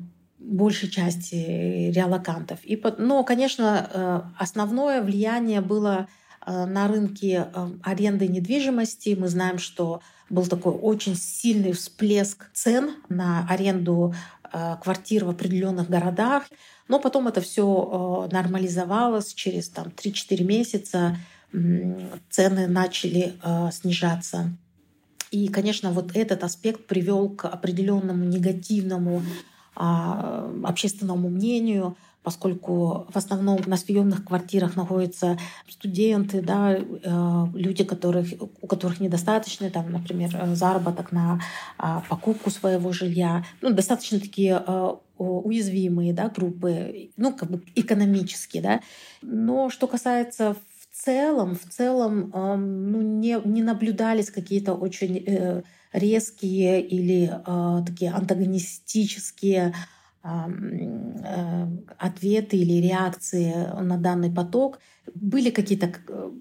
большей 0.44 0.90
части 0.90 1.92
реалокантов. 1.92 2.60
И, 2.64 2.82
но, 2.98 3.24
конечно, 3.24 3.90
э, 3.92 4.22
основное 4.38 5.02
влияние 5.02 5.62
было 5.62 6.08
э, 6.46 6.66
на 6.66 6.88
рынке 6.88 7.48
э, 7.54 7.70
аренды 7.84 8.28
недвижимости. 8.28 9.16
Мы 9.18 9.28
знаем, 9.30 9.58
что 9.58 10.02
был 10.30 10.46
такой 10.46 10.74
очень 10.74 11.16
сильный 11.16 11.72
всплеск 11.72 12.52
цен 12.54 12.96
на 13.10 13.48
аренду 13.50 14.14
квартир 14.84 15.26
в 15.26 15.30
определенных 15.30 15.90
городах. 15.90 16.44
Но 16.88 17.00
потом 17.00 17.28
это 17.28 17.42
все 17.42 18.28
нормализовалось. 18.32 19.34
Через 19.34 19.70
там, 19.70 19.88
3-4 19.88 20.44
месяца 20.44 21.18
цены 22.30 22.68
начали 22.68 23.34
снижаться. 23.72 24.56
И, 25.34 25.48
конечно, 25.48 25.92
вот 25.92 26.16
этот 26.16 26.44
аспект 26.44 26.86
привел 26.86 27.30
к 27.30 27.46
определенному 27.46 28.24
негативному 28.24 29.24
а, 29.76 30.48
общественному 30.64 31.28
мнению, 31.30 31.98
поскольку 32.22 33.08
в 33.10 33.18
основном 33.18 33.60
на 33.66 33.76
съемных 33.76 34.24
квартирах 34.26 34.76
находятся 34.76 35.38
студенты, 35.68 36.42
да, 36.42 36.74
э, 36.74 37.46
люди, 37.56 37.84
которых, 37.84 38.28
у 38.40 38.68
которых 38.68 39.00
недостаточно, 39.00 39.70
там, 39.72 39.92
например, 39.92 40.32
заработок 40.54 41.12
на 41.12 41.42
а, 41.78 42.04
покупку 42.08 42.52
своего 42.52 42.94
жилья, 42.94 43.44
ну, 43.62 43.74
достаточно 43.74 44.20
такие 44.20 44.64
э, 44.66 44.90
уязвимые 45.18 46.14
да, 46.14 46.30
группы, 46.30 47.10
ну, 47.18 47.34
как 47.34 47.50
бы 47.50 47.64
экономические. 47.76 48.62
Да. 48.62 48.82
Но 49.22 49.70
что 49.70 49.88
касается 49.88 50.56
целом, 51.04 51.56
в 51.56 51.70
целом 51.70 52.32
ну, 52.34 53.02
не, 53.02 53.40
не 53.46 53.62
наблюдались 53.62 54.32
какие-то 54.32 54.74
очень 54.74 55.18
э, 55.18 55.64
резкие 55.92 56.82
или 56.82 57.30
э, 57.30 57.86
такие 57.86 58.12
антагонистические 58.12 59.74
э, 60.24 60.28
ответы 61.98 62.58
или 62.58 62.88
реакции 62.88 63.54
на 63.82 63.98
данный 63.98 64.32
поток. 64.32 64.80
Были 65.14 65.50
какие-то 65.50 65.94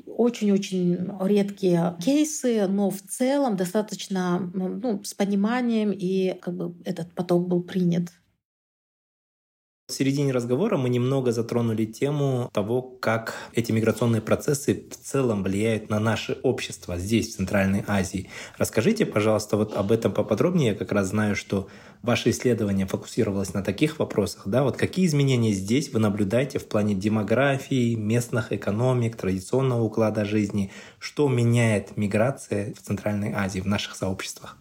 очень-очень 0.07 1.11
редкие 1.21 1.97
кейсы, 2.01 2.67
но 2.69 2.91
в 2.91 3.01
целом 3.03 3.57
достаточно 3.57 4.51
ну, 4.55 5.03
с 5.03 5.15
пониманием, 5.15 5.91
и 5.91 6.39
как 6.41 6.55
бы 6.55 6.75
этот 6.85 7.13
поток 7.13 7.49
был 7.49 7.63
принят. 7.63 8.11
В 9.93 9.95
середине 9.95 10.33
разговора 10.33 10.79
мы 10.79 10.89
немного 10.89 11.33
затронули 11.33 11.85
тему 11.85 12.49
того, 12.55 12.81
как 12.81 13.35
эти 13.53 13.73
миграционные 13.73 14.23
процессы 14.23 14.89
в 14.91 14.97
целом 14.97 15.43
влияют 15.43 15.91
на 15.91 16.01
наше 16.01 16.39
общество 16.43 16.97
здесь, 16.97 17.29
в 17.29 17.37
Центральной 17.37 17.85
Азии. 17.87 18.31
Расскажите, 18.57 19.05
пожалуйста, 19.05 19.59
вот 19.59 19.77
об 19.77 19.93
этом 19.93 20.13
поподробнее. 20.13 20.71
Я 20.71 20.75
как 20.75 20.93
раз 20.93 21.09
знаю, 21.09 21.37
что 21.37 21.69
ваше 22.01 22.31
исследование 22.31 22.87
фокусировалось 22.87 23.53
на 23.53 23.63
таких 23.63 23.99
вопросах. 23.99 24.45
Да? 24.47 24.63
Вот 24.63 24.79
какие 24.79 25.05
изменения 25.05 25.53
здесь 25.53 25.93
вы 25.93 25.99
наблюдаете 26.01 26.59
в 26.59 26.67
плане 26.67 26.95
демографии, 26.95 27.95
местных 27.95 28.51
экономик, 28.51 29.17
традиционного 29.17 29.83
уклада 29.83 30.25
жизни? 30.25 30.73
Что 30.99 31.29
меняет 31.29 31.99
миграция 31.99 32.73
в 32.73 32.81
Центральной 32.81 33.35
Азии, 33.35 33.61
в 33.61 33.67
наших 33.67 33.95
сообществах? 33.95 34.57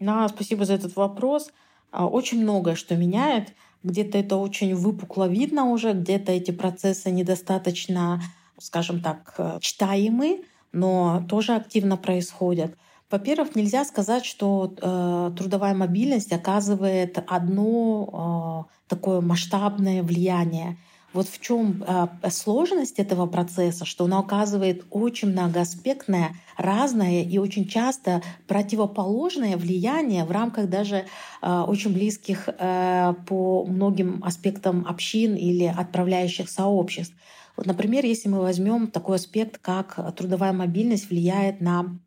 Да, 0.00 0.26
спасибо 0.28 0.64
за 0.64 0.72
этот 0.72 0.96
вопрос. 0.96 1.50
А, 1.90 2.06
очень 2.06 2.42
многое 2.42 2.74
что 2.74 2.94
меняет. 2.96 3.54
Где-то 3.82 4.18
это 4.18 4.36
очень 4.36 4.74
выпукло 4.74 5.28
видно 5.28 5.66
уже, 5.66 5.92
где-то 5.92 6.32
эти 6.32 6.50
процессы 6.50 7.10
недостаточно, 7.10 8.20
скажем 8.58 9.00
так, 9.00 9.34
э, 9.38 9.58
читаемы, 9.60 10.44
но 10.72 11.24
тоже 11.28 11.54
активно 11.54 11.96
происходят. 11.96 12.76
Во-первых, 13.10 13.54
нельзя 13.54 13.84
сказать, 13.84 14.24
что 14.24 14.74
э, 14.76 15.32
трудовая 15.36 15.74
мобильность 15.74 16.32
оказывает 16.32 17.22
одно 17.26 18.66
э, 18.68 18.88
такое 18.88 19.20
масштабное 19.20 20.02
влияние. 20.02 20.76
Вот 21.16 21.30
в 21.30 21.40
чем 21.40 21.82
э, 21.82 22.08
сложность 22.28 22.98
этого 22.98 23.26
процесса, 23.26 23.86
что 23.86 24.04
он 24.04 24.12
оказывает 24.12 24.84
очень 24.90 25.28
многоаспектное, 25.28 26.36
разное 26.58 27.22
и 27.22 27.38
очень 27.38 27.66
часто 27.66 28.22
противоположное 28.46 29.56
влияние 29.56 30.26
в 30.26 30.30
рамках 30.30 30.68
даже 30.68 31.06
э, 31.40 31.64
очень 31.66 31.94
близких 31.94 32.50
э, 32.50 33.14
по 33.26 33.64
многим 33.64 34.22
аспектам 34.24 34.86
общин 34.86 35.36
или 35.36 35.64
отправляющих 35.64 36.50
сообществ. 36.50 37.14
Вот, 37.56 37.64
например, 37.64 38.04
если 38.04 38.28
мы 38.28 38.40
возьмем 38.40 38.88
такой 38.88 39.16
аспект, 39.16 39.56
как 39.56 39.98
трудовая 40.16 40.52
мобильность 40.52 41.08
влияет 41.08 41.62
на 41.62 41.98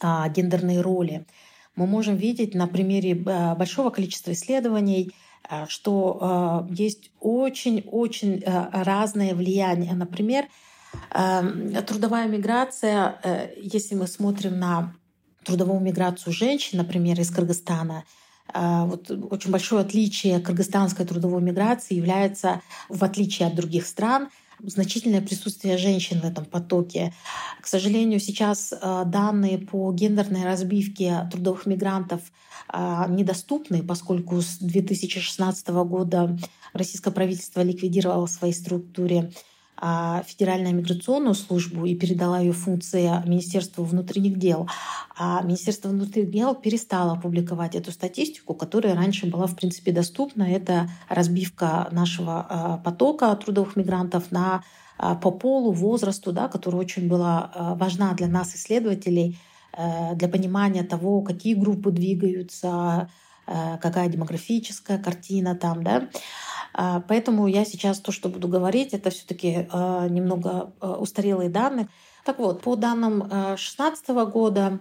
гендерные 0.00 0.80
роли, 0.80 1.26
мы 1.76 1.86
можем 1.86 2.16
видеть 2.16 2.54
на 2.54 2.66
примере 2.66 3.14
большого 3.14 3.90
количества 3.90 4.32
исследований, 4.32 5.10
Э, 5.10 5.14
что 5.68 6.66
э, 6.70 6.74
есть 6.74 7.10
очень-очень 7.20 8.42
э, 8.44 8.68
разное 8.72 9.34
влияние. 9.34 9.94
Например, 9.94 10.46
трудовая 11.86 12.28
миграция, 12.28 13.52
если 13.60 13.94
мы 13.94 14.06
смотрим 14.06 14.58
на 14.58 14.94
трудовую 15.44 15.80
миграцию 15.80 16.32
женщин, 16.32 16.78
например, 16.78 17.20
из 17.20 17.30
Кыргызстана, 17.30 18.04
вот 18.54 19.10
очень 19.10 19.50
большое 19.50 19.82
отличие 19.82 20.40
кыргызстанской 20.40 21.04
трудовой 21.04 21.42
миграции 21.42 21.94
является, 21.94 22.62
в 22.88 23.04
отличие 23.04 23.48
от 23.48 23.54
других 23.54 23.86
стран, 23.86 24.30
значительное 24.62 25.20
присутствие 25.20 25.78
женщин 25.78 26.20
в 26.20 26.24
этом 26.24 26.44
потоке. 26.44 27.14
К 27.60 27.66
сожалению, 27.66 28.20
сейчас 28.20 28.72
э, 28.72 29.02
данные 29.06 29.58
по 29.58 29.92
гендерной 29.92 30.44
разбивке 30.44 31.28
трудовых 31.30 31.66
мигрантов 31.66 32.20
э, 32.72 33.04
недоступны, 33.08 33.82
поскольку 33.82 34.40
с 34.40 34.58
2016 34.58 35.68
года 35.68 36.38
российское 36.72 37.10
правительство 37.10 37.62
ликвидировало 37.62 38.26
в 38.26 38.30
своей 38.30 38.54
структуре 38.54 39.32
а, 39.80 40.24
Федеральную 40.26 40.74
миграционную 40.74 41.34
службу 41.34 41.86
и 41.86 41.94
передала 41.94 42.40
ее 42.40 42.52
функции 42.52 43.10
Министерству 43.26 43.84
внутренних 43.84 44.36
дел. 44.36 44.68
А 45.16 45.40
Министерство 45.42 45.88
внутренних 45.88 46.32
дел 46.32 46.54
перестало 46.56 47.14
публиковать 47.18 47.76
эту 47.76 47.92
статистику, 47.92 48.54
которая 48.54 48.96
раньше 48.96 49.26
была, 49.26 49.46
в 49.46 49.54
принципе, 49.54 49.92
доступна. 49.92 50.42
Это 50.42 50.90
разбивка 51.08 51.88
нашего 51.92 52.46
а, 52.48 52.76
потока 52.78 53.34
трудовых 53.36 53.76
мигрантов 53.76 54.32
на 54.32 54.64
а, 54.98 55.14
по 55.14 55.30
полу, 55.30 55.70
возрасту, 55.70 56.32
да, 56.32 56.48
которая 56.48 56.80
очень 56.80 57.08
была 57.08 57.52
важна 57.54 58.14
для 58.14 58.26
нас, 58.26 58.56
исследователей, 58.56 59.38
э, 59.72 60.16
для 60.16 60.28
понимания 60.28 60.82
того, 60.82 61.22
какие 61.22 61.54
группы 61.54 61.92
двигаются, 61.92 63.08
какая 63.80 64.08
демографическая 64.08 64.98
картина 64.98 65.54
там, 65.54 65.82
да. 65.82 66.08
А, 66.74 67.00
поэтому 67.00 67.48
я 67.48 67.64
сейчас 67.64 67.98
то, 67.98 68.12
что 68.12 68.28
буду 68.28 68.46
говорить, 68.46 68.92
это 68.92 69.10
все-таки 69.10 69.66
а, 69.70 70.06
немного 70.08 70.72
а, 70.80 70.92
устарелые 70.94 71.50
данные. 71.50 71.88
Так 72.24 72.38
вот, 72.38 72.62
по 72.62 72.76
данным 72.76 73.20
2016 73.28 74.08
года 74.30 74.78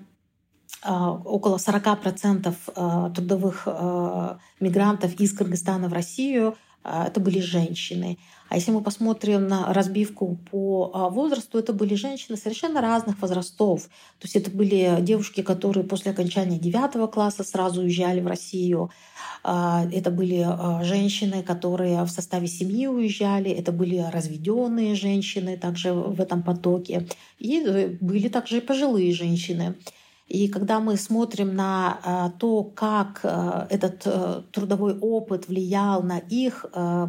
около 0.84 1.57
40% 1.57 3.13
трудовых 3.15 3.65
мигрантов 4.59 5.13
из 5.20 5.36
Кыргызстана 5.36 5.88
в 5.88 5.93
Россию 5.93 6.55
это 6.84 7.20
были 7.20 7.39
женщины. 7.39 8.20
А 8.49 8.55
если 8.55 8.71
мы 8.71 8.81
посмотрим 8.81 9.47
на 9.47 9.73
разбивку 9.73 10.37
по 10.51 10.91
а, 10.93 11.09
возрасту, 11.09 11.59
это 11.59 11.73
были 11.73 11.95
женщины 11.95 12.37
совершенно 12.37 12.81
разных 12.81 13.21
возрастов. 13.21 13.83
То 14.19 14.25
есть 14.25 14.35
это 14.35 14.51
были 14.51 14.97
девушки, 15.01 15.41
которые 15.41 15.83
после 15.83 16.11
окончания 16.11 16.57
девятого 16.57 17.07
класса 17.07 17.43
сразу 17.43 17.81
уезжали 17.81 18.21
в 18.21 18.27
Россию. 18.27 18.89
А, 19.43 19.85
это 19.91 20.11
были 20.11 20.45
а, 20.47 20.83
женщины, 20.83 21.43
которые 21.43 22.03
в 22.03 22.09
составе 22.09 22.47
семьи 22.47 22.87
уезжали. 22.87 23.51
Это 23.51 23.71
были 23.71 23.97
разведенные 23.97 24.95
женщины 24.95 25.57
также 25.57 25.93
в 25.93 26.21
этом 26.21 26.43
потоке. 26.43 27.07
И 27.39 27.61
э, 27.61 27.97
были 27.99 28.29
также 28.29 28.57
и 28.57 28.61
пожилые 28.61 29.13
женщины. 29.13 29.75
И 30.28 30.49
когда 30.49 30.80
мы 30.80 30.97
смотрим 30.97 31.55
на 31.55 31.99
а, 32.03 32.30
то, 32.32 32.63
как 32.63 33.21
а, 33.23 33.65
этот 33.69 34.01
э, 34.05 34.41
трудовой 34.51 34.97
опыт 34.99 35.47
влиял 35.47 36.03
на 36.03 36.17
их 36.17 36.65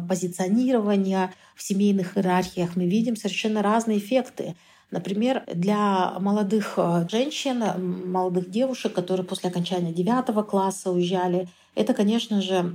позиционирование 0.07 1.33
в 1.55 1.61
семейных 1.63 2.17
иерархиях, 2.17 2.75
мы 2.75 2.87
видим 2.87 3.17
совершенно 3.17 3.61
разные 3.61 3.97
эффекты. 3.97 4.55
Например, 4.91 5.43
для 5.53 6.17
молодых 6.19 6.79
женщин, 7.11 7.63
молодых 8.09 8.49
девушек, 8.49 8.93
которые 8.93 9.25
после 9.25 9.49
окончания 9.49 9.93
девятого 9.93 10.41
класса 10.41 10.89
уезжали, 10.89 11.47
это, 11.75 11.93
конечно 11.93 12.41
же, 12.41 12.73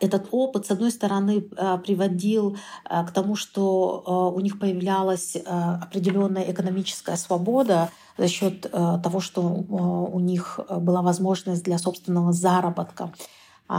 этот 0.00 0.28
опыт, 0.30 0.66
с 0.66 0.70
одной 0.70 0.90
стороны, 0.90 1.46
э, 1.56 1.78
приводил 1.78 2.56
э, 2.88 3.06
к 3.06 3.10
тому, 3.10 3.36
что 3.36 4.32
у 4.34 4.40
них 4.40 4.58
появлялась 4.58 5.36
определенная 5.36 6.50
экономическая 6.50 7.16
свобода 7.16 7.90
за 8.18 8.28
счет 8.28 8.70
того, 8.70 9.20
что 9.20 9.42
у 9.42 10.20
них 10.20 10.60
была 10.70 11.02
возможность 11.02 11.64
для 11.64 11.78
собственного 11.78 12.32
заработка 12.32 13.12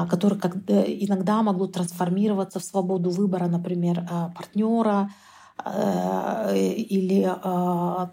который 0.10 0.40
иногда 0.40 1.44
могло 1.44 1.68
трансформироваться 1.68 2.60
в 2.60 2.64
свободу 2.64 3.12
выбора, 3.12 3.46
например, 3.46 4.04
партнера, 4.36 5.12
или 6.54 7.24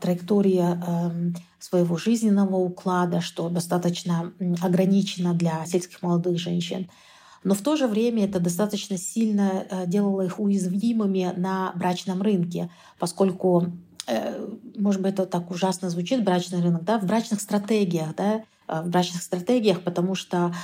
траектория 0.00 0.80
эм, 0.86 1.34
своего 1.58 1.96
жизненного 1.96 2.56
уклада, 2.56 3.20
что 3.20 3.48
достаточно 3.48 4.32
ограничено 4.62 5.32
для 5.34 5.64
сельских 5.66 6.02
молодых 6.02 6.38
женщин. 6.38 6.88
Но 7.44 7.54
в 7.54 7.62
то 7.62 7.76
же 7.76 7.86
время 7.86 8.24
это 8.24 8.40
достаточно 8.40 8.96
сильно 8.96 9.66
э, 9.68 9.86
делало 9.86 10.22
их 10.22 10.38
уязвимыми 10.38 11.32
на 11.36 11.72
брачном 11.74 12.22
рынке, 12.22 12.70
поскольку, 12.98 13.66
э, 14.06 14.48
может 14.76 15.00
быть, 15.00 15.14
это 15.14 15.26
так 15.26 15.50
ужасно 15.50 15.90
звучит, 15.90 16.24
брачный 16.24 16.62
рынок, 16.62 16.84
да, 16.84 16.98
в 16.98 17.04
брачных 17.04 17.40
стратегиях, 17.40 18.14
да, 18.16 18.42
э, 18.68 18.82
в 18.82 18.88
брачных 18.88 19.22
стратегиях, 19.22 19.82
потому 19.82 20.14
что 20.14 20.54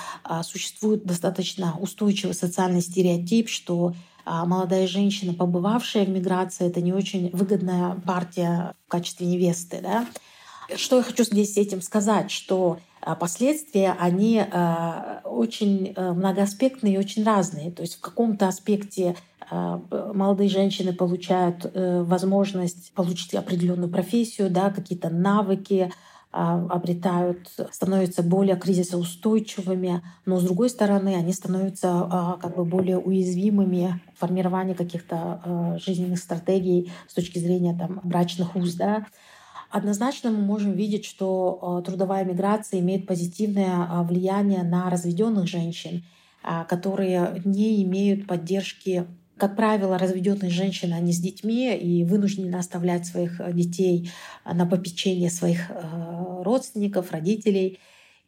существует 0.43 1.05
достаточно 1.05 1.77
устойчивый 1.79 2.35
социальный 2.35 2.81
стереотип, 2.81 3.49
что 3.49 3.95
молодая 4.27 4.87
женщина, 4.87 5.33
побывавшая 5.33 6.05
в 6.05 6.11
миграции, 6.11 6.67
это 6.67 6.83
не 6.83 6.93
очень 6.93 7.31
выгодная 7.31 7.95
партия 8.07 8.75
в 8.87 8.91
качестве 8.91 9.27
невесты. 9.27 9.81
Да? 9.83 10.07
Что 10.77 10.99
я 10.99 11.03
хочу 11.03 11.25
здесь 11.25 11.57
этим 11.57 11.81
сказать, 11.81 12.31
что 12.31 12.77
а, 12.77 12.88
последствия, 13.15 13.97
они 13.99 14.39
а, 14.39 15.23
очень 15.25 15.95
э, 15.95 16.13
многоаспектные 16.13 16.95
и 16.95 16.99
очень 16.99 17.25
разные. 17.25 17.71
То 17.71 17.83
есть 17.83 17.97
в 17.97 18.01
каком-то 18.01 18.49
аспекте 18.49 19.17
а, 19.51 19.81
молодые 20.13 20.51
женщины 20.51 20.93
получают 20.93 21.65
э, 21.65 22.03
возможность 22.03 22.93
получить 22.93 23.35
определенную 23.35 23.91
профессию, 23.91 24.51
да, 24.51 24.71
какие-то 24.71 25.11
навыки, 25.11 25.93
обретают, 26.31 27.49
становятся 27.73 28.23
более 28.23 28.57
кризисоустойчивыми, 28.57 30.03
но 30.27 30.39
с 30.39 30.45
другой 30.45 30.69
стороны 30.69 31.15
они 31.15 31.33
становятся 31.33 32.37
как 32.43 32.55
бы 32.55 32.67
более 32.67 32.99
уязвимыми 32.99 34.03
в 34.15 34.21
формировании 34.21 34.75
каких-то 34.75 35.79
жизненных 35.83 36.19
стратегий 36.19 36.93
с 37.09 37.15
точки 37.15 37.39
зрения 37.39 37.75
там, 37.75 38.03
брачных 38.05 38.57
уз. 38.57 38.75
Да? 38.75 39.07
Однозначно 39.71 40.31
мы 40.31 40.39
можем 40.39 40.73
видеть, 40.73 41.05
что 41.05 41.81
э, 41.81 41.87
трудовая 41.87 42.25
миграция 42.25 42.81
имеет 42.81 43.07
позитивное 43.07 43.87
а, 43.89 44.03
влияние 44.03 44.63
на 44.63 44.89
разведенных 44.89 45.47
женщин, 45.47 46.05
а, 46.43 46.65
которые 46.65 47.43
не 47.45 47.83
имеют 47.83 48.27
поддержки 48.27 49.07
как 49.39 49.55
правило, 49.55 49.99
разведенные 49.99 50.51
женщины, 50.51 50.95
они 50.95 51.13
с 51.13 51.21
детьми 51.21 51.75
и 51.75 52.05
вынуждены 52.05 52.57
оставлять 52.57 53.07
своих 53.07 53.41
э, 53.41 53.53
детей 53.53 54.11
на 54.45 54.67
попечение 54.67 55.31
своих 55.31 55.71
э, 55.71 56.43
родственников, 56.43 57.13
родителей. 57.13 57.79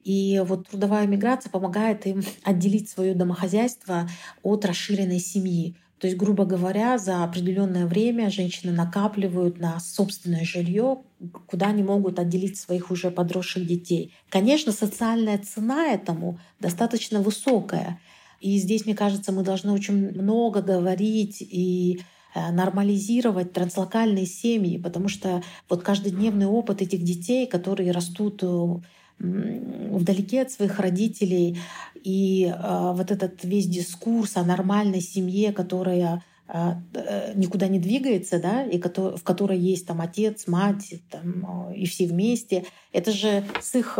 И 0.04 0.40
вот 0.46 0.68
трудовая 0.68 1.06
миграция 1.06 1.50
помогает 1.50 2.06
им 2.06 2.22
отделить 2.44 2.88
свое 2.88 3.14
домохозяйство 3.14 4.08
от 4.42 4.64
расширенной 4.64 5.18
семьи. 5.18 5.76
То 6.00 6.06
есть, 6.06 6.16
грубо 6.16 6.46
говоря, 6.46 6.96
за 6.96 7.22
определенное 7.24 7.86
время 7.86 8.30
женщины 8.30 8.72
накапливают 8.72 9.58
на 9.58 9.78
собственное 9.80 10.46
жилье, 10.46 11.02
куда 11.46 11.66
они 11.66 11.82
могут 11.82 12.18
отделить 12.18 12.56
своих 12.58 12.90
уже 12.90 13.10
подросших 13.10 13.66
детей. 13.66 14.14
Конечно, 14.30 14.72
социальная 14.72 15.36
цена 15.36 15.88
этому 15.88 16.40
достаточно 16.58 17.20
высокая. 17.20 18.00
И 18.40 18.56
здесь, 18.56 18.86
мне 18.86 18.94
кажется, 18.94 19.30
мы 19.30 19.42
должны 19.42 19.72
очень 19.72 20.10
много 20.12 20.62
говорить 20.62 21.42
и 21.42 22.00
э, 22.34 22.50
нормализировать 22.50 23.52
транслокальные 23.52 24.24
семьи, 24.24 24.78
потому 24.78 25.08
что 25.08 25.42
вот 25.68 25.82
каждодневный 25.82 26.46
опыт 26.46 26.80
этих 26.80 27.04
детей, 27.04 27.46
которые 27.46 27.90
растут 27.90 28.42
э, 28.42 28.76
вдалеке 29.20 30.42
от 30.42 30.50
своих 30.50 30.78
родителей. 30.78 31.58
И 32.02 32.46
э, 32.46 32.92
вот 32.94 33.10
этот 33.10 33.44
весь 33.44 33.66
дискурс 33.66 34.36
о 34.36 34.44
нормальной 34.44 35.00
семье, 35.00 35.52
которая 35.52 36.24
э, 36.48 36.72
э 36.94 37.32
никуда 37.34 37.68
не 37.68 37.78
двигается, 37.78 38.40
да, 38.40 38.64
и 38.64 38.80
в 38.80 39.22
которой 39.22 39.58
есть 39.58 39.86
там 39.86 40.00
отец, 40.00 40.46
мать 40.46 40.94
там, 41.10 41.68
э, 41.70 41.76
и 41.76 41.86
все 41.86 42.06
вместе, 42.06 42.64
это 42.92 43.12
же 43.12 43.44
с 43.60 43.74
их 43.74 43.98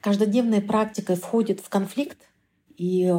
каждодневной 0.00 0.60
практикой 0.60 1.16
входит 1.16 1.60
в 1.60 1.68
конфликт, 1.68 2.18
и 2.76 3.12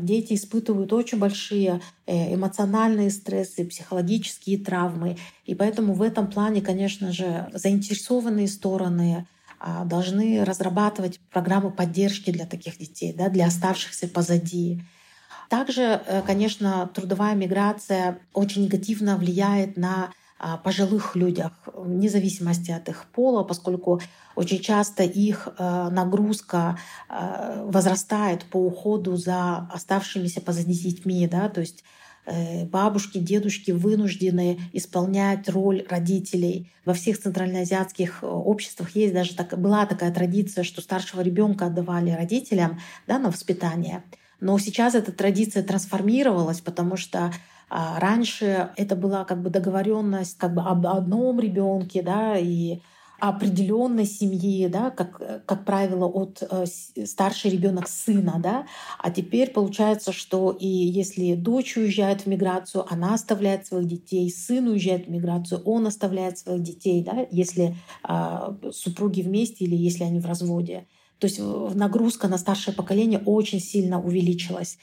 дети 0.00 0.34
испытывают 0.34 0.92
очень 0.92 1.18
большие 1.18 1.80
э, 2.06 2.34
эмоциональные 2.34 3.10
стрессы, 3.10 3.64
психологические 3.64 4.58
травмы. 4.58 5.16
И 5.46 5.54
поэтому 5.54 5.94
в 5.94 6.02
этом 6.02 6.30
плане, 6.30 6.60
конечно 6.60 7.10
же, 7.10 7.48
заинтересованные 7.52 8.46
стороны 8.46 9.26
а, 9.26 9.39
должны 9.84 10.44
разрабатывать 10.44 11.20
программы 11.30 11.70
поддержки 11.70 12.30
для 12.30 12.46
таких 12.46 12.78
детей, 12.78 13.12
да, 13.12 13.28
для 13.28 13.46
оставшихся 13.46 14.08
позади. 14.08 14.82
Также, 15.50 15.82
э, 15.82 16.22
конечно, 16.22 16.88
трудовая 16.94 17.34
миграция 17.34 18.20
очень 18.32 18.64
негативно 18.64 19.16
влияет 19.16 19.76
на 19.76 20.10
а, 20.42 20.56
пожилых 20.56 21.16
людях, 21.16 21.52
вне 21.74 22.08
зависимости 22.08 22.70
от 22.70 22.88
их 22.88 23.04
пола, 23.12 23.44
поскольку 23.44 24.00
очень 24.36 24.60
часто 24.60 25.02
их 25.02 25.48
э, 25.58 25.88
нагрузка 25.90 26.78
э, 27.10 27.64
возрастает 27.66 28.44
по 28.44 28.56
уходу 28.56 29.16
за 29.16 29.68
оставшимися 29.70 30.40
позади 30.40 30.72
детьми. 30.72 31.28
Да? 31.30 31.50
То 31.50 31.60
есть 31.60 31.84
бабушки, 32.70 33.18
дедушки 33.18 33.70
вынуждены 33.70 34.60
исполнять 34.72 35.48
роль 35.48 35.84
родителей. 35.88 36.70
Во 36.84 36.94
всех 36.94 37.18
центральноазиатских 37.18 38.22
э, 38.22 38.26
обществах 38.26 38.94
есть 38.94 39.14
даже 39.14 39.34
так, 39.34 39.58
была 39.58 39.86
такая 39.86 40.12
традиция, 40.12 40.64
что 40.64 40.80
старшего 40.80 41.22
ребенка 41.22 41.66
отдавали 41.66 42.10
родителям 42.10 42.78
да, 43.06 43.18
на 43.18 43.30
воспитание. 43.30 44.04
Но 44.40 44.58
сейчас 44.58 44.94
эта 44.94 45.12
традиция 45.12 45.62
трансформировалась, 45.62 46.60
потому 46.60 46.96
что 46.96 47.32
а, 47.68 48.00
раньше 48.00 48.70
это 48.76 48.96
была 48.96 49.24
как 49.24 49.42
бы 49.42 49.50
договоренность 49.50 50.38
как 50.38 50.54
бы 50.54 50.62
об 50.62 50.86
одном 50.86 51.38
ребенке, 51.40 52.02
да, 52.02 52.36
и 52.36 52.80
определенной 53.20 54.06
семьи, 54.06 54.66
да, 54.66 54.90
как, 54.90 55.44
как 55.46 55.64
правило, 55.64 56.06
от 56.06 56.42
э, 56.42 56.64
старший 57.04 57.50
ребенок 57.50 57.88
сына, 57.88 58.36
да, 58.42 58.66
а 58.98 59.10
теперь 59.10 59.50
получается, 59.50 60.12
что 60.12 60.50
и 60.50 60.66
если 60.66 61.34
дочь 61.34 61.76
уезжает 61.76 62.22
в 62.22 62.26
миграцию, 62.26 62.84
она 62.90 63.14
оставляет 63.14 63.66
своих 63.66 63.86
детей, 63.86 64.30
сын 64.30 64.66
уезжает 64.68 65.06
в 65.06 65.10
миграцию, 65.10 65.62
он 65.64 65.86
оставляет 65.86 66.38
своих 66.38 66.62
детей, 66.62 67.02
да, 67.04 67.26
если 67.30 67.76
э, 68.08 68.70
супруги 68.72 69.22
вместе 69.22 69.64
или 69.64 69.76
если 69.76 70.04
они 70.04 70.20
в 70.20 70.26
разводе. 70.26 70.86
То 71.18 71.26
есть 71.26 71.38
нагрузка 71.38 72.28
на 72.28 72.38
старшее 72.38 72.74
поколение 72.74 73.20
очень 73.24 73.60
сильно 73.60 74.02
увеличилась 74.02 74.78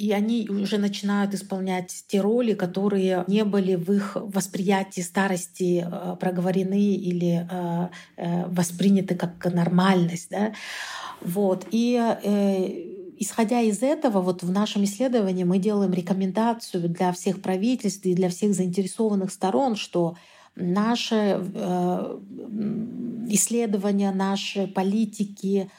и 0.00 0.12
они 0.12 0.48
уже 0.48 0.78
начинают 0.78 1.34
исполнять 1.34 2.04
те 2.08 2.22
роли, 2.22 2.54
которые 2.54 3.24
не 3.26 3.44
были 3.44 3.74
в 3.74 3.92
их 3.92 4.16
восприятии 4.16 5.02
старости 5.02 5.86
э, 5.86 6.16
проговорены 6.18 6.94
или 6.94 7.46
э, 7.50 7.88
э, 8.16 8.46
восприняты 8.46 9.14
как 9.14 9.44
нормальность. 9.52 10.30
Да? 10.30 10.54
Вот. 11.20 11.66
И 11.70 12.00
исходя 13.18 13.60
из 13.60 13.82
этого, 13.82 14.22
вот 14.22 14.42
в 14.42 14.50
нашем 14.50 14.84
исследовании 14.84 15.44
мы 15.44 15.58
делаем 15.58 15.92
рекомендацию 15.92 16.88
для 16.88 17.12
всех 17.12 17.42
правительств 17.42 18.06
и 18.06 18.14
для 18.14 18.30
всех 18.30 18.54
заинтересованных 18.54 19.30
сторон, 19.30 19.76
что 19.76 20.16
наши 20.56 21.38
исследования, 23.28 24.12
наши 24.12 24.66
политики, 24.66 25.70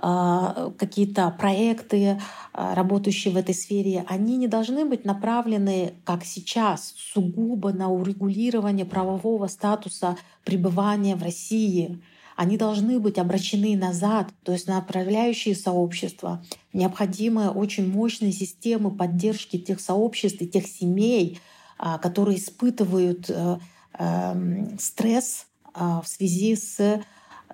какие-то 0.00 1.30
проекты, 1.38 2.18
а, 2.52 2.74
работающие 2.74 3.34
в 3.34 3.36
этой 3.36 3.54
сфере, 3.54 4.04
они 4.08 4.38
не 4.38 4.48
должны 4.48 4.86
быть 4.86 5.04
направлены, 5.04 5.92
как 6.04 6.24
сейчас, 6.24 6.94
сугубо 6.96 7.72
на 7.72 7.90
урегулирование 7.90 8.86
правового 8.86 9.46
статуса 9.46 10.16
пребывания 10.44 11.16
в 11.16 11.22
России. 11.22 12.00
Они 12.34 12.56
должны 12.56 12.98
быть 12.98 13.18
обращены 13.18 13.76
назад, 13.76 14.28
то 14.42 14.52
есть 14.52 14.66
на 14.66 14.78
управляющие 14.78 15.54
сообщества. 15.54 16.42
Необходимы 16.72 17.50
очень 17.50 17.86
мощные 17.92 18.32
системы 18.32 18.90
поддержки 18.90 19.58
тех 19.58 19.80
сообществ 19.80 20.40
и 20.40 20.48
тех 20.48 20.66
семей, 20.66 21.38
а, 21.78 21.98
которые 21.98 22.38
испытывают 22.38 23.28
э, 23.28 23.58
эм, 23.98 24.78
стресс 24.78 25.46
в 25.74 26.04
связи 26.04 26.56
с 26.56 27.00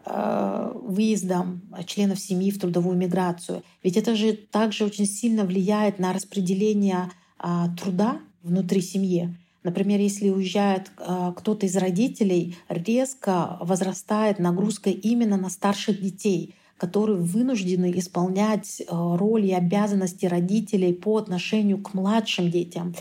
выездом 0.06 1.62
членов 1.86 2.20
семьи 2.20 2.50
в 2.50 2.60
трудовую 2.60 2.96
миграцию. 2.96 3.62
Ведь 3.82 3.96
это 3.96 4.14
же 4.14 4.34
также 4.34 4.84
очень 4.84 5.06
сильно 5.06 5.44
влияет 5.44 5.98
на 5.98 6.12
распределение 6.12 7.10
а, 7.38 7.68
труда 7.76 8.20
внутри 8.42 8.80
семьи. 8.80 9.36
Например, 9.62 10.00
если 10.00 10.30
уезжает 10.30 10.92
а, 10.96 11.32
кто-то 11.32 11.66
из 11.66 11.76
родителей, 11.76 12.56
резко 12.68 13.58
возрастает 13.60 14.38
нагрузка 14.38 14.90
именно 14.90 15.36
на 15.36 15.50
старших 15.50 16.00
детей, 16.00 16.54
которые 16.76 17.18
вынуждены 17.18 17.92
исполнять 17.96 18.82
роли 18.88 19.48
и 19.48 19.52
обязанности 19.52 20.26
родителей 20.26 20.92
по 20.92 21.16
отношению 21.16 21.78
к 21.78 21.94
младшим 21.94 22.50
детям. 22.50 22.94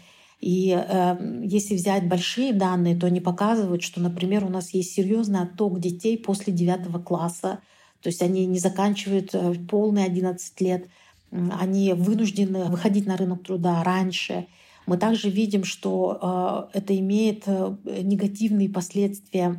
И 0.45 0.69
э, 0.77 1.41
если 1.43 1.73
взять 1.73 2.07
большие 2.07 2.53
данные, 2.53 2.95
то 2.95 3.07
они 3.07 3.19
показывают, 3.19 3.81
что, 3.81 3.99
например, 3.99 4.45
у 4.45 4.49
нас 4.49 4.75
есть 4.75 4.93
серьезный 4.93 5.41
отток 5.41 5.79
детей 5.79 6.19
после 6.19 6.53
девятого 6.53 6.99
класса, 6.99 7.61
то 8.01 8.09
есть 8.09 8.21
они 8.21 8.45
не 8.45 8.59
заканчивают 8.59 9.33
полные 9.67 10.05
11 10.05 10.61
лет, 10.61 10.85
они 11.31 11.93
вынуждены 11.93 12.65
выходить 12.65 13.07
на 13.07 13.17
рынок 13.17 13.43
труда 13.43 13.83
раньше. 13.83 14.45
Мы 14.85 14.97
также 14.97 15.31
видим, 15.31 15.63
что 15.63 16.69
э, 16.73 16.77
это 16.77 16.95
имеет 16.95 17.45
э, 17.47 17.75
негативные 18.03 18.69
последствия 18.69 19.57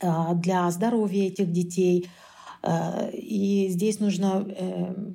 э, 0.00 0.10
для 0.36 0.70
здоровья 0.70 1.26
этих 1.26 1.52
детей. 1.52 2.08
И 3.12 3.68
здесь 3.70 4.00
нужно 4.00 4.46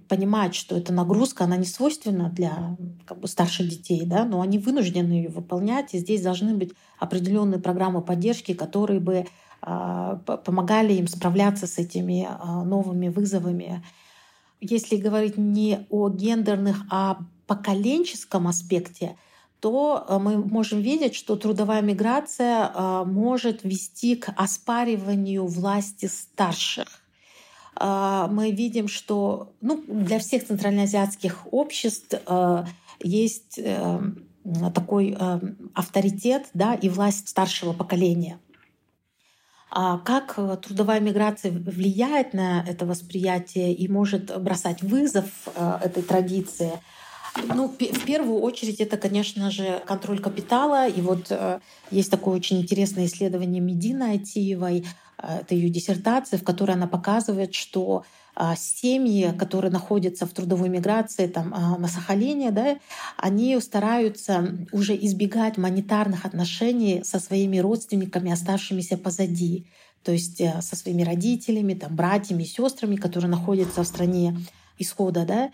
понимать, 0.07 0.55
что 0.55 0.77
эта 0.77 0.93
нагрузка, 0.93 1.43
она 1.43 1.57
не 1.57 1.65
свойственна 1.65 2.29
для 2.29 2.77
как 3.05 3.19
бы, 3.19 3.27
старших 3.27 3.69
детей, 3.69 4.05
да, 4.05 4.23
но 4.23 4.41
они 4.41 4.59
вынуждены 4.59 5.11
ее 5.11 5.29
выполнять. 5.29 5.93
И 5.93 5.99
здесь 5.99 6.21
должны 6.21 6.55
быть 6.55 6.71
определенные 6.99 7.59
программы 7.59 8.01
поддержки, 8.01 8.53
которые 8.53 8.99
бы 8.99 9.25
помогали 9.59 10.93
им 10.93 11.07
справляться 11.07 11.67
с 11.67 11.77
этими 11.77 12.27
новыми 12.65 13.09
вызовами. 13.09 13.83
Если 14.59 14.95
говорить 14.95 15.37
не 15.37 15.85
о 15.89 16.09
гендерных, 16.09 16.83
а 16.89 17.17
поколенческом 17.47 18.47
аспекте, 18.47 19.17
то 19.59 20.05
э, 20.07 20.17
мы 20.17 20.37
можем 20.37 20.81
видеть, 20.81 21.15
что 21.15 21.35
трудовая 21.35 21.81
миграция 21.81 22.71
э, 22.73 23.03
может 23.05 23.63
вести 23.63 24.15
к 24.15 24.33
оспариванию 24.35 25.45
власти 25.45 26.07
старших. 26.07 27.02
Э, 27.83 28.27
мы 28.29 28.51
видим, 28.51 28.87
что 28.87 29.53
ну, 29.61 29.83
для 29.87 30.19
всех 30.19 30.47
центральноазиатских 30.47 31.47
обществ 31.51 32.15
есть 33.01 33.59
такой 34.73 35.17
авторитет 35.73 36.47
да, 36.53 36.73
и 36.73 36.87
власть 36.87 37.27
старшего 37.27 37.73
поколения. 37.73 38.39
А 39.69 39.97
как 39.97 40.35
трудовая 40.61 40.99
миграция 40.99 41.51
влияет 41.51 42.33
на 42.33 42.63
это 42.65 42.85
восприятие 42.85 43.73
и 43.73 43.87
может 43.89 44.41
бросать 44.41 44.81
вызов 44.81 45.25
этой 45.81 46.03
традиции– 46.03 46.71
ну, 47.47 47.67
в 47.67 48.05
первую 48.05 48.39
очередь 48.39 48.79
это, 48.79 48.97
конечно 48.97 49.49
же, 49.49 49.81
контроль 49.85 50.19
капитала. 50.19 50.87
И 50.87 51.01
вот 51.01 51.27
э, 51.29 51.59
есть 51.89 52.11
такое 52.11 52.35
очень 52.35 52.61
интересное 52.61 53.05
исследование 53.05 53.61
Медины 53.61 54.03
Айтиевой, 54.03 54.79
э, 54.79 54.83
это 55.17 55.55
ее 55.55 55.69
диссертация, 55.69 56.39
в 56.39 56.43
которой 56.43 56.71
она 56.71 56.87
показывает, 56.87 57.53
что 57.53 58.03
э, 58.35 58.53
семьи, 58.57 59.33
которые 59.37 59.71
находятся 59.71 60.25
в 60.25 60.31
трудовой 60.31 60.69
миграции 60.69 61.27
там, 61.27 61.53
э, 61.53 61.77
на 61.77 61.87
Сахалине, 61.87 62.51
да, 62.51 62.77
они 63.17 63.59
стараются 63.59 64.55
уже 64.71 64.95
избегать 64.95 65.57
монетарных 65.57 66.25
отношений 66.25 67.01
со 67.03 67.19
своими 67.19 67.57
родственниками, 67.59 68.31
оставшимися 68.31 68.97
позади. 68.97 69.65
То 70.03 70.11
есть 70.11 70.41
э, 70.41 70.61
со 70.61 70.75
своими 70.75 71.03
родителями, 71.03 71.73
там, 71.73 71.95
братьями, 71.95 72.43
сестрами, 72.43 72.95
которые 72.95 73.29
находятся 73.29 73.83
в 73.83 73.87
стране 73.87 74.37
исхода. 74.77 75.25
Да, 75.25 75.51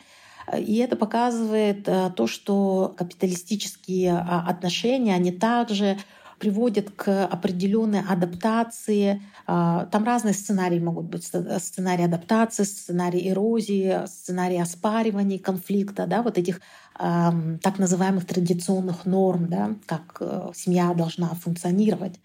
и 0.57 0.78
это 0.78 0.95
показывает 0.95 1.88
э, 1.88 2.12
то, 2.16 2.28
что 2.28 2.93
капиталистические 2.97 4.14
а, 4.14 4.45
отношения, 4.47 5.14
они 5.14 5.32
также 5.32 5.97
приводят 6.40 6.90
к 6.92 7.26
определенной 7.26 8.02
адаптации. 8.02 9.22
А, 9.46 9.86
там 9.88 10.04
разные 10.04 10.34
сценарии 10.34 10.80
могут 10.80 11.06
быть. 11.06 11.26
Сценарий 11.26 12.04
адаптации, 12.04 12.64
сценарий 12.64 13.30
эрозии, 13.30 14.06
сценарий 14.08 14.60
оспаривания 14.60 15.40
конфликта, 15.40 16.08
да, 16.08 16.24
вот 16.24 16.38
этих 16.38 16.62
так 16.98 17.80
называемых 17.80 18.26
традиционных 18.26 19.06
норм, 19.06 19.48
да, 19.48 19.76
как 19.86 20.18
э, 20.20 20.52
семья 20.54 20.94
должна 20.94 21.30
функционировать. 21.30 22.20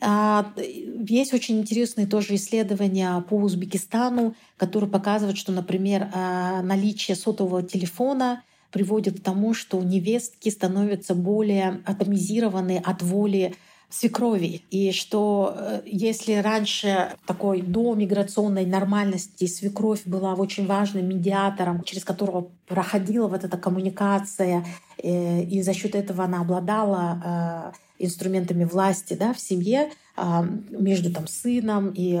А, 0.00 0.52
есть 0.56 1.32
очень 1.32 1.60
интересные 1.60 2.06
тоже 2.06 2.34
исследования 2.34 3.24
по 3.28 3.34
Узбекистану, 3.34 4.34
которые 4.56 4.90
показывают, 4.90 5.38
что, 5.38 5.52
например, 5.52 6.10
а, 6.12 6.62
наличие 6.62 7.16
сотового 7.16 7.62
телефона 7.62 8.42
приводит 8.74 9.20
к 9.20 9.22
тому, 9.22 9.54
что 9.54 9.80
невестки 9.80 10.48
становятся 10.48 11.14
более 11.14 11.80
атомизированы 11.86 12.82
от 12.84 13.02
воли 13.02 13.54
свекрови. 13.94 14.62
И 14.70 14.92
что 14.92 15.54
э, 15.56 15.82
если 15.86 16.34
раньше 16.34 17.12
такой 17.26 17.62
до 17.62 17.94
миграционной 17.94 18.66
нормальности 18.66 19.46
свекровь 19.46 20.02
была 20.04 20.34
очень 20.34 20.66
важным 20.66 21.08
медиатором, 21.08 21.82
через 21.84 22.04
которого 22.04 22.50
проходила 22.66 23.28
вот 23.28 23.44
эта 23.44 23.56
коммуникация, 23.56 24.64
э, 25.02 25.42
и 25.44 25.62
за 25.62 25.74
счет 25.74 25.94
этого 25.94 26.24
она 26.24 26.40
обладала 26.40 27.72
э, 27.74 28.04
инструментами 28.04 28.64
власти 28.64 29.14
да, 29.14 29.32
в 29.32 29.38
семье 29.38 29.90
а, 30.16 30.44
между 30.70 31.12
там, 31.12 31.28
сыном 31.28 31.90
и 31.90 32.20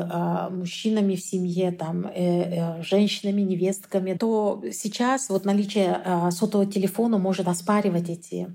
мужчинами 0.50 1.16
в 1.16 1.20
семье, 1.20 1.72
там, 1.72 2.10
женщинами, 2.82 3.42
невестками, 3.42 4.14
то 4.14 4.62
сейчас 4.72 5.28
вот 5.28 5.44
наличие 5.44 6.30
сотового 6.30 6.70
телефона 6.70 7.18
может 7.18 7.48
оспаривать 7.48 8.08
эти 8.08 8.48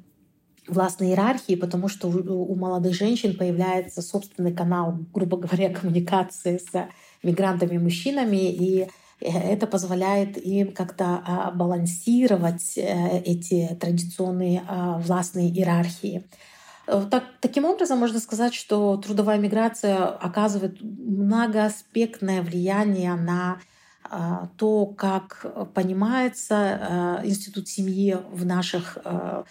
властной 0.69 1.09
иерархии, 1.09 1.55
потому 1.55 1.87
что 1.87 2.07
у 2.07 2.55
молодых 2.55 2.93
женщин 2.93 3.35
появляется 3.37 4.01
собственный 4.01 4.53
канал, 4.53 4.99
грубо 5.13 5.37
говоря, 5.37 5.73
коммуникации 5.73 6.57
с 6.57 6.87
мигрантами-мужчинами, 7.23 8.51
и 8.51 8.81
э, 8.81 8.87
это 9.19 9.67
позволяет 9.67 10.37
им 10.37 10.71
как-то 10.71 11.51
балансировать 11.55 12.73
эти 12.77 13.77
традиционные 13.79 14.63
властные 14.99 15.49
иерархии. 15.49 16.25
Э, 16.89 17.05
так, 17.09 17.23
таким 17.39 17.65
образом, 17.65 17.99
можно 17.99 18.19
сказать, 18.19 18.53
что 18.53 18.97
трудовая 18.97 19.37
миграция 19.37 20.05
оказывает 20.05 20.81
многоаспектное 20.81 22.41
влияние 22.41 23.15
на 23.15 23.59
а, 24.11 24.47
то, 24.57 24.87
как 24.87 25.45
понимается 25.75 26.55
а, 26.55 27.21
институт 27.23 27.67
семьи 27.67 28.17
в 28.31 28.43
наших 28.43 28.97
а, 29.03 29.43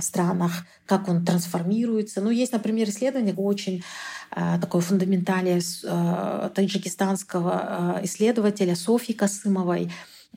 странах, 0.00 0.64
как 0.86 1.08
он 1.08 1.24
трансформируется. 1.24 2.20
Ну, 2.20 2.30
есть, 2.30 2.52
например, 2.52 2.88
исследование 2.88 3.34
очень 3.34 3.82
такое 4.30 4.80
фундаментальное 4.80 5.60
таджикистанского 6.54 8.00
исследователя 8.02 8.74
Софьи 8.74 9.14
Касымовой, 9.14 9.90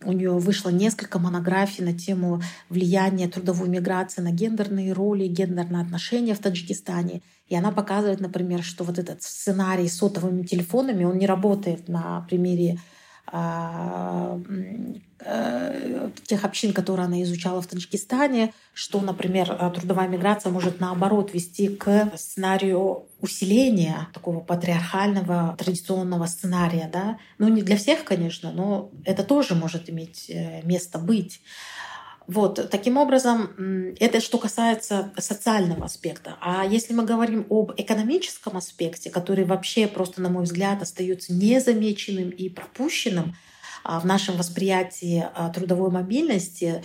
у 0.04 0.12
нее 0.12 0.32
вышло 0.32 0.70
несколько 0.70 1.20
монографий 1.20 1.84
на 1.84 1.98
тему 1.98 2.42
влияния 2.70 3.30
трудовой 3.30 3.70
миграции 3.70 4.22
на 4.22 4.32
гендерные 4.32 4.92
роли, 4.92 5.28
гендерные 5.28 5.84
отношения 5.84 6.34
в 6.34 6.40
Таджикистане. 6.40 7.22
И 7.48 7.56
она 7.56 7.72
показывает, 7.72 8.20
например, 8.20 8.62
что 8.64 8.84
вот 8.84 9.00
этот 9.00 9.24
сценарий 9.24 9.88
с 9.88 9.98
сотовыми 9.98 10.44
телефонами, 10.44 11.06
он 11.06 11.18
не 11.18 11.28
работает 11.28 11.88
на 11.88 12.26
примере 12.28 12.74
э, 12.74 12.78
тех 16.26 16.44
общин, 16.44 16.74
которые 16.74 17.06
она 17.06 17.22
изучала 17.24 17.62
в 17.62 17.68
Таджикистане, 17.68 18.54
что, 18.74 19.00
например, 19.02 19.52
э, 19.52 19.72
трудовая 19.74 20.08
миграция 20.08 20.52
может 20.52 20.80
наоборот 20.80 21.34
вести 21.34 21.70
к 21.70 22.12
сценарию 22.18 23.06
усиления 23.22 24.08
такого 24.14 24.42
патриархального 24.42 25.56
традиционного 25.58 26.26
сценария. 26.28 26.90
Да? 26.92 27.18
Ну, 27.38 27.48
не 27.48 27.64
для 27.64 27.78
всех, 27.78 28.04
конечно, 28.04 28.52
но 28.52 28.92
это 29.04 29.24
тоже 29.24 29.56
может 29.56 29.90
иметь 29.90 30.30
э, 30.30 30.62
место 30.64 31.00
быть. 31.00 31.42
Вот, 32.28 32.70
таким 32.72 32.98
образом, 32.98 33.94
это 34.00 34.20
что 34.20 34.38
касается 34.40 35.12
социального 35.18 35.86
аспекта. 35.86 36.38
А 36.42 36.66
если 36.66 36.94
мы 36.94 37.06
говорим 37.06 37.46
об 37.50 37.74
экономическом 37.78 38.58
аспекте, 38.58 39.12
который 39.12 39.46
вообще 39.46 39.88
просто, 39.88 40.22
на 40.22 40.30
мой 40.30 40.44
взгляд, 40.44 40.82
остается 40.82 41.34
незамеченным 41.34 42.30
и 42.30 42.50
пропущенным 42.50 43.36
а, 43.84 44.00
в 44.00 44.06
нашем 44.06 44.38
восприятии 44.38 45.24
а, 45.36 45.50
трудовой 45.50 45.92
мобильности, 45.92 46.84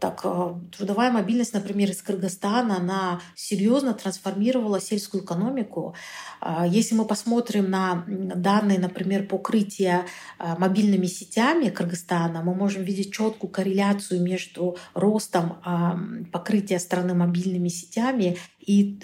так, 0.00 0.20
э, 0.24 0.54
трудовая 0.76 1.10
мобильность, 1.10 1.54
например, 1.54 1.90
из 1.90 2.02
Кыргызстана, 2.02 2.76
она 2.76 3.20
серьезно 3.34 3.94
трансформировала 3.94 4.80
сельскую 4.80 5.24
экономику. 5.24 5.94
А, 6.40 6.66
если 6.66 6.94
мы 6.94 7.04
посмотрим 7.04 7.70
на 7.70 8.04
данные, 8.06 8.78
например, 8.78 9.26
покрытия 9.26 10.06
а, 10.38 10.56
мобильными 10.58 11.06
сетями 11.06 11.70
Кыргызстана, 11.70 12.42
мы 12.42 12.54
можем 12.54 12.82
видеть 12.82 13.12
четкую 13.12 13.50
корреляцию 13.50 14.22
между 14.22 14.76
ростом 14.94 15.56
покрытия 16.32 16.78
страны 16.78 17.14
мобильными 17.14 17.68
сетями 17.68 18.38
и 18.66 18.98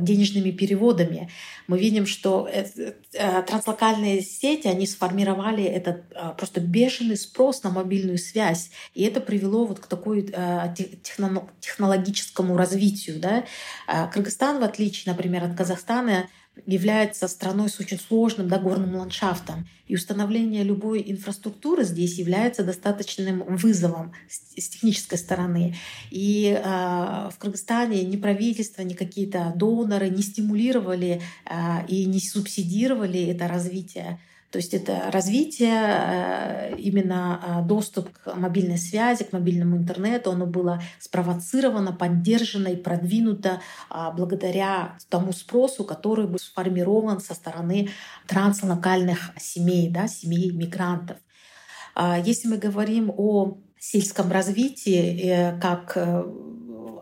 денежными 0.00 0.52
переводами. 0.52 1.28
Мы 1.66 1.78
видим, 1.78 2.06
что 2.06 2.48
э, 2.50 2.64
э, 3.12 3.42
транслокальные 3.42 4.22
сети, 4.22 4.68
они 4.68 4.86
сформировали 4.86 5.64
этот 5.64 6.04
просто 6.36 6.60
бешеный 6.60 7.16
спрос 7.16 7.62
на 7.64 7.70
мобильную 7.70 8.18
связь. 8.18 8.70
И 8.94 9.02
это 9.02 9.20
привело 9.20 9.66
вот 9.66 9.80
к 9.80 9.86
такой 9.86 10.30
э, 10.32 10.74
технологическому 11.60 12.56
развитию. 12.56 13.18
Да? 13.18 13.44
Кыргызстан, 14.12 14.60
в 14.60 14.64
отличие, 14.64 15.12
например, 15.12 15.44
от 15.44 15.56
Казахстана, 15.56 16.28
является 16.66 17.28
страной 17.28 17.68
с 17.68 17.80
очень 17.80 17.98
сложным 17.98 18.48
да, 18.48 18.58
горным 18.58 18.96
ландшафтом. 18.96 19.66
И 19.86 19.94
установление 19.94 20.62
любой 20.62 21.02
инфраструктуры 21.06 21.84
здесь 21.84 22.18
является 22.18 22.62
достаточным 22.62 23.42
вызовом 23.56 24.12
с, 24.28 24.68
технической 24.68 25.18
стороны. 25.18 25.74
И 26.10 26.56
э, 26.56 26.60
в 26.62 27.34
Кыргызстане 27.38 28.04
ни 28.04 28.16
правительство, 28.16 28.82
ни 28.82 28.94
какие-то 28.94 29.52
доноры 29.56 30.08
не 30.10 30.22
стимулировали 30.22 31.20
э, 31.46 31.86
и 31.88 32.04
не 32.04 32.20
субсидировали 32.20 33.26
это 33.26 33.48
развитие 33.48 34.18
то 34.52 34.58
есть 34.58 34.74
это 34.74 35.10
развитие, 35.10 35.72
э, 35.72 36.76
именно 36.76 37.40
э, 37.42 37.66
доступ 37.66 38.10
к 38.18 38.34
мобильной 38.34 38.76
связи, 38.76 39.24
к 39.24 39.32
мобильному 39.32 39.78
интернету, 39.78 40.30
оно 40.30 40.44
было 40.44 40.82
спровоцировано, 41.00 41.92
поддержано 41.92 42.68
и 42.68 42.76
продвинуто 42.76 43.62
а, 43.88 44.10
благодаря 44.10 44.98
тому 45.08 45.32
спросу, 45.32 45.84
который 45.84 46.26
был 46.26 46.38
сформирован 46.38 47.20
со 47.20 47.32
стороны 47.32 47.88
транслокальных 48.28 49.30
семей, 49.40 49.88
да, 49.88 50.06
семей 50.06 50.50
мигрантов. 50.50 51.16
А, 51.94 52.18
если 52.18 52.48
мы 52.48 52.58
говорим 52.58 53.10
о 53.16 53.56
сельском 53.78 54.30
развитии, 54.30 55.18
э, 55.18 55.60
как 55.60 55.96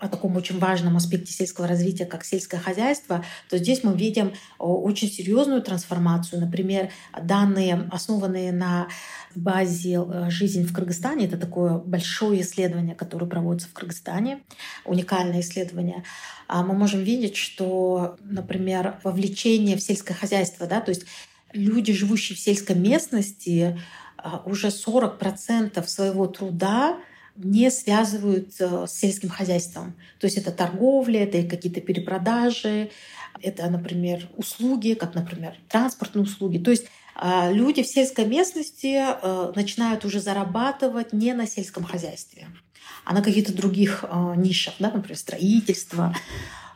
о 0.01 0.09
таком 0.09 0.37
очень 0.37 0.59
важном 0.59 0.97
аспекте 0.97 1.33
сельского 1.33 1.69
развития, 1.69 2.07
как 2.07 2.25
сельское 2.25 2.59
хозяйство, 2.59 3.25
то 3.49 3.59
здесь 3.59 3.85
мы 3.85 3.97
видим 3.97 4.33
очень 4.59 5.11
серьезную 5.11 5.63
трансформацию. 5.63 6.41
Например, 6.41 6.91
данные, 7.21 7.89
основанные 7.93 8.53
на 8.53 8.89
базе 9.35 10.01
э, 10.01 10.31
«Жизнь 10.31 10.65
в 10.65 10.73
Кыргызстане». 10.73 11.27
Это 11.27 11.37
такое 11.37 11.79
большое 11.79 12.41
исследование, 12.41 12.95
которое 12.95 13.27
проводится 13.27 13.69
в 13.69 13.73
Кыргызстане, 13.73 14.43
уникальное 14.85 15.41
исследование. 15.41 16.05
А 16.49 16.63
мы 16.63 16.75
можем 16.75 17.03
видеть, 17.03 17.37
что, 17.37 18.17
например, 18.23 18.99
вовлечение 19.05 19.77
в 19.77 19.83
сельское 19.83 20.15
хозяйство, 20.15 20.67
да, 20.67 20.81
то 20.81 20.91
есть 20.91 21.05
люди, 21.53 21.93
живущие 21.93 22.37
в 22.37 22.41
сельской 22.41 22.77
местности, 22.77 23.79
а, 24.17 24.43
уже 24.45 24.71
40% 24.71 25.87
своего 25.89 26.27
труда 26.27 26.99
не 27.37 27.71
связывают 27.71 28.55
э, 28.59 28.87
с 28.87 28.93
сельским 28.93 29.29
хозяйством. 29.29 29.95
То 30.19 30.27
есть 30.27 30.37
это 30.37 30.51
торговля, 30.51 31.25
это 31.25 31.43
какие-то 31.43 31.81
перепродажи, 31.81 32.91
это, 33.43 33.69
например, 33.71 34.29
услуги, 34.37 34.95
как, 34.95 35.15
например, 35.15 35.55
транспортные 35.69 36.25
услуги. 36.25 36.59
То 36.59 36.71
есть 36.71 36.87
а, 37.15 37.51
люди 37.51 37.83
в 37.83 37.87
сельской 37.87 38.27
местности 38.27 38.97
э, 38.99 39.53
начинают 39.55 40.05
уже 40.05 40.21
зарабатывать 40.21 41.13
не 41.13 41.35
на 41.35 41.47
сельском 41.47 41.85
хозяйстве, 41.85 42.49
а 43.05 43.13
на 43.13 43.23
каких-то 43.23 43.53
других 43.53 44.05
э, 44.09 44.35
нишах, 44.37 44.75
да, 44.79 44.91
например, 44.91 45.19
строительство, 45.19 46.15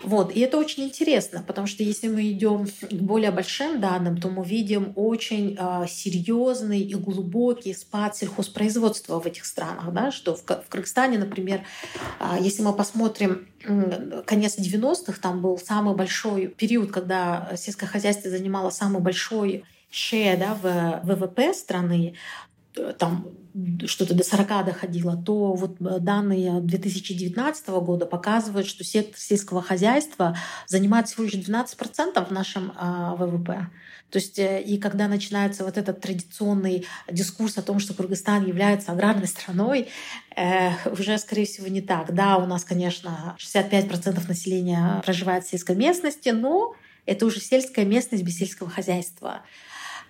вот. 0.05 0.35
И 0.37 0.41
это 0.41 0.59
очень 0.59 0.85
интересно, 0.85 1.43
потому 1.47 1.67
что 1.67 1.83
если 1.83 2.09
мы 2.09 2.31
идем 2.31 2.67
к 2.67 2.93
более 2.93 3.31
большим 3.31 3.81
данным, 3.81 4.21
то 4.21 4.29
мы 4.29 4.45
видим 4.45 4.93
очень 4.97 5.57
э, 5.59 5.87
серьезный 5.89 6.81
и 6.81 6.95
глубокий 6.95 7.73
спад 7.75 8.17
сельхозпроизводства 8.17 9.19
в 9.19 9.27
этих 9.27 9.45
странах. 9.47 9.93
Да? 9.93 10.11
Что 10.11 10.35
в, 10.35 10.43
в 10.43 10.69
Кыргызстане, 10.69 11.19
например, 11.19 11.63
э, 12.21 12.37
если 12.41 12.63
мы 12.63 12.75
посмотрим 12.75 13.49
э, 13.65 14.23
конец 14.27 14.59
90-х, 14.59 15.15
там 15.21 15.41
был 15.41 15.59
самый 15.59 15.95
большой 15.95 16.49
период, 16.49 16.93
когда 16.93 17.51
сельское 17.57 17.87
хозяйство 17.87 18.31
занимало 18.31 18.71
самый 18.71 19.01
большой 19.01 19.65
шея 19.91 20.37
да, 20.37 20.55
в 20.61 21.15
ВВП 21.15 21.55
страны, 21.55 22.15
там 22.99 23.27
что-то 23.87 24.14
до 24.14 24.25
40 24.25 24.66
доходило, 24.66 25.16
то 25.16 25.53
вот 25.55 25.77
э, 25.81 25.99
данные 26.01 26.61
2019 26.61 27.68
года 27.68 28.07
показывают, 28.07 28.66
что 28.66 28.83
сектор 28.83 29.18
сельского 29.18 29.62
хозяйства 29.62 30.37
занимает 30.66 31.09
всего 31.09 31.25
лишь 31.25 31.35
12% 31.35 32.27
в 32.27 32.31
нашем 32.33 32.72
а, 32.77 33.14
ВВП. 33.14 33.68
То 34.11 34.18
есть 34.18 34.39
э, 34.39 34.62
и 34.62 34.79
когда 34.79 35.09
начинается 35.09 35.64
вот 35.64 35.79
этот 35.79 36.01
традиционный 36.01 36.87
дискурс 37.11 37.59
о 37.59 37.62
том, 37.62 37.79
что 37.79 37.95
Кыргызстан 37.95 38.45
является 38.45 38.93
аграрной 38.93 39.29
страной, 39.29 39.89
э, 40.37 40.70
уже, 40.91 41.16
скорее 41.18 41.47
всего, 41.47 41.68
не 41.68 41.81
так. 41.81 42.12
Да, 42.12 42.39
у 42.39 42.47
нас, 42.47 42.64
конечно, 42.64 43.37
65% 43.39 44.29
населения 44.29 45.01
проживает 45.05 45.45
в 45.45 45.51
сельской 45.51 45.77
местности, 45.77 46.31
но 46.31 46.75
это 47.07 47.27
уже 47.27 47.41
сельская 47.41 47.85
местность 47.85 48.25
без 48.25 48.39
сельского 48.39 48.70
хозяйства. 48.70 49.43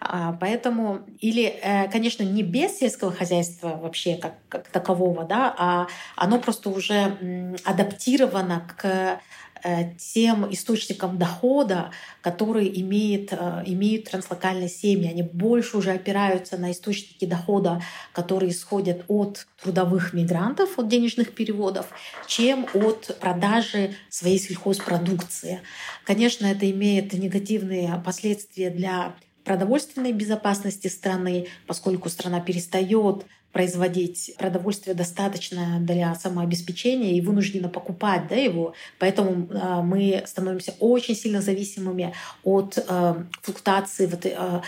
А, 0.01 0.33
поэтому, 0.33 1.01
или, 1.21 1.45
э, 1.45 1.91
конечно, 1.91 2.23
не 2.23 2.43
без 2.43 2.79
сельского 2.79 3.13
хозяйства 3.13 3.79
вообще 3.83 4.17
как, 4.17 4.35
как 4.49 4.69
такового, 4.69 5.25
да, 5.25 5.55
а 5.57 5.87
оно 6.17 6.39
просто 6.39 6.69
уже 6.71 7.57
адаптировано 7.65 8.69
к 8.77 9.21
э, 9.65 9.95
тем 9.97 10.53
источникам 10.53 11.19
дохода, 11.19 11.91
которые 12.21 12.81
имеют, 12.83 13.33
э, 13.33 13.63
имеют 13.65 14.11
транслокальные 14.11 14.69
семьи. 14.69 15.09
Они 15.09 15.23
больше 15.23 15.79
уже 15.79 15.93
опираются 15.93 16.59
на 16.59 16.71
источники 16.73 17.25
дохода, 17.25 17.81
которые 18.13 18.51
исходят 18.51 19.05
от 19.09 19.47
трудовых 19.63 20.13
мигрантов, 20.13 20.79
от 20.79 20.89
денежных 20.89 21.35
переводов, 21.35 21.87
чем 22.27 22.67
от 22.75 23.17
продажи 23.21 23.95
своей 24.11 24.39
сельхозпродукции. 24.39 25.63
Конечно, 26.05 26.45
это 26.45 26.71
имеет 26.71 27.15
негативные 27.15 28.03
последствия 28.05 28.69
для 28.69 29.15
продовольственной 29.45 30.13
безопасности 30.13 30.89
страны, 30.89 31.47
поскольку 31.67 32.09
страна 32.09 32.41
перестает 32.41 33.27
производить 33.55 34.35
продовольствие 34.37 34.97
достаточно 34.97 35.79
для 35.81 36.13
самообеспечения 36.17 37.17
и 37.17 37.21
вынуждена 37.21 37.69
покупать 37.69 38.27
да, 38.29 38.35
его. 38.35 38.75
Поэтому 38.99 39.49
э, 39.49 39.81
мы 39.83 40.25
становимся 40.27 40.75
очень 40.81 41.15
сильно 41.15 41.41
зависимыми 41.41 42.13
от 42.43 42.77
э, 42.77 43.15
флуктуации 43.43 44.07
вот, 44.07 44.27
э, 44.27 44.61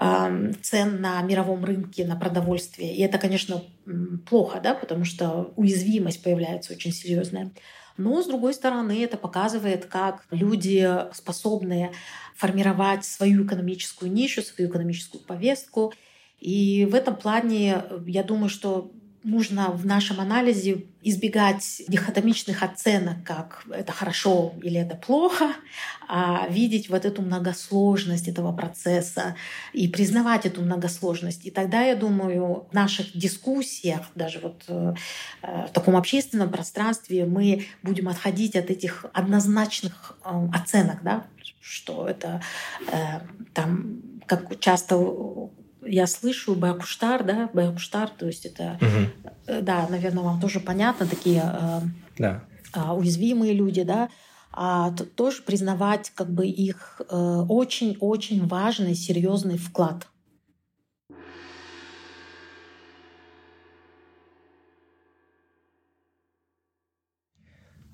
э, 0.00 0.52
цен 0.60 1.00
на 1.00 1.22
мировом 1.22 1.64
рынке 1.64 2.04
на 2.04 2.16
продовольствие. 2.16 2.96
И 2.96 3.00
это, 3.00 3.16
конечно, 3.18 3.62
плохо, 4.28 4.60
да, 4.60 4.74
потому 4.74 5.04
что 5.04 5.52
уязвимость 5.54 6.24
появляется 6.24 6.72
очень 6.72 6.92
серьезная. 6.92 7.52
Но, 8.00 8.22
с 8.22 8.26
другой 8.26 8.54
стороны, 8.54 9.04
это 9.04 9.18
показывает, 9.18 9.84
как 9.84 10.24
люди, 10.30 10.88
способные 11.12 11.92
формировать 12.34 13.04
свою 13.04 13.44
экономическую 13.44 14.10
нишу, 14.10 14.40
свою 14.40 14.70
экономическую 14.70 15.22
повестку. 15.22 15.92
И 16.38 16.88
в 16.90 16.94
этом 16.94 17.14
плане 17.14 17.84
я 18.06 18.22
думаю, 18.22 18.48
что 18.48 18.90
нужно 19.22 19.70
в 19.70 19.84
нашем 19.84 20.20
анализе 20.20 20.84
избегать 21.02 21.82
дихотомичных 21.88 22.62
оценок, 22.62 23.22
как 23.24 23.64
это 23.70 23.92
хорошо 23.92 24.54
или 24.62 24.80
это 24.80 24.96
плохо, 24.96 25.52
а 26.08 26.46
видеть 26.48 26.88
вот 26.88 27.04
эту 27.04 27.22
многосложность 27.22 28.28
этого 28.28 28.52
процесса 28.52 29.36
и 29.72 29.88
признавать 29.88 30.46
эту 30.46 30.62
многосложность. 30.62 31.46
И 31.46 31.50
тогда, 31.50 31.82
я 31.82 31.96
думаю, 31.96 32.66
в 32.70 32.74
наших 32.74 33.16
дискуссиях, 33.16 34.02
даже 34.14 34.40
вот 34.40 34.64
э, 34.68 34.94
в 35.42 35.72
таком 35.72 35.96
общественном 35.96 36.50
пространстве, 36.50 37.26
мы 37.26 37.66
будем 37.82 38.08
отходить 38.08 38.56
от 38.56 38.70
этих 38.70 39.06
однозначных 39.12 40.18
э, 40.24 40.48
оценок, 40.52 41.02
да, 41.02 41.26
что 41.60 42.08
это 42.08 42.42
э, 42.90 43.20
там, 43.54 44.00
как 44.26 44.58
часто 44.60 44.96
я 45.82 46.06
слышу 46.06 46.54
Бакуштар, 46.54 47.24
да, 47.24 47.50
Бакуштар, 47.52 48.08
то 48.10 48.26
есть 48.26 48.46
это, 48.46 48.78
угу. 48.80 49.62
да, 49.62 49.86
наверное, 49.88 50.24
вам 50.24 50.40
тоже 50.40 50.60
понятно, 50.60 51.06
такие 51.06 51.42
э, 51.42 51.80
да. 52.18 52.44
э, 52.74 52.90
уязвимые 52.92 53.52
люди, 53.52 53.82
да, 53.82 54.08
а 54.52 54.92
тоже 55.16 55.42
признавать 55.42 56.10
как 56.10 56.30
бы 56.30 56.46
их 56.46 57.00
очень-очень 57.08 58.44
э, 58.44 58.46
важный, 58.46 58.94
серьезный 58.94 59.58
вклад. 59.58 60.06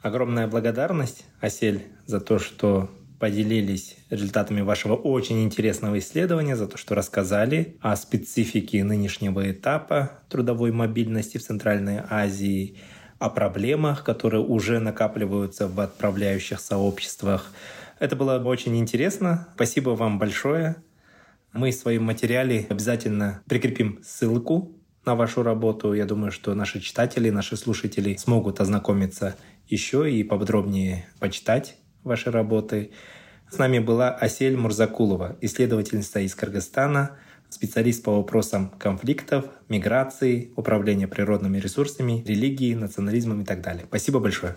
Огромная 0.02 0.46
благодарность, 0.46 1.24
Асель, 1.40 1.86
за 2.06 2.20
то, 2.20 2.38
что 2.38 2.90
поделились 3.18 3.96
результатами 4.10 4.60
вашего 4.60 4.94
очень 4.94 5.42
интересного 5.44 5.98
исследования, 5.98 6.56
за 6.56 6.66
то, 6.66 6.76
что 6.76 6.94
рассказали 6.94 7.76
о 7.80 7.96
специфике 7.96 8.84
нынешнего 8.84 9.50
этапа 9.50 10.20
трудовой 10.28 10.72
мобильности 10.72 11.38
в 11.38 11.42
Центральной 11.42 12.00
Азии, 12.08 12.78
о 13.18 13.30
проблемах, 13.30 14.04
которые 14.04 14.42
уже 14.42 14.78
накапливаются 14.78 15.68
в 15.68 15.80
отправляющих 15.80 16.60
сообществах. 16.60 17.50
Это 17.98 18.14
было 18.16 18.38
очень 18.38 18.76
интересно. 18.76 19.48
Спасибо 19.54 19.90
вам 19.90 20.18
большое. 20.18 20.76
Мы 21.52 21.70
в 21.70 21.74
своем 21.74 22.04
материале 22.04 22.66
обязательно 22.68 23.40
прикрепим 23.48 24.00
ссылку 24.04 24.76
на 25.06 25.14
вашу 25.14 25.42
работу. 25.42 25.94
Я 25.94 26.04
думаю, 26.04 26.30
что 26.30 26.54
наши 26.54 26.80
читатели, 26.80 27.30
наши 27.30 27.56
слушатели 27.56 28.14
смогут 28.16 28.60
ознакомиться 28.60 29.36
еще 29.66 30.12
и 30.12 30.22
поподробнее 30.22 31.06
почитать 31.18 31.76
вашей 32.06 32.32
работы. 32.32 32.92
С 33.50 33.58
нами 33.58 33.78
была 33.78 34.10
Асель 34.10 34.56
Мурзакулова, 34.56 35.36
исследовательница 35.40 36.20
из 36.20 36.34
Кыргызстана, 36.34 37.18
специалист 37.48 38.02
по 38.02 38.16
вопросам 38.16 38.70
конфликтов, 38.70 39.46
миграции, 39.68 40.52
управления 40.56 41.06
природными 41.06 41.58
ресурсами, 41.58 42.24
религии, 42.26 42.74
национализмом 42.74 43.42
и 43.42 43.44
так 43.44 43.60
далее. 43.60 43.84
Спасибо 43.86 44.18
большое. 44.20 44.56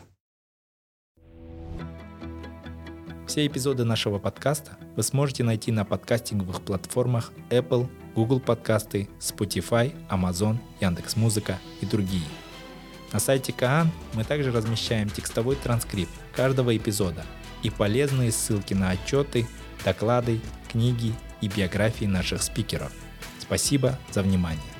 Все 3.27 3.45
эпизоды 3.45 3.83
нашего 3.83 4.17
подкаста 4.17 4.71
вы 4.95 5.03
сможете 5.03 5.43
найти 5.43 5.71
на 5.71 5.85
подкастинговых 5.85 6.63
платформах 6.63 7.31
Apple, 7.51 7.87
Google 8.15 8.39
подкасты, 8.39 9.07
Spotify, 9.19 9.93
Amazon, 10.09 10.57
Яндекс.Музыка 10.81 11.59
и 11.79 11.85
другие. 11.85 12.25
На 13.13 13.19
сайте 13.19 13.53
Каан 13.53 13.91
мы 14.15 14.23
также 14.23 14.51
размещаем 14.51 15.09
текстовой 15.09 15.55
транскрипт 15.57 16.11
каждого 16.35 16.75
эпизода 16.75 17.23
и 17.63 17.69
полезные 17.69 18.31
ссылки 18.31 18.73
на 18.73 18.91
отчеты, 18.91 19.47
доклады, 19.83 20.39
книги 20.71 21.13
и 21.41 21.47
биографии 21.47 22.05
наших 22.05 22.41
спикеров. 22.43 22.91
Спасибо 23.39 23.97
за 24.11 24.21
внимание. 24.21 24.78